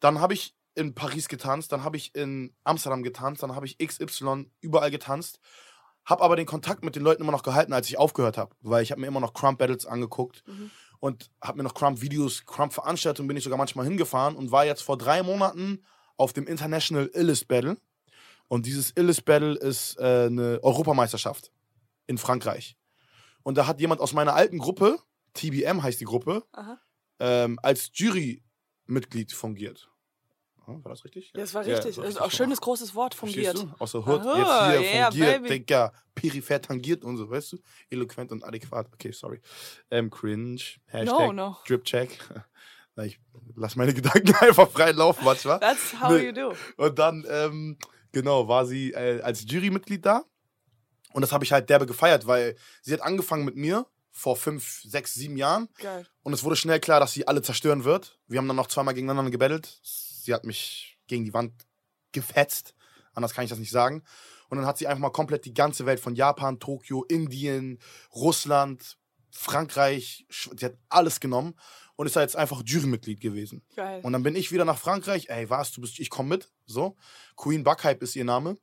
dann 0.00 0.20
habe 0.20 0.34
ich 0.34 0.54
in 0.74 0.94
Paris 0.94 1.28
getanzt, 1.28 1.72
dann 1.72 1.84
habe 1.84 1.96
ich 1.96 2.14
in 2.14 2.54
Amsterdam 2.64 3.02
getanzt, 3.02 3.42
dann 3.42 3.54
habe 3.54 3.66
ich 3.66 3.78
XY 3.78 4.50
überall 4.60 4.90
getanzt, 4.90 5.38
habe 6.04 6.22
aber 6.22 6.36
den 6.36 6.46
Kontakt 6.46 6.84
mit 6.84 6.96
den 6.96 7.02
Leuten 7.02 7.22
immer 7.22 7.32
noch 7.32 7.42
gehalten, 7.42 7.72
als 7.72 7.88
ich 7.88 7.98
aufgehört 7.98 8.36
habe, 8.38 8.54
weil 8.60 8.82
ich 8.82 8.90
habe 8.90 9.00
mir 9.00 9.06
immer 9.06 9.20
noch 9.20 9.34
Crump 9.34 9.58
Battles 9.58 9.86
angeguckt 9.86 10.42
Mhm. 10.46 10.70
und 11.00 11.30
habe 11.42 11.58
mir 11.58 11.62
noch 11.64 11.74
Crump 11.74 12.00
Videos, 12.00 12.44
Crump 12.46 12.72
Veranstaltungen 12.72 13.28
bin 13.28 13.36
ich 13.36 13.44
sogar 13.44 13.58
manchmal 13.58 13.84
hingefahren 13.86 14.34
und 14.36 14.50
war 14.50 14.64
jetzt 14.64 14.82
vor 14.82 14.96
drei 14.98 15.22
Monaten 15.22 15.84
auf 16.16 16.32
dem 16.32 16.46
International 16.46 17.10
Illest 17.14 17.48
Battle 17.48 17.76
und 18.48 18.66
dieses 18.66 18.92
Illest 18.96 19.24
Battle 19.24 19.54
ist 19.56 19.98
äh, 19.98 20.26
eine 20.26 20.58
Europameisterschaft 20.62 21.52
in 22.06 22.18
Frankreich 22.18 22.76
und 23.42 23.56
da 23.58 23.66
hat 23.66 23.80
jemand 23.80 24.00
aus 24.00 24.12
meiner 24.12 24.34
alten 24.34 24.58
Gruppe, 24.58 24.98
TBM 25.34 25.82
heißt 25.82 26.00
die 26.00 26.04
Gruppe, 26.04 26.44
ähm, 27.20 27.58
als 27.62 27.90
Jurymitglied 27.94 29.32
fungiert. 29.32 29.88
Oh, 30.66 30.78
war 30.82 30.90
das 30.90 31.04
richtig? 31.04 31.32
Ja, 31.34 31.40
das 31.40 31.54
war 31.54 31.66
Ja, 31.66 31.74
richtig. 31.76 31.96
war 31.96 32.04
das 32.04 32.14
ist 32.14 32.20
auch 32.20 32.26
ein 32.26 32.30
schönes 32.30 32.60
großes 32.60 32.94
Wort, 32.94 33.14
fungiert. 33.14 33.56
Du? 33.56 33.70
Aus 33.78 33.92
der 33.92 34.06
Hood, 34.06 34.20
Aha, 34.20 34.72
jetzt 34.74 34.82
hier 34.82 34.92
yeah, 34.92 35.10
fungiert, 35.10 35.42
baby. 35.42 35.48
Digga, 35.48 35.92
peripher 36.14 36.62
tangiert 36.62 37.04
und 37.04 37.16
so, 37.16 37.28
weißt 37.28 37.52
du? 37.52 37.58
Eloquent 37.90 38.30
und 38.32 38.44
adäquat. 38.44 38.86
Okay, 38.92 39.12
sorry. 39.12 39.40
Ähm, 39.90 40.10
cringe, 40.10 40.60
Hashtag, 40.86 41.18
No, 41.18 41.32
no. 41.32 41.56
Dripcheck. 41.66 42.18
Na, 42.94 43.04
ich 43.04 43.18
lass 43.56 43.74
meine 43.76 43.94
Gedanken 43.94 44.34
einfach 44.40 44.70
frei 44.70 44.92
laufen 44.92 45.24
manchmal. 45.24 45.58
That's 45.60 46.00
how 46.00 46.12
you 46.18 46.32
do. 46.32 46.52
Und 46.76 46.98
dann, 46.98 47.24
ähm, 47.28 47.78
genau, 48.12 48.46
war 48.48 48.66
sie 48.66 48.92
äh, 48.92 49.20
als 49.22 49.44
Jurymitglied 49.50 50.04
da. 50.04 50.24
Und 51.12 51.22
das 51.22 51.32
habe 51.32 51.44
ich 51.44 51.52
halt 51.52 51.68
derbe 51.70 51.86
gefeiert, 51.86 52.26
weil 52.26 52.56
sie 52.82 52.92
hat 52.92 53.02
angefangen 53.02 53.44
mit 53.44 53.56
mir 53.56 53.86
vor 54.10 54.36
fünf, 54.36 54.82
sechs, 54.82 55.14
sieben 55.14 55.36
Jahren. 55.38 55.68
Geil. 55.78 56.06
Und 56.22 56.34
es 56.34 56.44
wurde 56.44 56.56
schnell 56.56 56.80
klar, 56.80 57.00
dass 57.00 57.12
sie 57.12 57.26
alle 57.26 57.40
zerstören 57.42 57.84
wird. 57.84 58.18
Wir 58.28 58.38
haben 58.38 58.46
dann 58.46 58.56
noch 58.56 58.66
zweimal 58.68 58.94
gegeneinander 58.94 59.30
gebettelt. 59.30 59.80
Sie 60.24 60.34
hat 60.34 60.44
mich 60.44 60.98
gegen 61.06 61.24
die 61.24 61.34
Wand 61.34 61.52
gefetzt. 62.12 62.74
Anders 63.14 63.34
kann 63.34 63.44
ich 63.44 63.50
das 63.50 63.58
nicht 63.58 63.70
sagen. 63.70 64.02
Und 64.48 64.58
dann 64.58 64.66
hat 64.66 64.78
sie 64.78 64.86
einfach 64.86 65.00
mal 65.00 65.10
komplett 65.10 65.44
die 65.44 65.54
ganze 65.54 65.86
Welt 65.86 66.00
von 66.00 66.14
Japan, 66.14 66.58
Tokio, 66.58 67.04
Indien, 67.04 67.78
Russland, 68.14 68.98
Frankreich, 69.30 70.26
sie 70.28 70.64
hat 70.66 70.76
alles 70.90 71.18
genommen 71.18 71.54
und 71.96 72.06
ist 72.06 72.16
da 72.16 72.20
jetzt 72.20 72.36
einfach 72.36 72.62
Jurymitglied 72.64 73.20
gewesen. 73.20 73.62
Geil. 73.74 74.00
Und 74.02 74.12
dann 74.12 74.22
bin 74.22 74.36
ich 74.36 74.52
wieder 74.52 74.66
nach 74.66 74.78
Frankreich. 74.78 75.28
Ey, 75.30 75.48
was, 75.48 75.72
du 75.72 75.80
bist, 75.80 75.98
ich 76.00 76.10
komm 76.10 76.28
mit. 76.28 76.50
So. 76.66 76.96
Queen 77.36 77.64
Buckhype 77.64 78.04
ist 78.04 78.14
ihr 78.14 78.24
Name. 78.24 78.58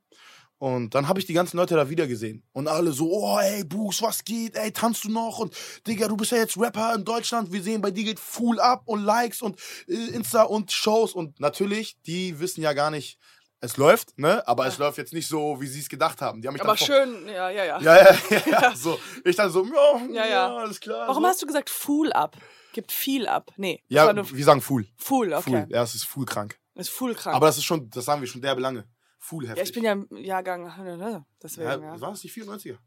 Und 0.60 0.94
dann 0.94 1.08
habe 1.08 1.18
ich 1.18 1.24
die 1.24 1.32
ganzen 1.32 1.56
Leute 1.56 1.74
da 1.74 1.88
wieder 1.88 2.06
gesehen. 2.06 2.42
Und 2.52 2.68
alle 2.68 2.92
so, 2.92 3.10
oh, 3.10 3.38
ey, 3.38 3.64
Buchs, 3.64 4.02
was 4.02 4.22
geht? 4.22 4.56
Ey, 4.56 4.70
tanzt 4.70 5.04
du 5.04 5.08
noch? 5.08 5.38
Und 5.38 5.56
Digga, 5.86 6.06
du 6.06 6.18
bist 6.18 6.32
ja 6.32 6.36
jetzt 6.36 6.58
Rapper 6.58 6.94
in 6.94 7.02
Deutschland. 7.02 7.50
Wir 7.50 7.62
sehen, 7.62 7.80
bei 7.80 7.90
dir 7.90 8.04
geht 8.04 8.20
full 8.20 8.60
ab 8.60 8.82
und 8.84 9.02
Likes 9.02 9.40
und 9.40 9.58
äh, 9.88 9.94
Insta 10.12 10.42
und 10.42 10.70
Shows. 10.70 11.14
Und 11.14 11.40
natürlich, 11.40 11.96
die 12.02 12.38
wissen 12.40 12.60
ja 12.60 12.74
gar 12.74 12.90
nicht, 12.90 13.18
es 13.60 13.78
läuft, 13.78 14.18
ne? 14.18 14.46
Aber 14.46 14.66
es 14.66 14.76
läuft 14.76 14.98
jetzt 14.98 15.14
nicht 15.14 15.28
so, 15.28 15.58
wie 15.62 15.66
sie 15.66 15.80
es 15.80 15.88
gedacht 15.88 16.20
haben. 16.20 16.42
Die 16.42 16.48
haben 16.48 16.52
mich 16.52 16.62
Aber 16.62 16.76
schön, 16.76 17.26
ja, 17.26 17.48
ja, 17.48 17.64
ja. 17.64 17.80
Ja, 17.80 17.96
ja, 17.96 18.16
ja, 18.28 18.40
ja. 18.50 18.76
So. 18.76 18.98
Ich 19.24 19.36
dann 19.36 19.50
so, 19.50 19.64
ja, 19.64 19.72
Ja, 20.10 20.24
ja, 20.24 20.26
ja. 20.26 20.56
alles 20.56 20.78
klar. 20.78 21.08
Warum 21.08 21.22
so. 21.22 21.28
hast 21.30 21.40
du 21.40 21.46
gesagt 21.46 21.70
Fool 21.70 22.12
ab? 22.12 22.36
Gibt 22.74 22.92
viel 22.92 23.26
ab. 23.26 23.50
Nee. 23.56 23.82
Ja, 23.88 24.14
wir 24.14 24.44
sagen 24.44 24.60
Fool. 24.60 24.86
Fool, 24.98 25.32
okay. 25.32 25.42
Fool. 25.42 25.66
Ja, 25.70 25.82
es 25.82 25.94
ist 25.94 26.04
Fool 26.04 26.26
krank. 26.26 26.58
Ist 26.74 26.90
Fool 26.90 27.14
krank. 27.14 27.34
Aber 27.34 27.46
das 27.46 27.56
ist 27.56 27.64
schon, 27.64 27.88
das 27.88 28.04
sagen 28.04 28.20
wir 28.20 28.28
schon 28.28 28.42
derbe 28.42 28.60
lange. 28.60 28.84
Fool 29.20 29.46
heftig. 29.46 29.58
ja, 29.58 29.64
ich 29.64 29.72
bin 29.72 29.84
ja 29.84 29.92
im 29.92 30.08
Jahrgang, 30.16 30.64
ne, 30.98 31.24
deswegen, 31.42 31.68
Ja, 31.68 31.76
ja. 31.78 32.00
War 32.00 32.10
das 32.10 32.24
nicht 32.24 32.34
94er? 32.34 32.78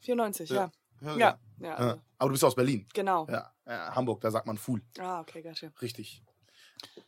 94, 0.00 0.50
ja. 0.50 0.70
Ja. 1.00 1.16
Ja, 1.16 1.38
ja. 1.58 1.74
also, 1.74 2.00
Aber 2.18 2.28
du 2.28 2.32
bist 2.32 2.44
aus 2.44 2.54
Berlin. 2.54 2.86
genau. 2.94 3.26
Ja. 3.28 3.52
Hamburg, 3.66 4.20
da 4.20 4.30
sagt 4.30 4.46
man 4.46 4.56
Fool. 4.56 4.82
Ah, 4.98 5.20
okay, 5.20 5.42
gotcha. 5.42 5.68
Richtig. 5.82 6.22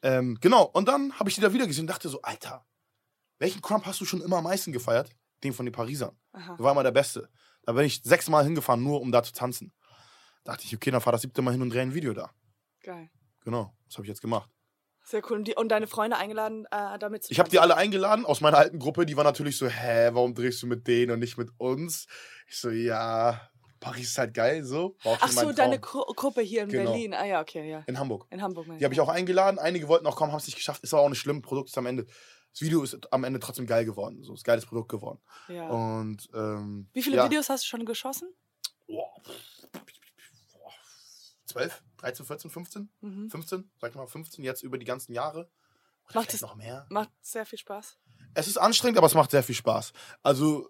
Ähm, 0.02 0.36
genau, 0.40 0.64
und 0.64 0.88
dann 0.88 1.12
habe 1.18 1.28
ich 1.28 1.34
die 1.36 1.40
da 1.40 1.52
wieder 1.52 1.66
gesehen 1.66 1.82
und 1.84 1.86
dachte 1.88 2.08
so, 2.08 2.20
Alter, 2.22 2.66
welchen 3.38 3.60
Crump 3.62 3.86
hast 3.86 4.00
du 4.00 4.04
schon 4.04 4.20
immer 4.22 4.38
am 4.38 4.44
meisten 4.44 4.72
gefeiert? 4.72 5.10
Den 5.44 5.52
von 5.52 5.66
den 5.66 5.72
Parisern. 5.72 6.18
Aha. 6.32 6.56
Der 6.56 6.64
war 6.64 6.72
immer 6.72 6.82
der 6.82 6.90
Beste. 6.92 7.28
Da 7.62 7.72
bin 7.72 7.84
ich 7.84 8.02
sechsmal 8.02 8.44
hingefahren, 8.44 8.82
nur 8.82 9.00
um 9.00 9.12
da 9.12 9.22
zu 9.22 9.32
tanzen. 9.32 9.72
Dachte 10.44 10.64
ich, 10.64 10.74
okay, 10.74 10.90
dann 10.90 11.00
fahr 11.00 11.12
das 11.12 11.22
siebte 11.22 11.42
Mal 11.42 11.52
hin 11.52 11.62
und 11.62 11.70
drehe 11.70 11.82
ein 11.82 11.94
Video 11.94 12.14
da. 12.14 12.30
Geil. 12.82 13.10
Genau, 13.44 13.76
das 13.86 13.96
habe 13.96 14.04
ich 14.06 14.08
jetzt 14.08 14.20
gemacht. 14.22 14.50
Sehr 15.08 15.22
cool. 15.30 15.38
Und, 15.38 15.44
die, 15.44 15.54
und 15.54 15.68
deine 15.68 15.86
Freunde 15.86 16.16
eingeladen, 16.16 16.66
äh, 16.72 16.98
damit 16.98 17.24
zu 17.24 17.32
Ich 17.32 17.38
habe 17.38 17.48
die 17.48 17.60
alle 17.60 17.76
eingeladen 17.76 18.26
aus 18.26 18.40
meiner 18.40 18.58
alten 18.58 18.80
Gruppe. 18.80 19.06
Die 19.06 19.16
waren 19.16 19.24
natürlich 19.24 19.56
so, 19.56 19.68
hä, 19.68 20.10
warum 20.12 20.34
drehst 20.34 20.60
du 20.62 20.66
mit 20.66 20.88
denen 20.88 21.12
und 21.12 21.20
nicht 21.20 21.38
mit 21.38 21.50
uns? 21.58 22.08
Ich 22.48 22.58
so, 22.58 22.70
ja, 22.70 23.40
Paris 23.78 24.08
ist 24.08 24.18
halt 24.18 24.34
geil, 24.34 24.64
so. 24.64 24.96
Ach 25.04 25.28
so, 25.30 25.52
deine. 25.52 25.78
Gru 25.78 26.00
Gruppe 26.16 26.40
hier 26.40 26.64
in 26.64 26.70
Genau. 26.70 26.90
Berlin. 26.90 27.14
Ah 27.14 27.24
ja, 27.24 27.40
okay, 27.40 27.70
ja. 27.70 27.84
In 27.86 28.00
Hamburg. 28.00 28.26
In 28.30 28.42
Hamburg. 28.42 28.66
Die 28.78 28.84
habe 28.84 28.94
ich 28.94 29.00
auch 29.00 29.08
eingeladen. 29.08 29.60
Einige 29.60 29.86
wollten 29.86 30.06
auch 30.08 30.16
kommen, 30.16 30.32
haben 30.32 30.38
es 30.40 30.46
nicht 30.46 30.56
geschafft. 30.56 30.82
Ist 30.82 30.92
aber 30.92 31.04
auch 31.04 31.08
nicht 31.08 31.20
schlimm. 31.20 31.40
Produkt 31.40 31.68
ist 31.68 31.78
am 31.78 31.86
Ende. 31.86 32.06
Das 32.50 32.62
Video 32.62 32.82
ist 32.82 32.98
am 33.12 33.22
Ende 33.22 33.38
trotzdem 33.38 33.66
geil 33.66 33.84
geworden. 33.84 34.24
So, 34.24 34.34
ist 34.34 34.40
ein 34.40 34.44
geiles 34.44 34.66
Produkt 34.66 34.88
geworden. 34.88 35.20
Ja. 35.46 35.68
Und 35.68 36.28
ähm, 36.34 36.88
Wie 36.92 37.02
viele 37.02 37.18
ja. 37.18 37.24
Videos 37.26 37.48
hast 37.48 37.62
du 37.62 37.68
schon 37.68 37.84
geschossen? 37.84 38.34
Boah. 38.88 39.14
Boah. 40.52 41.70
12, 41.98 42.00
13, 42.00 42.26
14, 42.26 42.50
15? 42.50 42.88
Mhm. 43.00 43.30
15, 43.30 43.70
sag 43.80 43.90
ich 43.90 43.96
mal 43.96 44.06
15 44.06 44.44
jetzt 44.44 44.62
über 44.62 44.78
die 44.78 44.84
ganzen 44.86 45.12
Jahre. 45.12 45.50
Oder 46.10 46.20
Macht 46.20 46.34
es- 46.34 46.40
noch 46.40 46.54
mehr? 46.56 46.86
Macht 46.90 47.10
sehr 47.20 47.46
viel 47.46 47.58
Spaß. 47.58 47.98
Es 48.34 48.46
ist 48.48 48.58
anstrengend, 48.58 48.98
aber 48.98 49.06
es 49.06 49.14
macht 49.14 49.30
sehr 49.30 49.42
viel 49.42 49.54
Spaß. 49.54 49.92
Also, 50.22 50.68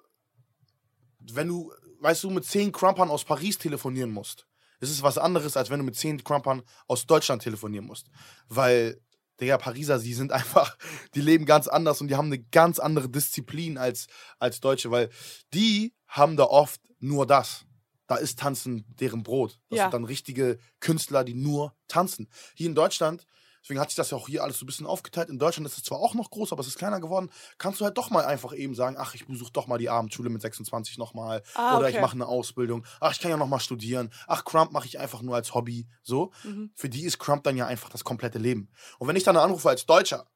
wenn 1.20 1.48
du, 1.48 1.72
weißt 2.00 2.22
du, 2.24 2.30
mit 2.30 2.44
10 2.44 2.72
Crumpern 2.72 3.10
aus 3.10 3.24
Paris 3.24 3.58
telefonieren 3.58 4.10
musst, 4.10 4.46
ist 4.80 4.90
es 4.90 5.02
was 5.02 5.18
anderes, 5.18 5.56
als 5.56 5.70
wenn 5.70 5.78
du 5.78 5.84
mit 5.84 5.96
10 5.96 6.22
Crumpern 6.22 6.62
aus 6.86 7.06
Deutschland 7.06 7.42
telefonieren 7.42 7.86
musst. 7.86 8.08
Weil, 8.48 9.00
der 9.40 9.58
Pariser, 9.58 9.98
die 9.98 10.14
sind 10.14 10.32
einfach, 10.68 10.76
die 11.14 11.20
leben 11.20 11.44
ganz 11.44 11.66
anders 11.68 12.00
und 12.00 12.08
die 12.08 12.16
haben 12.16 12.26
eine 12.26 12.38
ganz 12.42 12.78
andere 12.78 13.08
Disziplin 13.08 13.78
als, 13.78 14.06
als 14.38 14.60
Deutsche, 14.60 14.90
weil 14.90 15.10
die 15.52 15.94
haben 16.06 16.36
da 16.36 16.44
oft 16.44 16.80
nur 17.00 17.26
das. 17.26 17.64
Da 18.06 18.16
ist 18.16 18.38
Tanzen 18.38 18.84
deren 19.00 19.22
Brot. 19.22 19.58
Das 19.68 19.78
Ja. 19.78 19.84
sind 19.84 19.94
dann 19.94 20.04
richtige 20.04 20.58
Künstler, 20.80 21.24
die 21.24 21.34
nur 21.34 21.74
tanzen. 21.88 22.28
Hier 22.54 22.66
in 22.68 22.74
Deutschland 22.74 23.26
Deswegen 23.62 23.80
hat 23.80 23.88
sich 23.90 23.96
das 23.96 24.12
ja 24.12 24.16
auch 24.16 24.28
hier 24.28 24.44
alles 24.44 24.60
so 24.60 24.64
ein 24.64 24.68
bisschen 24.68 24.86
aufgeteilt. 24.86 25.28
In 25.28 25.40
Deutschland 25.40 25.66
ist 25.66 25.76
es 25.76 25.82
zwar 25.82 25.98
auch 25.98 26.14
noch 26.14 26.30
groß, 26.30 26.52
aber 26.52 26.60
es 26.60 26.68
ist 26.68 26.78
kleiner 26.78 27.00
geworden. 27.00 27.32
Kannst 27.58 27.80
du 27.80 27.84
halt 27.84 27.98
doch 27.98 28.10
mal 28.10 28.24
einfach 28.24 28.54
eben 28.54 28.76
sagen, 28.76 28.94
ach, 28.96 29.16
ich 29.16 29.26
besuche 29.26 29.50
doch 29.50 29.66
mal 29.66 29.76
die 29.76 29.88
Abendschule 29.90 30.30
mit 30.30 30.40
26 30.40 30.98
nochmal. 30.98 31.42
Ah, 31.56 31.76
Oder 31.76 31.88
ich 31.88 31.96
okay. 31.96 32.02
mache 32.02 32.12
eine 32.14 32.28
Ausbildung. 32.28 32.86
Ach, 33.00 33.10
ich 33.12 33.18
kann 33.18 33.28
ja 33.32 33.36
noch 33.36 33.48
mal 33.48 33.58
studieren. 33.58 34.12
Ach, 34.28 34.44
Crump 34.44 34.70
mache 34.70 34.86
ich 34.86 35.00
einfach 35.00 35.20
nur 35.20 35.34
als 35.34 35.52
Hobby. 35.52 35.88
So. 36.04 36.30
Mhm. 36.44 36.70
Für 36.76 36.88
die 36.88 37.02
ist 37.02 37.18
Crump 37.18 37.42
dann 37.42 37.56
ja 37.56 37.66
einfach 37.66 37.88
das 37.88 38.04
komplette 38.04 38.38
Leben. 38.38 38.70
Und 39.00 39.08
wenn 39.08 39.16
ich 39.16 39.24
dann 39.24 39.36
anrufe 39.36 39.68
als 39.68 39.84
Deutscher, 39.84 40.28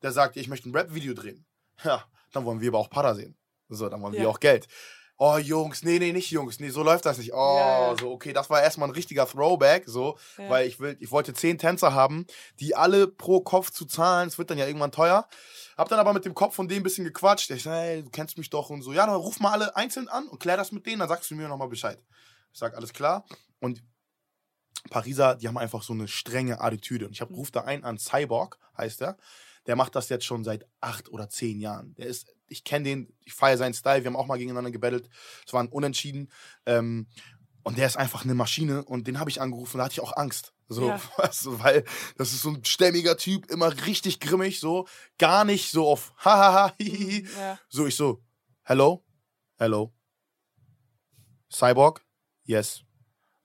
der 0.00 0.12
sagt, 0.12 0.38
ich 0.38 0.48
möchte 0.48 0.70
ein 0.70 0.74
Rap-Video 0.74 1.12
drehen, 1.12 1.44
ja, 1.84 2.02
dann 2.32 2.46
wollen 2.46 2.62
wir 2.62 2.68
aber 2.70 2.78
auch 2.78 2.88
Para 2.88 3.14
sehen. 3.14 3.36
So, 3.68 3.90
dann 3.90 4.00
wollen 4.00 4.14
wir 4.14 4.22
Ja. 4.22 4.28
auch 4.30 4.40
Geld. 4.40 4.66
Oh, 5.18 5.36
Jungs, 5.36 5.84
nee, 5.84 5.98
nee, 6.00 6.12
nicht 6.12 6.30
Jungs, 6.32 6.58
nee, 6.58 6.70
so 6.70 6.82
läuft 6.82 7.06
das 7.06 7.18
nicht. 7.18 7.32
Oh, 7.32 7.56
Ja, 7.58 7.94
so, 7.98 8.10
okay, 8.10 8.32
das 8.32 8.50
war 8.50 8.60
erstmal 8.60 8.88
ein 8.88 8.94
richtiger 8.94 9.26
Throwback, 9.26 9.84
so, 9.86 10.18
Ja. 10.36 10.50
weil 10.50 10.66
ich 10.66 10.80
will, 10.80 10.96
ich 10.98 11.12
wollte 11.12 11.32
zehn 11.32 11.58
Tänzer 11.58 11.94
haben, 11.94 12.26
die 12.58 12.74
alle 12.74 13.06
pro 13.06 13.40
Kopf 13.40 13.70
zu 13.70 13.84
zahlen, 13.84 14.26
es 14.28 14.38
wird 14.38 14.50
dann 14.50 14.58
ja 14.58 14.66
irgendwann 14.66 14.90
teuer. 14.90 15.28
Hab 15.76 15.88
dann 15.88 16.00
aber 16.00 16.12
mit 16.12 16.24
dem 16.24 16.34
Kopf 16.34 16.54
von 16.56 16.66
dem 16.66 16.78
ein 16.78 16.82
bisschen 16.82 17.04
gequatscht. 17.04 17.50
Ich 17.50 17.62
sag, 17.62 17.72
hey, 17.72 18.02
du 18.02 18.10
kennst 18.10 18.36
mich 18.36 18.50
doch 18.50 18.68
und 18.70 18.82
so. 18.82 18.92
Ja, 18.92 19.06
dann 19.06 19.14
ruf 19.14 19.38
mal 19.38 19.52
alle 19.52 19.76
einzeln 19.76 20.08
an 20.08 20.26
und 20.28 20.38
klär 20.40 20.56
das 20.56 20.72
mit 20.72 20.86
denen, 20.86 20.98
dann 20.98 21.08
sagst 21.08 21.30
du 21.30 21.34
mir 21.34 21.46
nochmal 21.48 21.68
Bescheid. 21.68 21.98
Ich 22.52 22.58
sag, 22.58 22.74
alles 22.76 22.92
klar. 22.92 23.24
Und 23.60 23.82
Pariser, 24.90 25.36
die 25.36 25.46
haben 25.46 25.56
einfach 25.58 25.82
so 25.82 25.92
eine 25.92 26.08
strenge 26.08 26.60
Attitüde. 26.60 27.06
Und 27.06 27.12
ich 27.12 27.20
hab, 27.20 27.30
ruf 27.30 27.50
da 27.50 27.60
einen 27.62 27.84
an, 27.84 27.98
Cyborg 27.98 28.58
heißt 28.76 29.02
er. 29.02 29.16
Der 29.66 29.76
macht 29.76 29.94
das 29.94 30.08
jetzt 30.08 30.24
schon 30.24 30.44
seit 30.44 30.66
acht 30.80 31.08
oder 31.08 31.28
zehn 31.28 31.60
Jahren. 31.60 31.94
Der 31.94 32.06
ist, 32.06 32.34
ich 32.48 32.64
kenne 32.64 32.84
den, 32.84 33.16
ich 33.24 33.32
feiere 33.32 33.58
seinen 33.58 33.74
Style. 33.74 34.02
Wir 34.02 34.08
haben 34.10 34.16
auch 34.16 34.26
mal 34.26 34.38
gegeneinander 34.38 34.70
gebettelt. 34.70 35.08
Es 35.46 35.52
waren 35.52 35.68
Unentschieden. 35.68 36.30
Ähm, 36.66 37.06
und 37.62 37.78
der 37.78 37.86
ist 37.86 37.96
einfach 37.96 38.24
eine 38.24 38.34
Maschine. 38.34 38.84
Und 38.84 39.06
den 39.06 39.20
habe 39.20 39.30
ich 39.30 39.40
angerufen. 39.40 39.78
Da 39.78 39.84
hatte 39.84 39.92
ich 39.92 40.00
auch 40.00 40.16
Angst. 40.16 40.52
So, 40.68 40.88
Ja. 40.88 41.00
weißt 41.18 41.44
du, 41.46 41.60
weil 41.60 41.84
das 42.16 42.32
ist 42.32 42.42
so 42.42 42.50
ein 42.50 42.64
stämmiger 42.64 43.16
Typ, 43.16 43.50
immer 43.50 43.72
richtig 43.86 44.20
grimmig, 44.20 44.58
so 44.58 44.88
gar 45.18 45.44
nicht 45.44 45.70
so 45.70 45.86
auf 45.88 46.12
hahaha, 46.24 46.74
hihihi. 46.80 47.28
Ja. 47.36 47.58
So, 47.68 47.86
ich 47.86 47.94
so, 47.94 48.22
hello, 48.62 49.04
hello, 49.58 49.92
Cyborg, 51.52 52.02
yes, 52.44 52.82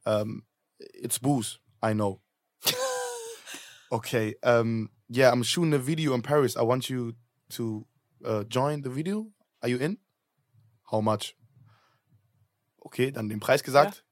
um, 0.05 0.45
it's 0.77 1.19
booze, 1.19 1.59
I 1.83 1.93
know. 1.93 2.21
okay, 3.89 4.37
um, 4.41 4.89
yeah, 5.09 5.31
I'm 5.31 5.43
shooting 5.43 5.73
a 5.73 5.79
video 5.79 6.13
in 6.13 6.21
Paris. 6.21 6.55
I 6.57 6.61
want 6.63 6.89
you 6.89 7.13
to 7.51 7.85
uh, 8.25 8.43
join 8.45 8.81
the 8.83 8.89
video. 8.89 9.27
Are 9.61 9.69
you 9.69 9.77
in? 9.77 9.97
How 10.91 11.01
much? 11.01 11.35
Okay, 12.85 13.11
dann 13.11 13.29
den 13.29 13.39
Preis 13.39 13.63
gesagt. 13.63 14.03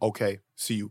Okay, 0.00 0.40
see 0.54 0.76
you. 0.76 0.90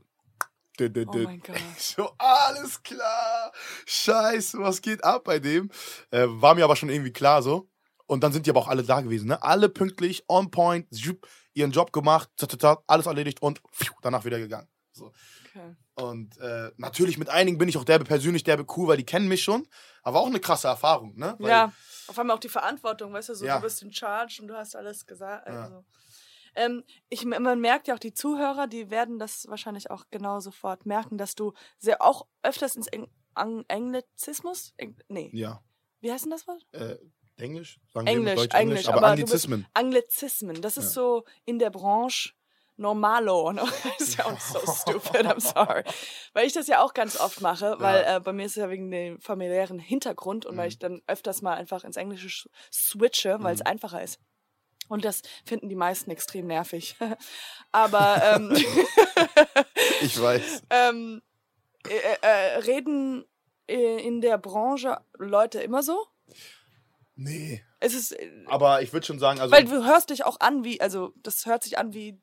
Dü, 0.77 0.89
dü, 0.89 1.05
Oh 1.07 1.11
dü. 1.11 1.23
mein 1.23 1.39
Gott. 1.45 1.57
So, 1.79 2.11
alles 2.19 2.83
klar. 2.83 3.51
Scheiße, 3.85 4.59
was 4.59 4.81
geht 4.81 5.03
ab 5.03 5.23
bei 5.23 5.39
dem? 5.39 5.71
Äh, 6.11 6.27
war 6.27 6.53
mir 6.53 6.65
aber 6.65 6.75
schon 6.75 6.89
irgendwie 6.89 7.13
klar 7.13 7.41
so. 7.41 7.67
Und 8.05 8.23
dann 8.23 8.31
sind 8.31 8.45
die 8.45 8.51
aber 8.51 8.59
auch 8.59 8.67
alle 8.67 8.83
da 8.83 9.01
gewesen, 9.01 9.27
ne? 9.27 9.41
Alle 9.41 9.69
pünktlich, 9.69 10.23
on 10.29 10.51
point, 10.51 10.87
ihren 11.53 11.71
Job 11.71 11.91
gemacht, 11.91 12.29
alles 12.87 13.05
erledigt 13.05 13.41
und 13.41 13.59
pfiuh, 13.71 13.95
danach 14.01 14.23
wieder 14.23 14.39
gegangen. 14.39 14.67
So. 14.93 15.11
Okay. 15.47 15.75
Und 15.99 16.37
äh, 16.37 16.71
natürlich 16.77 17.17
mit 17.17 17.29
einigen 17.29 17.57
bin 17.57 17.67
ich 17.69 17.77
auch 17.77 17.83
derbe 17.83 18.05
persönlich 18.05 18.43
derbe 18.43 18.65
cool, 18.77 18.87
weil 18.87 18.97
die 18.97 19.05
kennen 19.05 19.27
mich 19.27 19.43
schon. 19.43 19.67
Aber 20.03 20.19
auch 20.19 20.27
eine 20.27 20.39
krasse 20.39 20.67
Erfahrung, 20.67 21.17
ne? 21.17 21.35
Weil, 21.39 21.49
Ja, 21.49 21.73
auf 22.07 22.19
einmal 22.19 22.35
auch 22.35 22.39
die 22.39 22.49
Verantwortung, 22.49 23.13
weißt 23.13 23.29
du, 23.29 23.33
so 23.35 23.45
Ja. 23.45 23.55
du 23.57 23.63
bist 23.63 23.81
in 23.81 23.91
Charge 23.91 24.37
und 24.41 24.47
du 24.47 24.55
hast 24.55 24.75
alles 24.75 25.05
gesagt. 25.07 25.47
Ja. 25.47 25.63
Also. 25.63 25.85
Ähm, 26.55 26.83
ich, 27.09 27.25
man 27.25 27.59
merkt 27.59 27.87
ja 27.87 27.95
auch, 27.95 27.99
die 27.99 28.13
Zuhörer, 28.13 28.67
die 28.67 28.89
werden 28.91 29.17
das 29.19 29.47
wahrscheinlich 29.49 29.89
auch 29.91 30.05
genau 30.11 30.39
sofort 30.39 30.85
merken, 30.85 31.17
dass 31.17 31.33
du 31.35 31.53
sehr 31.79 32.01
auch 32.01 32.27
öfters 32.43 32.75
ins 32.75 32.87
Eng 32.87 33.07
Englizismus? 33.67 34.73
Eng 34.77 34.97
nee, 35.07 35.29
Ja. 35.33 35.61
wie 35.99 36.11
heißt 36.11 36.25
denn 36.25 36.31
das 36.31 36.47
Wort? 36.47 36.65
Äh, 36.71 36.97
Englisch? 37.37 37.79
Sagen 37.93 38.07
Englisch, 38.07 38.25
wir 38.31 38.35
Deutsch, 38.35 38.55
Englisch, 38.55 38.87
aber, 38.87 38.97
aber 38.97 39.15
bist- 39.15 39.21
Anglizismen. 39.21 39.67
Anglizismen. 39.73 40.61
Das 40.61 40.77
ist 40.77 40.85
Ja. 40.85 40.91
so 40.91 41.25
in 41.45 41.59
der 41.59 41.69
Branche 41.69 42.33
normalo. 42.77 43.51
No? 43.53 43.63
It 43.65 44.01
sounds 44.01 44.49
so 44.51 44.59
stupid, 44.71 45.25
I'm 45.25 45.39
sorry. 45.39 45.83
Weil 46.33 46.47
ich 46.47 46.53
das 46.53 46.67
ja 46.67 46.81
auch 46.83 46.93
ganz 46.93 47.19
oft 47.19 47.41
mache, 47.41 47.75
weil 47.79 48.03
äh, 48.07 48.19
bei 48.19 48.33
mir 48.33 48.45
ist 48.45 48.51
es 48.51 48.57
ja 48.57 48.69
wegen 48.69 48.89
dem 48.91 49.19
familiären 49.19 49.79
Hintergrund 49.79 50.45
und 50.45 50.55
weil 50.57 50.65
Mhm. 50.65 50.69
ich 50.69 50.79
dann 50.79 51.01
öfters 51.07 51.41
mal 51.41 51.55
einfach 51.55 51.83
ins 51.83 51.97
Englische 51.97 52.27
sch- 52.27 52.47
switche, 52.71 53.37
weil 53.41 53.53
es 53.55 53.59
Mhm. 53.61 53.67
einfacher 53.67 54.01
ist. 54.03 54.19
Und 54.89 55.03
das 55.03 55.21
finden 55.45 55.67
die 55.67 55.75
meisten 55.75 56.09
extrem 56.11 56.47
nervig. 56.47 56.95
Aber 57.71 58.21
ähm, 58.23 58.55
Ich 60.01 60.19
weiß. 60.21 60.63
ähm, 60.69 61.21
äh, 61.87 62.17
äh, 62.21 62.57
reden 62.59 63.25
äh, 63.67 64.01
in 64.05 64.21
der 64.21 64.37
Branche 64.37 64.99
Leute 65.17 65.59
immer 65.61 65.83
so? 65.83 66.05
Nee. 67.15 67.63
Es 67.79 67.93
ist, 67.93 68.11
äh, 68.13 68.43
Aber 68.47 68.81
ich 68.81 68.93
würde 68.93 69.05
schon 69.05 69.19
sagen, 69.19 69.39
also. 69.39 69.53
Weil 69.53 69.65
du 69.65 69.83
hörst 69.85 70.09
dich 70.09 70.23
auch 70.23 70.39
an 70.39 70.63
wie, 70.63 70.79
also 70.81 71.13
das 71.17 71.45
hört 71.45 71.63
sich 71.63 71.77
an 71.77 71.93
wie, 71.93 72.19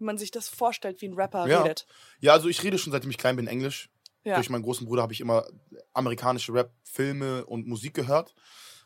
wie 0.00 0.04
man 0.04 0.18
sich 0.18 0.30
das 0.30 0.48
vorstellt, 0.48 1.00
wie 1.02 1.06
ein 1.08 1.14
Rapper 1.14 1.46
Ja. 1.46 1.62
redet. 1.62 1.86
Ja, 2.20 2.32
also 2.32 2.48
ich 2.48 2.62
rede 2.62 2.78
schon 2.78 2.92
seitdem 2.92 3.10
ich 3.10 3.18
klein 3.18 3.36
bin 3.36 3.46
Englisch. 3.46 3.90
Ja. 4.24 4.34
Durch 4.34 4.50
meinen 4.50 4.62
großen 4.62 4.86
Bruder 4.86 5.02
habe 5.02 5.12
ich 5.12 5.20
immer 5.20 5.46
amerikanische 5.94 6.52
Rap-Filme 6.52 7.44
und 7.46 7.66
Musik 7.66 7.94
gehört. 7.94 8.34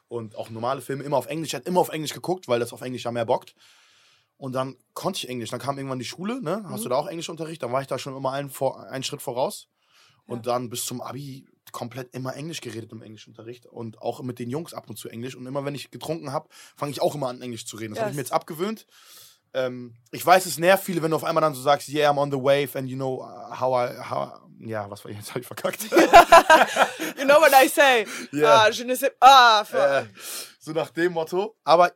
Und 0.08 0.36
auch 0.36 0.50
normale 0.50 0.80
Filme 0.80 1.02
immer 1.02 1.16
auf 1.16 1.26
Englisch. 1.26 1.48
Ich 1.50 1.54
habe 1.54 1.64
immer 1.64 1.80
auf 1.80 1.88
Englisch 1.88 2.12
geguckt, 2.12 2.46
weil 2.46 2.60
das 2.60 2.72
auf 2.72 2.82
Englisch 2.82 3.04
ja 3.04 3.10
mehr 3.10 3.24
bockt. 3.24 3.54
Und 4.36 4.52
dann 4.52 4.76
konnte 4.92 5.18
ich 5.18 5.28
Englisch. 5.28 5.50
Dann 5.50 5.60
kam 5.60 5.78
irgendwann 5.78 5.98
die 5.98 6.04
Schule, 6.04 6.40
ne? 6.42 6.62
Hast 6.68 6.80
Mhm. 6.80 6.84
du 6.84 6.88
da 6.90 6.96
auch 6.96 7.06
Englischunterricht? 7.06 7.62
Dann 7.62 7.72
war 7.72 7.80
ich 7.80 7.86
da 7.86 7.98
schon 7.98 8.16
immer 8.16 8.32
einen, 8.32 8.50
vor, 8.50 8.80
einen 8.90 9.02
Schritt 9.04 9.22
voraus. 9.22 9.68
Und 10.26 10.46
dann 10.46 10.70
bis 10.70 10.86
zum 10.86 11.00
Abi 11.02 11.46
komplett 11.72 12.14
immer 12.14 12.34
Englisch 12.34 12.60
geredet 12.60 12.92
im 12.92 13.02
Englischunterricht. 13.02 13.66
Und 13.66 14.00
auch 14.00 14.22
mit 14.22 14.38
den 14.38 14.50
Jungs 14.50 14.72
ab 14.72 14.88
und 14.88 14.96
zu 14.96 15.08
Englisch. 15.08 15.34
Und 15.36 15.46
immer 15.46 15.64
wenn 15.64 15.74
ich 15.74 15.90
getrunken 15.90 16.32
habe, 16.32 16.48
fange 16.76 16.92
ich 16.92 17.00
auch 17.02 17.14
immer 17.14 17.28
an, 17.28 17.42
Englisch 17.42 17.66
zu 17.66 17.76
reden. 17.76 17.90
Das 17.94 17.98
Ja, 17.98 18.02
habe 18.04 18.10
ich 18.12 18.16
mir 18.16 18.22
jetzt 18.22 18.32
abgewöhnt. 18.32 18.86
Ähm, 19.54 19.94
ich 20.10 20.24
weiß, 20.26 20.46
es 20.46 20.58
nervt 20.58 20.84
viele, 20.84 21.00
wenn 21.02 21.10
du 21.10 21.16
auf 21.16 21.24
einmal 21.24 21.40
dann 21.42 21.54
so 21.54 21.62
sagst, 21.62 21.88
yeah, 21.88 22.10
I'm 22.10 22.18
on 22.18 22.30
the 22.30 22.36
wave 22.36 22.76
and 22.76 22.88
you 22.88 22.96
know 22.96 23.22
uh, 23.22 23.58
how 23.58 23.72
I, 23.88 23.96
how, 24.10 24.40
ja, 24.58 24.90
was 24.90 25.04
war 25.04 25.12
jetzt, 25.16 25.30
habe 25.30 25.40
ich 25.40 25.46
verkackt. 25.46 25.82
You 27.16 27.24
know 27.24 27.40
what 27.40 27.52
I 27.54 27.68
say? 27.68 28.06
Ja. 28.32 28.64
Ah, 28.64 28.70
je 28.70 28.84
ne 28.84 28.96
sais, 28.96 29.12
ah, 29.20 29.64
fuck. 29.64 29.78
äh, 29.80 30.06
so 30.58 30.72
nach 30.72 30.90
dem 30.90 31.12
Motto. 31.12 31.56
Aber 31.64 31.92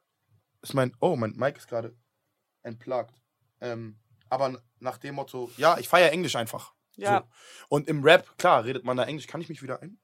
ist 0.63 0.75
mein, 0.75 0.97
oh, 1.01 1.17
mein 1.17 1.33
Mic 1.33 1.57
ist 1.59 1.69
gerade 1.69 1.95
entplagt. 2.63 3.21
Ähm, 3.61 3.99
aber 4.31 4.63
nach 4.79 4.99
dem 4.99 5.17
Motto, 5.17 5.51
ja, 5.57 5.79
ich 5.79 5.89
feiere 5.89 6.13
Englisch 6.13 6.37
einfach. 6.37 6.73
Ja, 6.97 7.21
So. 7.69 7.75
Und 7.77 7.89
im 7.89 8.03
Rap, 8.05 8.39
klar, 8.39 8.65
redet 8.65 8.85
man 8.85 8.97
da 8.97 9.05
Englisch. 9.05 9.27
Kann 9.27 9.41
ich 9.41 9.49
mich 9.49 9.63
wieder 9.63 9.83
ein? 9.83 9.99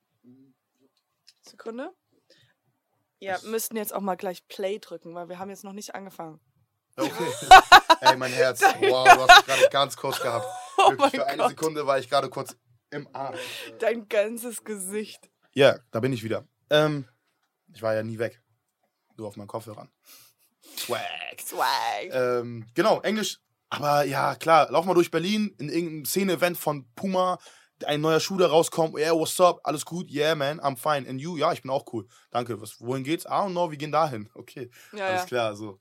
Sekunde. 1.42 1.90
Ja, 3.20 3.34
Das- 3.34 3.44
müssten 3.44 3.76
jetzt 3.76 3.94
auch 3.94 4.00
mal 4.00 4.16
gleich 4.16 4.46
Play 4.48 4.78
drücken, 4.80 5.14
weil 5.14 5.28
wir 5.28 5.38
haben 5.38 5.50
jetzt 5.50 5.64
noch 5.64 5.72
nicht 5.72 5.94
angefangen. 5.94 6.40
Okay. 6.96 7.30
Ey, 8.00 8.16
mein 8.16 8.32
Herz. 8.32 8.60
Wow, 8.62 9.04
du 9.04 9.26
hast 9.26 9.46
gerade 9.46 9.68
ganz 9.70 9.96
kurz 9.96 10.20
gehabt. 10.20 10.46
Oh 10.76 10.90
Wirklich, 10.90 11.12
für 11.12 11.26
eine 11.28 11.36
Gott. 11.36 11.50
Sekunde 11.50 11.86
war 11.86 12.00
ich 12.00 12.10
gerade 12.10 12.28
kurz 12.28 12.56
im 12.90 13.08
Arsch. 13.12 13.38
Dein 13.78 14.08
ganzes 14.08 14.64
Gesicht. 14.64 15.30
Ja, 15.52 15.78
da 15.92 16.00
bin 16.00 16.12
ich 16.12 16.24
wieder. 16.24 16.48
Ähm, 16.68 17.06
ich 17.72 17.80
war 17.80 17.94
ja 17.94 18.02
nie 18.02 18.18
weg. 18.18 18.42
Nur 19.16 19.28
auf 19.28 19.36
meinen 19.36 19.46
Kopfhörern. 19.46 19.88
Swag. 20.76 21.00
Swag. 21.40 22.10
Ähm, 22.10 22.66
genau, 22.74 23.00
Englisch. 23.02 23.38
Aber 23.70 24.02
ja, 24.02 24.34
klar, 24.34 24.68
lauf 24.70 24.84
mal 24.84 24.94
durch 24.94 25.12
Berlin 25.12 25.54
in 25.58 25.68
irgendeinem 25.68 26.04
Szene-Event 26.04 26.58
von 26.58 26.86
Puma, 26.96 27.38
ein 27.86 28.00
neuer 28.00 28.20
Schuh 28.20 28.36
da 28.36 28.48
rauskommt. 28.48 28.96
Yeah, 28.98 29.12
what's 29.14 29.40
up? 29.40 29.60
Alles 29.62 29.84
gut? 29.84 30.10
Yeah, 30.10 30.34
man, 30.34 30.60
I'm 30.60 30.76
fine. 30.76 31.08
And 31.08 31.20
you? 31.20 31.36
Ja, 31.36 31.52
ich 31.52 31.62
bin 31.62 31.70
auch 31.70 31.84
cool. 31.92 32.06
Danke. 32.32 32.60
Was, 32.60 32.80
wohin 32.80 33.04
geht's? 33.04 33.24
I 33.26 33.28
don't 33.28 33.52
know, 33.52 33.70
wir 33.70 33.78
gehen 33.78 33.92
dahin. 33.92 34.28
Okay, 34.34 34.70
ja, 34.92 35.06
alles 35.06 35.20
ja. 35.22 35.26
klar. 35.26 35.54
So. 35.54 35.78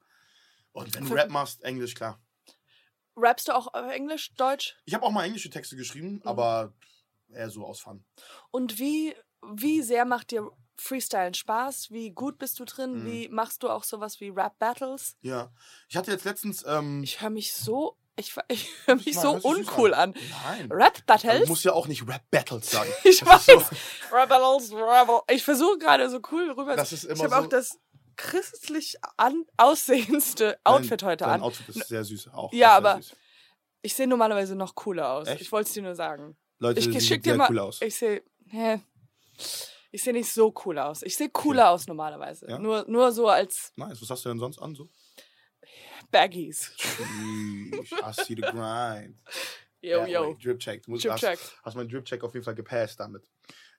Und 0.73 0.93
wenn 0.95 1.05
du 1.07 1.13
Rap 1.13 1.29
machst, 1.29 1.63
Englisch, 1.63 1.95
klar. 1.95 2.19
Rappst 3.15 3.47
du 3.47 3.55
auch 3.55 3.73
Englisch, 3.91 4.33
Deutsch? 4.35 4.75
Ich 4.85 4.93
habe 4.93 5.05
auch 5.05 5.11
mal 5.11 5.23
englische 5.23 5.49
Texte 5.49 5.75
geschrieben, 5.75 6.21
aber 6.25 6.73
eher 7.29 7.49
so 7.49 7.65
aus 7.65 7.79
Fun. 7.79 8.03
Und 8.51 8.79
wie, 8.79 9.15
wie 9.53 9.81
sehr 9.83 10.05
macht 10.05 10.31
dir 10.31 10.49
Freestylen 10.77 11.35
Spaß? 11.35 11.91
Wie 11.91 12.09
gut 12.11 12.39
bist 12.39 12.59
du 12.59 12.65
drin? 12.65 13.03
Mhm. 13.03 13.05
Wie 13.11 13.29
machst 13.29 13.61
du 13.61 13.69
auch 13.69 13.83
sowas 13.83 14.19
wie 14.19 14.29
Rap-Battles? 14.29 15.15
Ja. 15.21 15.51
Ich 15.89 15.95
hatte 15.95 16.11
jetzt 16.11 16.25
letztens. 16.25 16.63
Ähm, 16.65 17.03
Ich 17.03 17.21
höre 17.21 17.29
mich 17.29 17.53
so, 17.53 17.95
ich, 18.15 18.33
ich 18.47 18.67
höre 18.85 18.95
mich 18.95 19.13
Nein, 19.13 19.21
so 19.21 19.33
uncool 19.47 19.93
an. 19.93 20.15
Nein. 20.45 20.71
Also, 20.71 20.73
Rap-Battles? 20.73 21.41
Du 21.43 21.47
musst 21.49 21.65
ja 21.65 21.73
auch 21.73 21.85
nicht 21.87 22.07
Rap-Battles 22.07 22.71
sagen. 22.71 22.89
Ich 23.03 23.19
Das 23.19 23.29
weiß. 23.29 23.45
so- 23.45 24.15
Rebels, 24.15 24.71
Rebel. 24.71 25.21
Ich 25.29 25.43
versuche 25.43 25.77
gerade 25.77 26.09
so 26.09 26.19
cool 26.31 26.49
rüber. 26.51 26.75
Das 26.75 26.91
ist 26.91 27.03
ich 27.03 27.09
immer 27.11 27.23
habe 27.25 27.35
so. 27.35 27.41
auch 27.41 27.47
das 27.49 27.79
christlich 28.15 28.95
an 29.17 29.45
aussehendste 29.57 30.57
Outfit 30.63 31.01
Dein- 31.01 31.09
heute 31.09 31.23
dein 31.25 31.33
an. 31.35 31.41
Outfit 31.41 31.69
ist 31.75 31.87
sehr 31.87 32.03
süß. 32.03 32.29
Auch 32.29 32.51
Ja, 32.53 32.73
aber- 32.77 32.97
Süß. 33.01 33.15
Ich 33.85 33.95
sehe 33.95 34.07
normalerweise 34.07 34.55
noch 34.55 34.75
cooler 34.75 35.11
aus. 35.11 35.27
Echt? 35.27 35.41
Ich 35.41 35.51
wollte 35.51 35.67
es 35.67 35.73
dir 35.73 35.83
nur 35.83 35.95
sagen. 35.95 36.37
Leute, 36.59 36.79
Ich 36.79 36.85
sie 36.85 37.01
schick 37.01 37.21
dir 37.23 37.35
mal. 37.35 37.49
cool 37.49 37.59
aus. 37.59 37.81
Ich 37.81 37.95
sehe. 37.95 38.23
Ich 39.91 40.01
sehe 40.03 40.13
nicht 40.13 40.31
so 40.31 40.53
cool 40.65 40.79
aus. 40.79 41.01
Ich 41.03 41.17
sehe 41.17 41.29
cooler 41.29 41.69
aus 41.69 41.85
normalerweise. 41.87 42.47
Ja? 42.49 42.59
Nur, 42.59 42.85
nur 42.87 43.11
so 43.11 43.27
als 43.27 43.73
Nice. 43.75 44.01
Was 44.01 44.09
hast 44.09 44.23
du 44.25 44.29
denn 44.29 44.39
sonst 44.39 44.57
an? 44.59 44.73
So? 44.73 44.89
Baggies. 46.11 46.71
I 46.79 48.13
see 48.13 48.35
the 48.35 48.41
grind. 48.41 49.17
Yo, 49.81 49.99
Ja, 49.99 50.05
yo. 50.07 50.29
wait, 50.29 50.45
Drip-Check. 50.45 50.83
Du 50.83 50.91
musst, 50.91 51.03
Drip-Check. 51.03 51.37
Hast, 51.39 51.55
hast 51.63 51.75
meinen 51.75 51.89
Drip-Check 51.89 52.23
auf 52.23 52.33
jeden 52.33 52.45
Fall 52.45 52.55
gepasst 52.55 52.99
damit. 52.99 53.29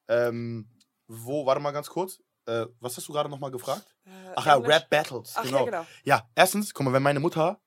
Ähm, 0.09 0.69
wo, 1.07 1.47
warte 1.47 1.61
mal 1.63 1.71
ganz 1.71 1.89
kurz. 1.89 2.21
Äh, 2.47 2.67
was 2.81 2.97
hast 2.97 3.09
du 3.09 3.13
gerade 3.13 3.29
nochmal 3.29 3.51
gefragt? 3.51 3.95
Äh, 4.07 4.11
Ach 4.37 4.47
ja, 4.47 4.57
Englisch? 4.57 4.73
Rap 4.75 4.91
Battles. 4.91 5.33
Ach 5.37 5.43
genau. 5.43 5.59
ja, 5.61 5.65
genau. 5.65 5.87
Ja, 6.05 6.29
erstens, 6.35 6.73
guck 6.75 6.85
mal, 6.87 6.93
wenn 6.93 7.03
meine 7.03 7.21
Mutter 7.21 7.61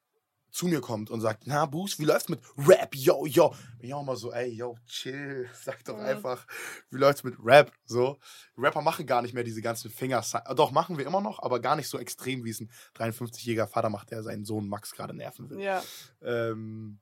zu 0.50 0.66
mir 0.68 0.82
kommt 0.82 1.10
und 1.12 1.20
sagt, 1.22 1.44
na, 1.46 1.66
Boos, 1.66 2.00
wie 2.00 2.06
läuft's 2.06 2.30
mit 2.30 2.40
Rap? 2.58 2.96
Yo, 2.96 3.26
yo. 3.26 3.50
Bin 3.80 3.90
ich 3.90 3.94
auch 3.94 4.04
mal 4.04 4.16
so, 4.16 4.32
ey, 4.32 4.50
yo, 4.54 4.76
chill. 4.88 5.50
Sag 5.62 5.84
doch 5.86 5.96
Mhm. 5.98 6.06
einfach, 6.06 6.48
wie 6.90 6.98
läuft's 6.98 7.24
mit 7.24 7.36
Rap? 7.44 7.72
So. 7.86 8.18
Rapper 8.58 8.82
machen 8.82 9.06
gar 9.06 9.22
nicht 9.22 9.34
mehr 9.34 9.44
diese 9.44 9.62
ganzen 9.62 9.92
Finger. 9.92 10.24
Doch, 10.56 10.72
machen 10.72 10.98
wir 10.98 11.06
immer 11.06 11.22
noch, 11.22 11.40
aber 11.44 11.60
gar 11.60 11.76
nicht 11.76 11.90
so 11.90 12.00
extrem, 12.00 12.44
wie 12.46 12.50
es 12.52 12.62
ein 12.62 12.72
53-jähriger 12.96 13.68
Vater 13.68 13.90
macht, 13.90 14.12
der 14.12 14.24
seinen 14.24 14.46
Sohn 14.46 14.68
Max 14.68 14.92
gerade 14.94 15.14
nerven 15.14 15.50
will. 15.50 15.60
Ja. 15.60 15.84
Ähm, 16.22 17.00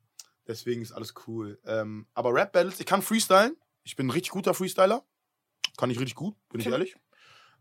deswegen 0.47 0.81
ist 0.81 0.91
alles 0.91 1.13
cool. 1.27 1.59
Ähm, 1.65 2.07
aber 2.13 2.33
Rap 2.33 2.51
Battles, 2.51 2.79
ich 2.79 2.85
kann 2.85 3.01
freestylen. 3.01 3.55
Ich 3.83 3.95
bin 3.95 4.07
ein 4.07 4.11
richtig 4.11 4.31
guter 4.31 4.53
Freestyler. 4.53 5.05
Kann 5.77 5.89
ich 5.91 5.99
richtig 5.99 6.15
gut, 6.15 6.35
bin 6.49 6.61
ich 6.61 6.67
ehrlich. 6.67 6.95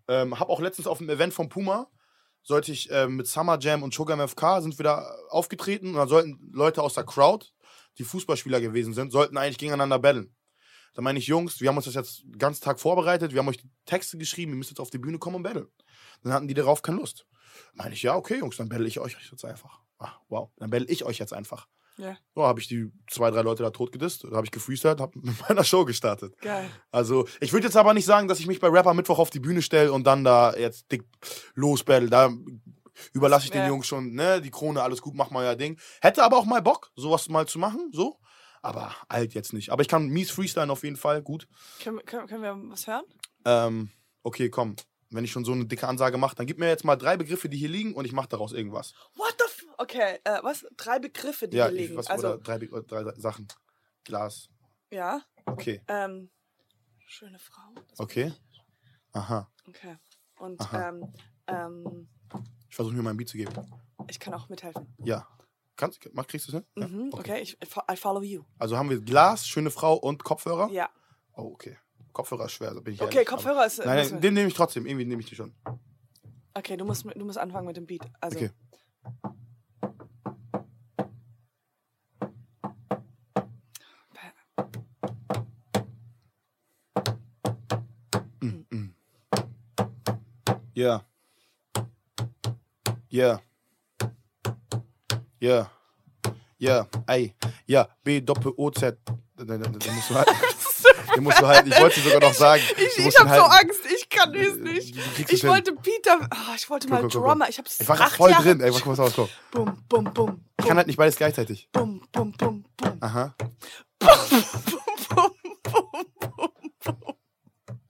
Ähm, 0.09 0.39
hab 0.39 0.49
auch 0.49 0.61
letztens 0.61 0.87
auf 0.87 1.01
einem 1.01 1.11
Event 1.11 1.35
von 1.35 1.49
Puma, 1.49 1.89
sollte 2.43 2.73
ich 2.73 2.91
ähm, 2.91 3.17
mit 3.17 3.27
Summer 3.27 3.59
Jam 3.59 3.83
und 3.83 3.95
Sugar 3.95 4.17
MFK 4.17 4.61
sind 4.61 4.79
wir 4.79 4.85
da 4.85 5.11
aufgetreten 5.31 5.89
und 5.89 5.95
dann 5.95 6.09
sollten 6.09 6.51
Leute 6.53 6.83
aus 6.83 6.95
der 6.95 7.05
Crowd, 7.05 7.47
die 7.99 8.05
Fußballspieler 8.05 8.61
gewesen 8.61 8.93
sind, 8.93 9.13
sollten 9.13 9.37
eigentlich 9.37 9.59
gegeneinander 9.59 9.99
battlen. 9.99 10.35
Da 10.95 11.03
meine 11.03 11.19
ich, 11.19 11.27
Jungs, 11.27 11.61
wir 11.61 11.69
haben 11.69 11.77
uns 11.77 11.87
das 11.87 11.95
jetzt 11.95 12.23
den 12.23 12.39
ganzen 12.39 12.63
Tag 12.63 12.79
vorbereitet, 12.79 13.33
wir 13.33 13.41
haben 13.41 13.49
euch 13.49 13.65
Texte 13.87 14.19
geschrieben, 14.19 14.53
ihr 14.53 14.57
müsst 14.57 14.71
jetzt 14.71 14.81
auf 14.81 14.91
die 14.91 14.99
Bühne 14.99 15.19
kommen 15.19 15.37
und 15.37 15.43
battlen. 15.43 15.69
Dann 16.23 16.33
hatten 16.33 16.49
die 16.49 16.55
darauf 16.55 16.83
keine 16.83 16.99
Lust. 16.99 17.27
Meine 17.73 17.95
ich, 17.95 18.03
ja, 18.03 18.15
okay, 18.15 18.39
Jungs, 18.39 18.57
dann 18.57 18.69
battle 18.69 18.87
ich 18.87 19.01
euch 19.01 19.17
jetzt 19.31 19.45
einfach. 19.45 19.81
Ah, 19.99 20.13
wow, 20.29 20.51
dann 20.57 20.71
battle 20.71 20.89
ich 20.89 21.05
euch 21.05 21.19
jetzt 21.19 21.33
einfach. 21.33 21.67
Ja. 21.97 22.17
So 22.35 22.43
habe 22.43 22.61
ich 22.61 22.67
die 22.67 22.91
zwei, 23.09 23.31
drei 23.31 23.43
Leute 23.43 23.63
da 23.63 23.71
tot 23.71 23.93
gedisst, 23.93 24.25
da 24.25 24.35
habe 24.37 24.47
ich 24.47 24.51
gefreestylt, 24.51 25.01
habe 25.01 25.13
mit 25.23 25.41
meiner 25.49 25.65
Show 25.65 25.85
gestartet. 25.85 26.37
Geil. 26.41 26.69
Also, 26.91 27.27
ich 27.41 27.53
würde 27.53 27.67
jetzt 27.67 27.77
aber 27.77 27.95
nicht 27.95 28.05
sagen, 28.05 28.27
dass 28.29 28.41
ich 28.41 28.47
mich 28.47 28.61
bei 28.61 28.69
Rapper 28.69 28.95
Mittwoch 28.95 29.19
auf 29.19 29.31
die 29.31 29.41
Bühne 29.41 29.63
stelle 29.63 29.93
und 29.93 30.05
dann 30.05 30.25
da 30.25 30.55
jetzt 30.57 30.91
dick 30.91 31.05
losbattle. 31.55 32.11
Da 32.11 32.31
überlasse 33.13 33.47
ich 33.47 33.51
den 33.51 33.63
Ja. 33.63 33.69
Jungs 33.69 33.87
schon, 33.87 34.13
ne, 34.13 34.41
die 34.41 34.51
Krone, 34.51 34.83
alles 34.83 35.03
gut, 35.03 35.15
mach 35.15 35.31
mal 35.31 35.45
ja 35.45 35.55
Ding. 35.55 35.79
Hätte 36.01 36.23
aber 36.25 36.37
auch 36.39 36.45
mal 36.45 36.63
Bock, 36.63 36.91
sowas 36.97 37.29
mal 37.29 37.47
zu 37.47 37.59
machen, 37.59 37.91
so. 37.93 38.19
Aber 38.63 38.95
alt 39.09 39.35
jetzt 39.35 39.53
nicht. 39.53 39.71
Aber 39.71 39.83
ich 39.83 39.89
kann 39.89 40.09
mies 40.09 40.31
freestylen 40.31 40.71
auf 40.71 40.85
jeden 40.85 40.97
Fall, 40.97 41.23
gut. 41.23 41.47
Können, 41.83 42.05
können, 42.07 42.27
können 42.27 42.43
wir 42.43 42.57
was 42.71 42.87
hören? 42.87 43.05
Ähm, 43.45 43.91
okay, 44.23 44.49
komm. 44.49 44.77
Wenn 45.11 45.23
ich 45.23 45.31
schon 45.31 45.45
so 45.45 45.53
eine 45.53 45.67
dicke 45.67 45.87
Ansage 45.87 46.17
mache, 46.19 46.35
dann 46.35 46.47
gib 46.47 46.59
mir 46.59 46.69
jetzt 46.69 46.85
mal 46.85 46.97
drei 46.97 47.17
Begriffe, 47.17 47.49
die 47.49 47.59
hier 47.59 47.69
liegen 47.69 47.95
und 47.95 48.05
ich 48.05 48.13
mache 48.13 48.29
daraus 48.29 48.53
irgendwas. 48.53 48.95
What 49.17 49.35
the 49.39 49.44
Okay, 49.79 50.18
äh, 50.25 50.39
was? 50.43 50.66
Drei 50.77 50.99
Begriffe, 50.99 51.49
die 51.49 51.57
ja, 51.57 51.68
hier 51.68 51.77
liegen. 51.79 51.97
was, 51.97 52.09
also, 52.09 52.29
oder 52.35 52.39
drei, 52.39 52.59
Be- 52.59 52.70
oder 52.70 52.83
drei 52.83 53.12
Sachen. 53.20 53.49
Glas. 54.05 54.49
ja. 54.91 55.22
Okay, 55.47 55.83
Ähm, 55.89 56.31
schöne 57.07 57.39
Frau. 57.39 57.75
Okay. 57.99 58.33
Aha. 59.12 59.51
Okay. 59.68 59.97
Und 60.39 60.59
Aha. 60.61 60.89
ähm, 60.89 61.12
ähm, 61.47 62.09
Ich 62.70 62.75
versuche 62.75 62.95
mir 62.95 63.03
mal 63.03 63.11
ein 63.11 63.16
Beat 63.18 63.29
zu 63.29 63.37
geben. 63.37 63.53
ich 64.09 64.18
kann 64.18 64.33
auch 64.33 64.49
mithelfen. 64.49 64.87
Ja. 65.05 65.29
Kannst, 65.77 66.01
mach, 66.14 66.27
kriegst 66.27 66.49
du 66.49 66.57
es 66.57 66.62
hin? 66.62 66.66
Ja? 66.77 66.89
Mhm, 66.89 67.11
okay, 67.12 67.41
ich, 67.43 67.59
I 67.91 67.97
follow 67.97 68.22
you. 68.22 68.43
Also 68.59 68.77
haben 68.79 68.89
wir 68.89 69.01
Glas, 69.01 69.47
schöne 69.47 69.70
Frau 69.70 69.95
und 69.97 70.22
Kopfhörer? 70.25 70.70
Ja. 70.70 70.89
Oh, 71.35 71.53
okay. 71.53 71.77
Kopfhörer 72.12 72.45
ist 72.47 72.53
schwer, 72.53 72.72
da 72.72 72.81
bin 72.81 72.95
ich 72.95 73.03
Okay, 73.03 73.16
ehrlich. 73.16 73.29
Kopfhörer 73.29 73.66
ist. 73.66 73.81
Aber, 73.81 73.89
nein, 73.91 73.99
müssen 73.99 74.14
nein, 74.14 74.22
wir- 74.22 74.29
den 74.31 74.35
nehme 74.35 74.49
ich 74.49 74.55
trotzdem. 74.55 74.87
Irgendwie 74.87 75.05
nehme 75.05 75.20
ich 75.20 75.29
die 75.29 75.35
schon. 75.37 75.55
okay, 76.55 76.77
du 76.77 76.85
musst, 76.85 77.05
du 77.05 77.25
musst 77.25 77.39
anfangen 77.39 77.66
mit 77.66 77.77
dem 77.77 77.87
Beat. 77.87 78.03
Also, 78.20 78.39
Okay. 78.39 78.51
Mm, 88.41 88.64
mm. 88.70 88.95
Yeah. 90.75 91.01
Yeah. 93.11 93.39
Yeah. 95.41 95.66
Yeah. 96.59 96.87
Ey. 97.07 97.35
Ja. 97.66 97.89
B 98.03 98.20
Doppel 98.20 98.53
O 98.57 98.70
Z. 98.70 98.97
Den, 99.37 99.61
musst 99.61 100.11
du 100.11 100.14
halten. 100.14 100.33
Den 101.16 101.22
musst 101.25 101.41
du 101.41 101.47
halten. 101.47 101.70
Ich 101.72 101.81
wollte 101.81 101.99
es 102.01 102.05
sogar 102.05 102.20
noch 102.20 102.35
sagen. 102.35 102.62
Ich, 102.77 102.99
ich 102.99 103.05
musst 103.05 103.18
hab 103.20 103.29
so. 103.29 103.43
Angst, 103.43 103.81
ich 103.95 104.09
kann 104.09 104.33
es 104.35 104.55
Du 104.55 104.62
nicht. 104.62 104.97
es 104.97 105.31
Ich 105.33 105.41
hin. 105.41 105.51
wollte 105.51 105.72
Peter, 105.75 106.20
ah, 106.31 106.55
ich 106.57 106.70
wollte 106.70 106.89
mal 106.89 107.03
Guck, 107.03 107.12
guck, 107.12 107.20
guck, 107.22 107.31
Drummer. 107.31 107.49
Ich 107.49 107.59
hab's 107.59 107.81
Ich 107.81 107.89
war 107.89 108.01
acht 108.01 108.12
voll 108.16 108.31
Jahre. 108.31 108.43
drin. 108.45 108.61
Ey, 108.61 108.70
guck 108.70 108.87
mal 108.87 108.95
raus, 108.95 109.12
komm. 109.14 109.29
Bum, 109.51 109.85
bum, 109.89 110.05
bum. 110.14 110.45
Ich 110.61 110.66
kann 110.66 110.77
halt 110.77 110.87
nicht 110.87 110.97
beides 110.97 111.16
gleichzeitig. 111.16 111.68
Bum, 111.72 112.01
bum, 112.12 112.33
bum, 112.33 112.64
bum. 112.77 112.97
Aha. 113.01 113.35
Bum, 113.99 114.09
bum, 115.09 115.31
bum, 115.62 116.51
bum. 116.81 117.14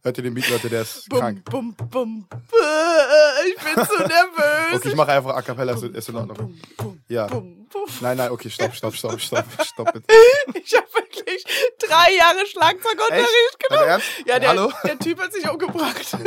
Hört 0.06 0.18
ihr 0.18 0.24
den 0.24 0.34
Beat, 0.34 0.50
Leute, 0.50 0.68
der 0.68 0.82
ist 0.82 1.08
Bum, 1.08 1.18
krank. 1.18 1.44
bum, 1.46 1.74
bum. 1.74 2.28
Äh, 2.52 3.48
Ich 3.48 3.56
bin 3.56 3.74
zu 3.86 3.96
nervös. 4.02 4.74
Okay, 4.74 4.88
ich 4.90 4.94
mache 4.94 5.12
einfach 5.12 5.34
A 5.34 5.40
Cappella, 5.40 5.72
ist, 5.72 5.82
ist 5.82 6.08
in 6.10 6.16
Ordnung. 6.16 6.36
Bum, 6.36 6.60
bum, 6.76 7.00
Ja. 7.08 7.26
bum, 7.26 7.66
bum. 7.72 7.84
Nein, 8.02 8.18
nein, 8.18 8.30
okay, 8.30 8.50
stopp, 8.50 8.74
stopp, 8.74 8.94
stopp, 8.94 9.18
stopp, 9.18 9.46
stopp 9.64 9.92
bitte. 9.94 10.06
Ich 10.62 10.74
habe 10.76 10.86
wirklich 10.94 11.42
drei 11.78 12.14
Jahre 12.18 12.46
Schlagzeugunterricht 12.46 13.58
genommen. 13.66 13.88
Ernst? 13.88 14.06
Ja, 14.26 14.38
der, 14.38 14.48
Hallo? 14.50 14.70
der 14.84 14.98
Typ 14.98 15.18
hat 15.20 15.32
sich 15.32 15.48
umgebracht. 15.48 16.16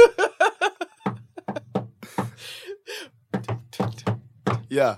Ja. 4.70 4.98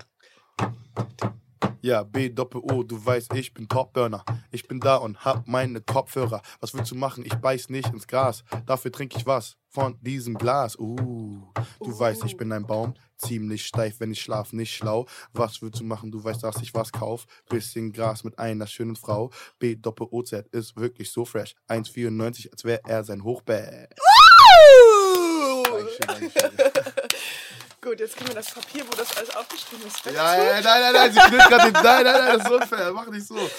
Ja, 1.82 2.02
B 2.02 2.28
Doppel 2.28 2.60
O, 2.60 2.82
du 2.82 3.02
weißt, 3.04 3.32
ich 3.34 3.54
bin 3.54 3.66
Topburner. 3.66 4.22
Ich 4.50 4.68
bin 4.68 4.80
da 4.80 4.96
und 4.96 5.24
hab 5.24 5.48
meine 5.48 5.80
Kopfhörer. 5.80 6.42
Was 6.60 6.74
willst 6.74 6.90
du 6.90 6.94
machen? 6.94 7.24
Ich 7.24 7.34
beiß 7.34 7.70
nicht 7.70 7.88
ins 7.88 8.06
Gras. 8.06 8.44
Dafür 8.66 8.92
trinke 8.92 9.16
ich 9.16 9.24
was 9.24 9.56
von 9.70 9.96
diesem 10.02 10.34
Glas. 10.34 10.78
Uh, 10.78 11.42
du 11.80 11.98
weißt, 11.98 12.24
ich 12.26 12.36
bin 12.36 12.52
ein 12.52 12.66
Baum. 12.66 12.94
Ziemlich 13.16 13.64
steif, 13.64 13.98
wenn 13.98 14.12
ich 14.12 14.20
schlaf, 14.20 14.52
nicht 14.52 14.74
schlau. 14.74 15.06
Was 15.32 15.62
willst 15.62 15.80
du 15.80 15.84
machen? 15.84 16.10
Du 16.10 16.22
weißt, 16.22 16.42
dass 16.42 16.60
ich 16.60 16.74
was 16.74 16.92
kauf. 16.92 17.26
Bisschen 17.48 17.92
Gras 17.92 18.24
mit 18.24 18.38
einer 18.38 18.66
schönen 18.66 18.96
Frau. 18.96 19.30
B 19.58 19.74
Doppel 19.74 20.08
O 20.10 20.22
Z 20.22 20.48
ist 20.48 20.76
wirklich 20.76 21.10
so 21.10 21.24
fresh. 21.24 21.54
1,94, 21.68 22.50
als 22.52 22.64
wäre 22.64 22.80
er 22.86 23.04
sein 23.04 23.24
Hochbett. 23.24 23.94
Dankeschön, 25.64 26.06
Dankeschön. 26.06 26.94
Gut, 27.82 27.98
jetzt 27.98 28.16
können 28.16 28.28
wir 28.28 28.34
das 28.34 28.50
Papier, 28.50 28.86
wo 28.86 28.94
das 28.94 29.16
alles 29.16 29.34
aufgeschrieben 29.34 29.86
ist. 29.86 30.04
Ja, 30.04 30.12
ja, 30.12 30.60
nein, 30.60 30.62
nein, 30.62 30.92
nein, 30.92 31.12
sie 31.12 31.18
knallt 31.18 31.48
gerade 31.48 31.64
den. 31.64 31.72
Nein, 31.72 31.82
nein, 31.82 32.04
nein, 32.04 32.38
das 32.38 32.44
ist 32.44 32.50
unfair. 32.52 32.92
Mach 32.92 33.06
nicht 33.06 33.26
so. 33.26 33.50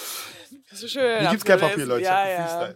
Das 0.70 0.82
ist 0.82 0.92
schön. 0.92 1.20
Hier 1.20 1.30
gibt's 1.30 1.44
kein. 1.44 1.58
Papier, 1.58 1.86
Leute. 1.86 2.04
Ja, 2.04 2.28
ja. 2.28 2.74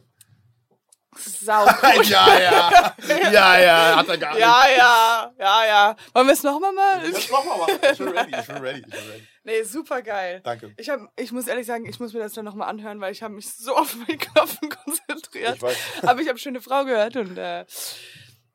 Sau 1.18 1.64
ja, 2.02 2.38
ja. 2.38 2.94
Ja, 3.32 3.58
ja, 3.58 3.96
hat 3.96 4.08
er 4.08 4.18
gar 4.18 4.32
nicht. 4.32 4.40
Ja, 4.40 4.64
ja, 4.68 5.32
ja, 5.38 5.66
ja. 5.66 5.96
Wollen 6.12 6.26
wir 6.26 6.34
es 6.34 6.42
nochmal 6.42 6.72
mal? 6.72 7.06
Jetzt 7.06 7.30
nochmal 7.30 7.58
machen. 7.58 7.78
Ich 7.90 7.98
bin 7.98 8.08
ready, 8.08 8.36
ich 8.38 8.46
bin 8.46 8.56
ready, 8.56 8.78
ich 8.80 8.86
bin 8.86 9.10
ready. 9.10 9.26
Nee, 9.44 9.62
super 9.62 10.02
geil. 10.02 10.40
Danke. 10.44 10.74
Ich, 10.76 10.90
hab, 10.90 11.00
ich 11.16 11.32
muss 11.32 11.46
ehrlich 11.46 11.66
sagen, 11.66 11.86
ich 11.86 11.98
muss 12.00 12.12
mir 12.12 12.18
das 12.20 12.34
dann 12.34 12.44
nochmal 12.44 12.68
anhören, 12.68 13.00
weil 13.00 13.12
ich 13.12 13.22
habe 13.22 13.34
mich 13.34 13.50
so 13.50 13.76
auf 13.76 13.94
meinen 13.94 14.18
Knopfen 14.18 14.68
konzentriert. 14.84 15.56
Ich 15.56 15.62
weiß. 15.62 15.76
Aber 16.02 16.20
ich 16.20 16.28
habe 16.28 16.38
schöne 16.38 16.60
Frau 16.60 16.84
gehört 16.84 17.16
und 17.16 17.38
äh, 17.38 17.64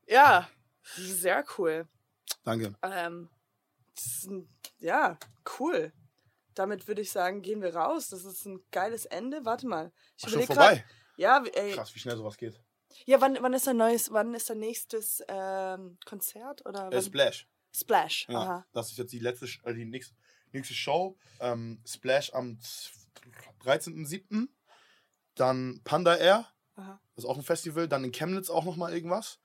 ja, 0.08 0.48
sehr 0.96 1.44
cool. 1.58 1.88
Danke. 2.44 2.74
Ähm, 2.84 3.30
ein, 4.26 4.50
ja, 4.80 5.18
cool. 5.60 5.94
Damit 6.54 6.88
würde 6.88 7.02
ich 7.02 7.12
sagen, 7.12 7.42
gehen 7.42 7.62
wir 7.62 7.76
raus. 7.76 8.10
Das 8.10 8.26
ist 8.26 8.46
ein 8.46 8.60
geiles 8.72 9.06
Ende. 9.06 9.46
Warte 9.46 9.68
mal. 9.68 9.92
Ich 10.18 10.26
Ach, 10.26 10.30
schon 10.30 10.44
vorbei. 10.44 10.76
grad- 10.78 10.86
Ja, 11.18 11.44
ey, 11.54 11.74
Krass, 11.74 11.94
wie 11.96 12.00
schnell 12.00 12.18
sowas 12.18 12.38
geht. 12.38 12.60
ja, 13.06 13.22
wann, 13.22 13.38
wann 13.42 13.54
ist 13.54 13.68
ein 13.68 13.78
neues, 13.78 14.12
wann 14.12 14.34
ist 14.34 14.50
der 14.50 14.56
nächstes 14.58 15.24
ähm, 15.28 15.98
Konzert 16.06 16.66
oder 16.66 16.92
Äh? 16.92 17.02
Splash. 17.02 17.48
Splash. 17.74 18.28
Ja, 18.28 18.40
Aha. 18.40 18.66
das 18.74 18.92
ist 18.92 18.98
jetzt 18.98 19.14
die 19.14 19.20
letzte, 19.20 19.46
äh, 19.64 19.74
die 19.74 19.86
nächste, 19.86 20.14
nächste 20.52 20.74
Show. 20.74 21.18
Ähm, 21.40 21.82
Splash 21.88 22.34
am 22.34 22.58
13.07. 23.64 24.48
Dann 25.36 25.82
Panda 25.84 26.16
Air. 26.16 26.48
Aha. 26.76 27.00
Das 27.16 27.24
ist 27.24 27.30
auch 27.30 27.38
ein 27.38 27.44
Festival. 27.44 27.88
Dann 27.88 28.04
in 28.04 28.12
Chemnitz 28.12 28.50
auch 28.50 28.66
nochmal 28.66 28.94
irgendwas. 28.94 29.40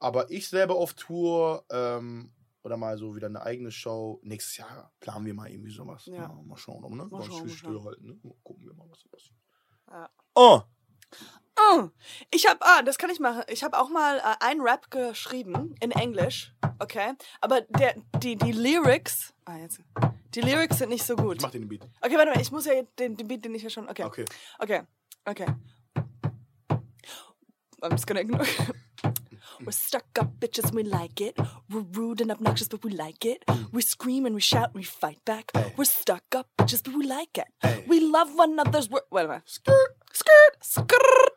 Aber 0.00 0.30
ich 0.30 0.48
selber 0.48 0.76
auf 0.76 0.94
Tour 0.94 1.64
ähm, 1.70 2.32
oder 2.62 2.76
mal 2.76 2.96
so 2.98 3.14
wieder 3.16 3.26
eine 3.26 3.42
eigene 3.42 3.70
Show. 3.70 4.20
Nächstes 4.22 4.56
Jahr 4.58 4.92
planen 5.00 5.26
wir 5.26 5.34
mal 5.34 5.50
irgendwie 5.50 5.70
sowas. 5.72 6.06
Ja. 6.06 6.14
Ja, 6.14 6.28
mal 6.44 6.56
schauen, 6.56 6.82
ne? 6.82 7.04
Mal 7.04 7.06
Mal 7.08 7.22
schauen, 7.24 7.28
mal 7.28 7.48
schauen. 7.48 7.48
stillhalten, 7.50 8.06
ne? 8.06 8.18
Mal 8.22 8.34
Gucken 8.44 8.64
wir 8.66 8.74
mal, 8.74 8.86
was 8.90 9.00
da 9.02 9.08
passiert. 9.08 9.36
Ja. 9.90 10.10
Oh! 10.34 10.60
Oh, 11.60 11.88
ich 12.30 12.46
habe, 12.48 12.60
ah, 12.62 12.82
das 12.82 12.98
kann 12.98 13.10
ich 13.10 13.18
machen. 13.18 13.42
Ich 13.48 13.64
habe 13.64 13.76
auch 13.78 13.88
mal 13.88 14.18
äh, 14.18 14.36
ein 14.40 14.60
Rap 14.60 14.90
geschrieben 14.92 15.74
in 15.80 15.90
Englisch, 15.90 16.54
okay. 16.78 17.14
Aber 17.40 17.62
der, 17.62 17.96
die, 18.22 18.36
die 18.36 18.52
Lyrics, 18.52 19.34
ah 19.44 19.56
jetzt, 19.56 19.80
die 20.34 20.40
Lyrics 20.40 20.78
sind 20.78 20.90
nicht 20.90 21.04
so 21.04 21.16
gut. 21.16 21.38
Ich 21.38 21.42
mach 21.42 21.50
den 21.50 21.66
Beat. 21.66 21.82
Okay, 22.00 22.16
warte 22.16 22.30
mal, 22.32 22.40
ich 22.40 22.52
muss 22.52 22.66
ja 22.66 22.74
den, 23.00 23.16
den 23.16 23.26
Beat, 23.26 23.44
den 23.44 23.56
ich 23.56 23.62
ja 23.64 23.70
schon, 23.70 23.88
okay, 23.88 24.04
Okay. 24.04 24.24
okay, 24.60 24.82
okay. 25.24 25.46
I'm 27.82 27.90
just 27.90 28.06
gonna 28.06 28.20
ignore. 28.20 28.44
We're 29.64 29.72
stuck 29.72 30.18
up 30.18 30.38
bitches 30.38 30.66
and 30.66 30.74
we 30.74 30.82
like 30.84 31.20
it. 31.20 31.36
We're 31.70 31.80
rude 31.80 32.20
and 32.20 32.30
obnoxious, 32.30 32.68
but 32.68 32.84
we 32.84 32.92
like 32.92 33.24
it. 33.24 33.44
We 33.72 33.82
scream 33.82 34.24
and 34.24 34.34
we 34.34 34.40
shout 34.40 34.70
and 34.70 34.74
we 34.74 34.84
fight 34.84 35.24
back. 35.24 35.50
We're 35.76 35.84
stuck 35.84 36.34
up 36.34 36.48
bitches, 36.58 36.82
but 36.84 36.94
we 36.94 37.06
like 37.06 37.38
it. 37.38 37.48
We 37.86 38.00
love 38.00 38.34
one 38.34 38.52
another's 38.52 38.88
work. 38.88 39.06
Wait 39.10 39.24
a 39.24 39.28
minute. 39.28 39.42
Skirt, 39.46 39.96
skirt, 40.12 40.56
skirt. 40.60 41.28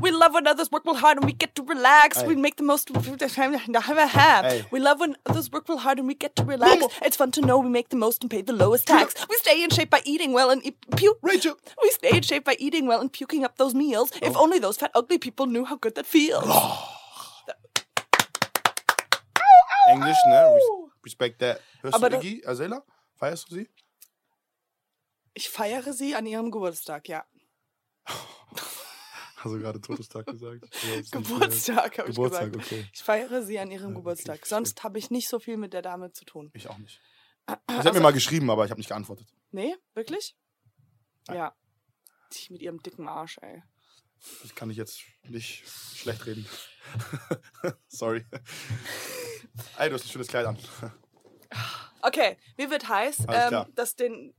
We 0.00 0.10
love 0.10 0.34
when 0.34 0.46
others 0.46 0.70
work 0.70 0.84
real 0.84 0.94
hard 0.94 1.18
and 1.18 1.26
we 1.26 1.32
get 1.32 1.54
to 1.56 1.62
relax. 1.62 2.22
We 2.22 2.34
make 2.34 2.56
the 2.56 2.62
most 2.62 2.90
of 2.90 3.18
the 3.18 3.28
time. 3.28 3.52
Hey. 3.54 4.64
We 4.70 4.80
love 4.80 5.00
when 5.00 5.16
others 5.26 5.50
work 5.50 5.68
real 5.68 5.78
hard 5.78 5.98
and 5.98 6.06
we 6.06 6.14
get 6.14 6.36
to 6.36 6.44
relax. 6.44 6.86
It's 7.02 7.16
fun 7.16 7.30
to 7.32 7.40
know 7.40 7.58
we 7.58 7.68
make 7.68 7.90
the 7.90 7.96
most 7.96 8.22
and 8.22 8.30
pay 8.30 8.42
the 8.42 8.52
lowest 8.52 8.86
tax. 8.86 9.14
We 9.28 9.36
stay 9.36 9.62
in 9.62 9.70
shape 9.70 9.90
by 9.90 10.02
eating 10.04 10.32
well 10.32 10.50
and 10.50 10.64
eat, 10.64 10.76
puke. 10.96 11.18
Rachel. 11.22 11.56
We 11.82 11.90
stay 11.90 12.16
in 12.16 12.22
shape 12.22 12.44
by 12.44 12.56
eating 12.58 12.86
well 12.86 13.00
and 13.00 13.12
puking 13.12 13.44
up 13.44 13.58
those 13.58 13.74
meals. 13.74 14.12
If 14.22 14.36
oh. 14.36 14.42
only 14.42 14.58
those 14.58 14.76
fat, 14.76 14.90
ugly 14.94 15.18
people 15.18 15.46
knew 15.46 15.64
how 15.64 15.76
good 15.76 15.94
that 15.96 16.06
feels. 16.06 16.46
Englisch, 19.96 20.18
ne? 20.26 20.54
Res- 20.54 21.04
Respect 21.04 21.38
that. 21.40 21.60
Hörst 21.80 21.94
Aber 21.94 22.10
du 22.10 22.16
Iggy 22.18 22.44
Azalea? 22.46 22.82
Feierst 23.14 23.50
du 23.50 23.54
sie? 23.56 23.70
Ich 25.34 25.48
feiere 25.50 25.92
sie 25.92 26.14
an 26.14 26.26
ihrem 26.26 26.50
Geburtstag, 26.50 27.08
ja. 27.08 27.24
Du 29.42 29.60
gerade 29.60 29.80
Todestag 29.80 30.26
gesagt? 30.26 30.64
Geburtstag, 31.12 31.98
habe 31.98 32.08
ich 32.10 32.16
Geburtstag, 32.16 32.52
gesagt. 32.52 32.66
okay. 32.72 32.84
Ich 32.92 33.02
feiere 33.04 33.42
sie 33.44 33.60
an 33.60 33.70
ihrem 33.70 33.86
okay, 33.90 33.94
Geburtstag. 33.96 34.38
verstehe. 34.38 34.48
Sonst 34.56 34.82
habe 34.82 34.98
ich 34.98 35.10
nicht 35.10 35.28
so 35.28 35.38
viel 35.38 35.56
mit 35.56 35.72
der 35.72 35.82
Dame 35.82 36.10
zu 36.10 36.24
tun. 36.24 36.50
Ich 36.52 36.66
auch 36.68 36.78
nicht. 36.78 37.00
Also 37.46 37.60
Sie 37.82 37.88
hat 37.88 37.94
mir 37.94 38.00
mal 38.00 38.12
geschrieben, 38.12 38.50
aber 38.50 38.64
ich 38.64 38.70
habe 38.72 38.80
nicht 38.80 38.88
geantwortet. 38.88 39.28
Nee, 39.52 39.76
wirklich? 39.94 40.34
Ja. 41.28 41.54
Die 42.32 42.52
mit 42.52 42.60
ihrem 42.62 42.82
dicken 42.82 43.06
Arsch, 43.06 43.38
ey. 43.40 43.62
Das 44.42 44.52
kann 44.56 44.68
ich 44.68 44.76
jetzt 44.76 45.02
nicht 45.28 45.62
schlecht 45.94 46.26
reden. 46.26 46.48
Sorry. 47.86 48.24
Ey, 49.78 49.88
du 49.88 49.94
hast 49.94 50.04
ein 50.04 50.08
schönes 50.08 50.28
Kleid 50.28 50.46
an. 50.46 50.58
Okay, 52.02 52.36
wie 52.56 52.70
wird 52.70 52.88
heiß, 52.88 53.20
ähm, 53.20 53.26
klar. 53.26 53.68
dass 53.74 53.96
den. 53.96 54.34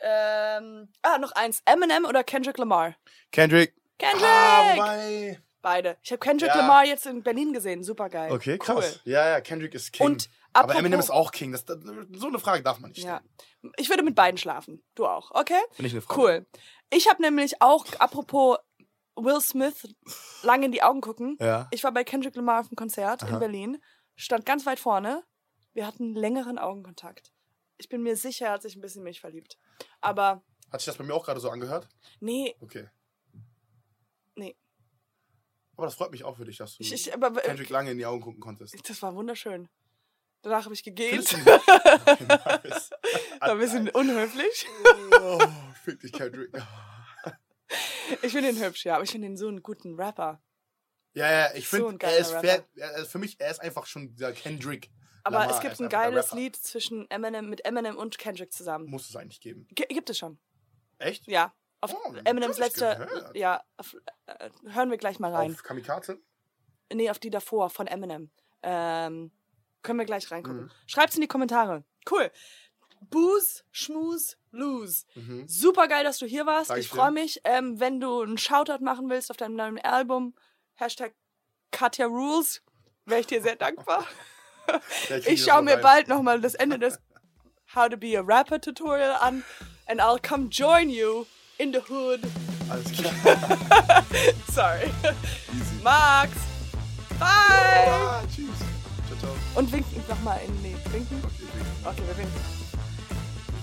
Ähm, 0.00 0.88
ah, 1.02 1.18
noch 1.18 1.32
eins. 1.32 1.62
Eminem 1.64 2.04
oder 2.04 2.22
Kendrick 2.22 2.58
Lamar? 2.58 2.94
Kendrick. 3.32 3.74
Kendrick! 3.98 4.24
Ah, 4.26 4.72
wobei. 4.74 5.40
Beide. 5.62 5.96
Ich 6.02 6.12
habe 6.12 6.18
Kendrick 6.20 6.50
Ja. 6.50 6.58
Lamar 6.58 6.84
jetzt 6.84 7.06
in 7.06 7.22
Berlin 7.22 7.52
gesehen. 7.52 7.82
Super 7.82 8.10
geil. 8.10 8.30
Okay, 8.30 8.58
krass. 8.58 9.00
Cool. 9.04 9.12
Ja, 9.12 9.28
ja, 9.30 9.40
Kendrick 9.40 9.74
ist 9.74 9.92
King. 9.92 10.06
Und 10.06 10.28
aber 10.52 10.76
Eminem 10.76 11.00
ist 11.00 11.10
auch 11.10 11.32
King. 11.32 11.52
Das, 11.52 11.64
das, 11.64 11.78
so 12.12 12.26
eine 12.28 12.38
Frage 12.38 12.62
darf 12.62 12.78
man 12.78 12.90
nicht 12.90 13.02
Ja. 13.02 13.20
stellen. 13.60 13.72
Ich 13.78 13.88
würde 13.88 14.02
mit 14.02 14.14
beiden 14.14 14.36
schlafen. 14.38 14.82
Du 14.94 15.06
auch, 15.06 15.30
okay? 15.32 15.58
Bin 15.76 15.86
ich 15.86 15.92
eine 15.92 16.02
Frau. 16.02 16.16
Cool. 16.18 16.46
Ich 16.90 17.08
habe 17.08 17.22
nämlich 17.22 17.60
auch, 17.62 17.86
apropos 17.98 18.58
Will 19.16 19.40
Smith, 19.40 19.88
lange 20.42 20.66
in 20.66 20.72
die 20.72 20.82
Augen 20.82 21.00
gucken. 21.00 21.36
Ja. 21.40 21.68
Ich 21.70 21.82
war 21.82 21.92
bei 21.92 22.04
Kendrick 22.04 22.36
Lamar 22.36 22.60
auf 22.60 22.68
dem 22.68 22.76
Konzert 22.76 23.22
Aha. 23.22 23.30
in 23.32 23.38
Berlin, 23.38 23.82
stand 24.16 24.44
ganz 24.46 24.66
weit 24.66 24.80
vorne. 24.80 25.22
Wir 25.72 25.86
hatten 25.86 26.14
längeren 26.14 26.58
Augenkontakt. 26.58 27.32
Ich 27.78 27.88
bin 27.88 28.02
mir 28.02 28.16
sicher, 28.16 28.46
er 28.46 28.52
hat 28.52 28.62
sich 28.62 28.74
ein 28.76 28.80
bisschen 28.80 29.00
in 29.00 29.04
mich 29.04 29.20
verliebt. 29.20 29.58
Aber 30.00 30.42
Hat 30.72 30.80
sich 30.80 30.86
das 30.86 30.96
bei 30.96 31.04
mir 31.04 31.14
auch 31.14 31.24
gerade 31.24 31.40
so 31.40 31.50
angehört? 31.50 31.88
nee, 32.20 32.56
Okay. 32.60 32.88
nee. 34.34 34.56
Aber 35.76 35.86
das 35.86 35.94
freut 35.94 36.10
mich 36.10 36.24
auch 36.24 36.36
für 36.38 36.46
dich, 36.46 36.56
dass 36.56 36.76
du 36.76 36.82
Ich, 36.82 36.92
ich, 36.94 37.12
aber, 37.12 37.28
äh, 37.38 37.46
Kendrick 37.46 37.68
lange 37.68 37.90
in 37.90 37.98
die 37.98 38.06
Augen 38.06 38.22
gucken 38.22 38.40
konntest. 38.40 38.74
das 38.88 39.02
war 39.02 39.14
wunderschön. 39.14 39.68
Danach 40.42 40.64
habe 40.64 40.74
ich 40.74 40.82
gegähnt. 40.82 41.30
Nice. 42.20 42.90
War 43.40 43.50
ein 43.50 43.58
bisschen 43.58 43.88
unhöflich. 43.90 44.66
Oh, 45.20 45.38
fick 45.84 46.00
dich, 46.00 46.12
Kendrick. 46.12 46.50
Ich 48.22 48.30
finde 48.30 48.50
ihn 48.50 48.62
hübsch, 48.62 48.84
ja, 48.84 48.94
aber 48.94 49.02
ich 49.02 49.10
finde 49.10 49.26
ihn 49.26 49.36
so 49.36 49.48
einen 49.48 49.60
guten 49.60 49.96
Rapper. 50.00 50.40
Ja, 51.16 51.30
ja, 51.30 51.54
ich 51.54 51.66
So 51.68 51.88
finde, 51.88 52.06
er 52.06 52.18
ist 52.18 52.30
fair, 52.30 52.64
er 52.76 53.06
für 53.06 53.18
mich, 53.18 53.40
er 53.40 53.50
ist 53.50 53.60
einfach 53.62 53.86
schon 53.86 54.12
dieser 54.14 54.32
Kendrick. 54.32 54.90
Aber 55.24 55.38
Lamar, 55.38 55.54
es 55.54 55.60
gibt 55.60 55.80
ein 55.80 55.88
der 55.88 55.98
geiles. 55.98 56.32
Lied 56.32 56.54
zwischen 56.56 57.10
Eminem 57.10 57.48
mit 57.48 57.64
Eminem 57.64 57.96
und 57.96 58.18
Kendrick 58.18 58.52
zusammen. 58.52 58.84
Muss 58.90 59.08
es 59.08 59.16
eigentlich 59.16 59.40
geben. 59.40 59.66
G 59.72 59.86
gibt 59.86 60.10
es 60.10 60.18
schon. 60.18 60.38
Echt? 60.98 61.26
Ja. 61.26 61.54
Auf 61.80 61.94
Oh, 61.94 62.14
Eminems 62.24 62.58
letzter. 62.58 62.96
gehört. 62.96 63.34
Ja, 63.36 63.62
auf, 63.78 63.96
äh, 64.26 64.50
hören 64.66 64.90
wir 64.90 64.98
gleich 64.98 65.18
mal 65.18 65.34
rein. 65.34 65.52
Auf 65.52 65.62
Kamikaze? 65.62 66.18
Nee, 66.92 67.08
auf 67.10 67.18
die 67.18 67.30
davor 67.30 67.70
von 67.70 67.86
Eminem. 67.86 68.30
Ähm, 68.62 69.32
können 69.82 69.98
wir 69.98 70.06
gleich 70.06 70.30
reingucken. 70.30 70.64
Mhm. 70.64 70.70
Schreibt's 70.86 71.14
in 71.16 71.22
die 71.22 71.28
Kommentare. 71.28 71.82
Cool. 72.10 72.30
Booze, 73.00 73.62
Schmooze, 73.72 74.36
Lose. 74.50 75.04
Mhm. 75.14 75.48
Super 75.48 75.88
geil, 75.88 76.04
dass 76.04 76.18
du 76.18 76.26
hier 76.26 76.44
warst. 76.46 76.70
Danke 76.70 76.80
ich 76.82 76.88
freue 76.88 77.10
mich. 77.10 77.40
Ähm, 77.44 77.80
wenn 77.80 78.00
du 78.00 78.20
einen 78.22 78.36
Shoutout 78.38 78.84
machen 78.84 79.08
willst 79.10 79.30
auf 79.30 79.36
deinem 79.36 79.54
neuen 79.56 79.78
Album, 79.80 80.34
Hashtag 80.76 81.12
Katja 81.72 82.06
Rules, 82.06 82.62
wäre 83.06 83.20
ich 83.20 83.26
dir 83.26 83.42
sehr 83.42 83.56
dankbar. 83.56 84.06
Ja, 85.08 85.18
Ich 85.18 85.44
schaue 85.44 85.62
mir 85.62 85.76
bald 85.76 86.08
nochmal 86.08 86.40
das 86.40 86.56
Ende 86.56 86.76
des 86.76 86.98
How 87.72 87.88
to 87.88 87.96
be 87.96 88.18
a 88.18 88.20
Rapper 88.20 88.60
Tutorial 88.60 89.14
an. 89.20 89.44
And 89.86 90.00
I'll 90.00 90.18
come 90.18 90.48
join 90.50 90.90
you 90.90 91.24
in 91.58 91.72
the 91.72 91.78
hood. 91.88 92.20
Alles 92.68 92.90
klar. 92.90 93.14
Sorry. 94.52 94.90
Easy. 95.54 95.82
Max. 95.84 96.32
Bye. 97.20 97.86
Ah, 97.86 98.22
tschüss. 98.34 98.48
Ciao, 99.06 99.18
ciao. 99.20 99.36
Und 99.54 99.70
winken 99.70 100.02
nochmal 100.08 100.40
in. 100.44 100.62
Nee, 100.62 100.74
winken? 100.90 101.22
Okay, 101.24 101.46
winken. 101.54 101.84
Okay, 101.84 102.02
wir 102.08 102.16
winken. 102.18 102.40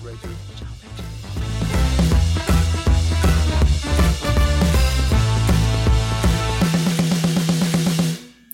Rachel. 0.02 0.30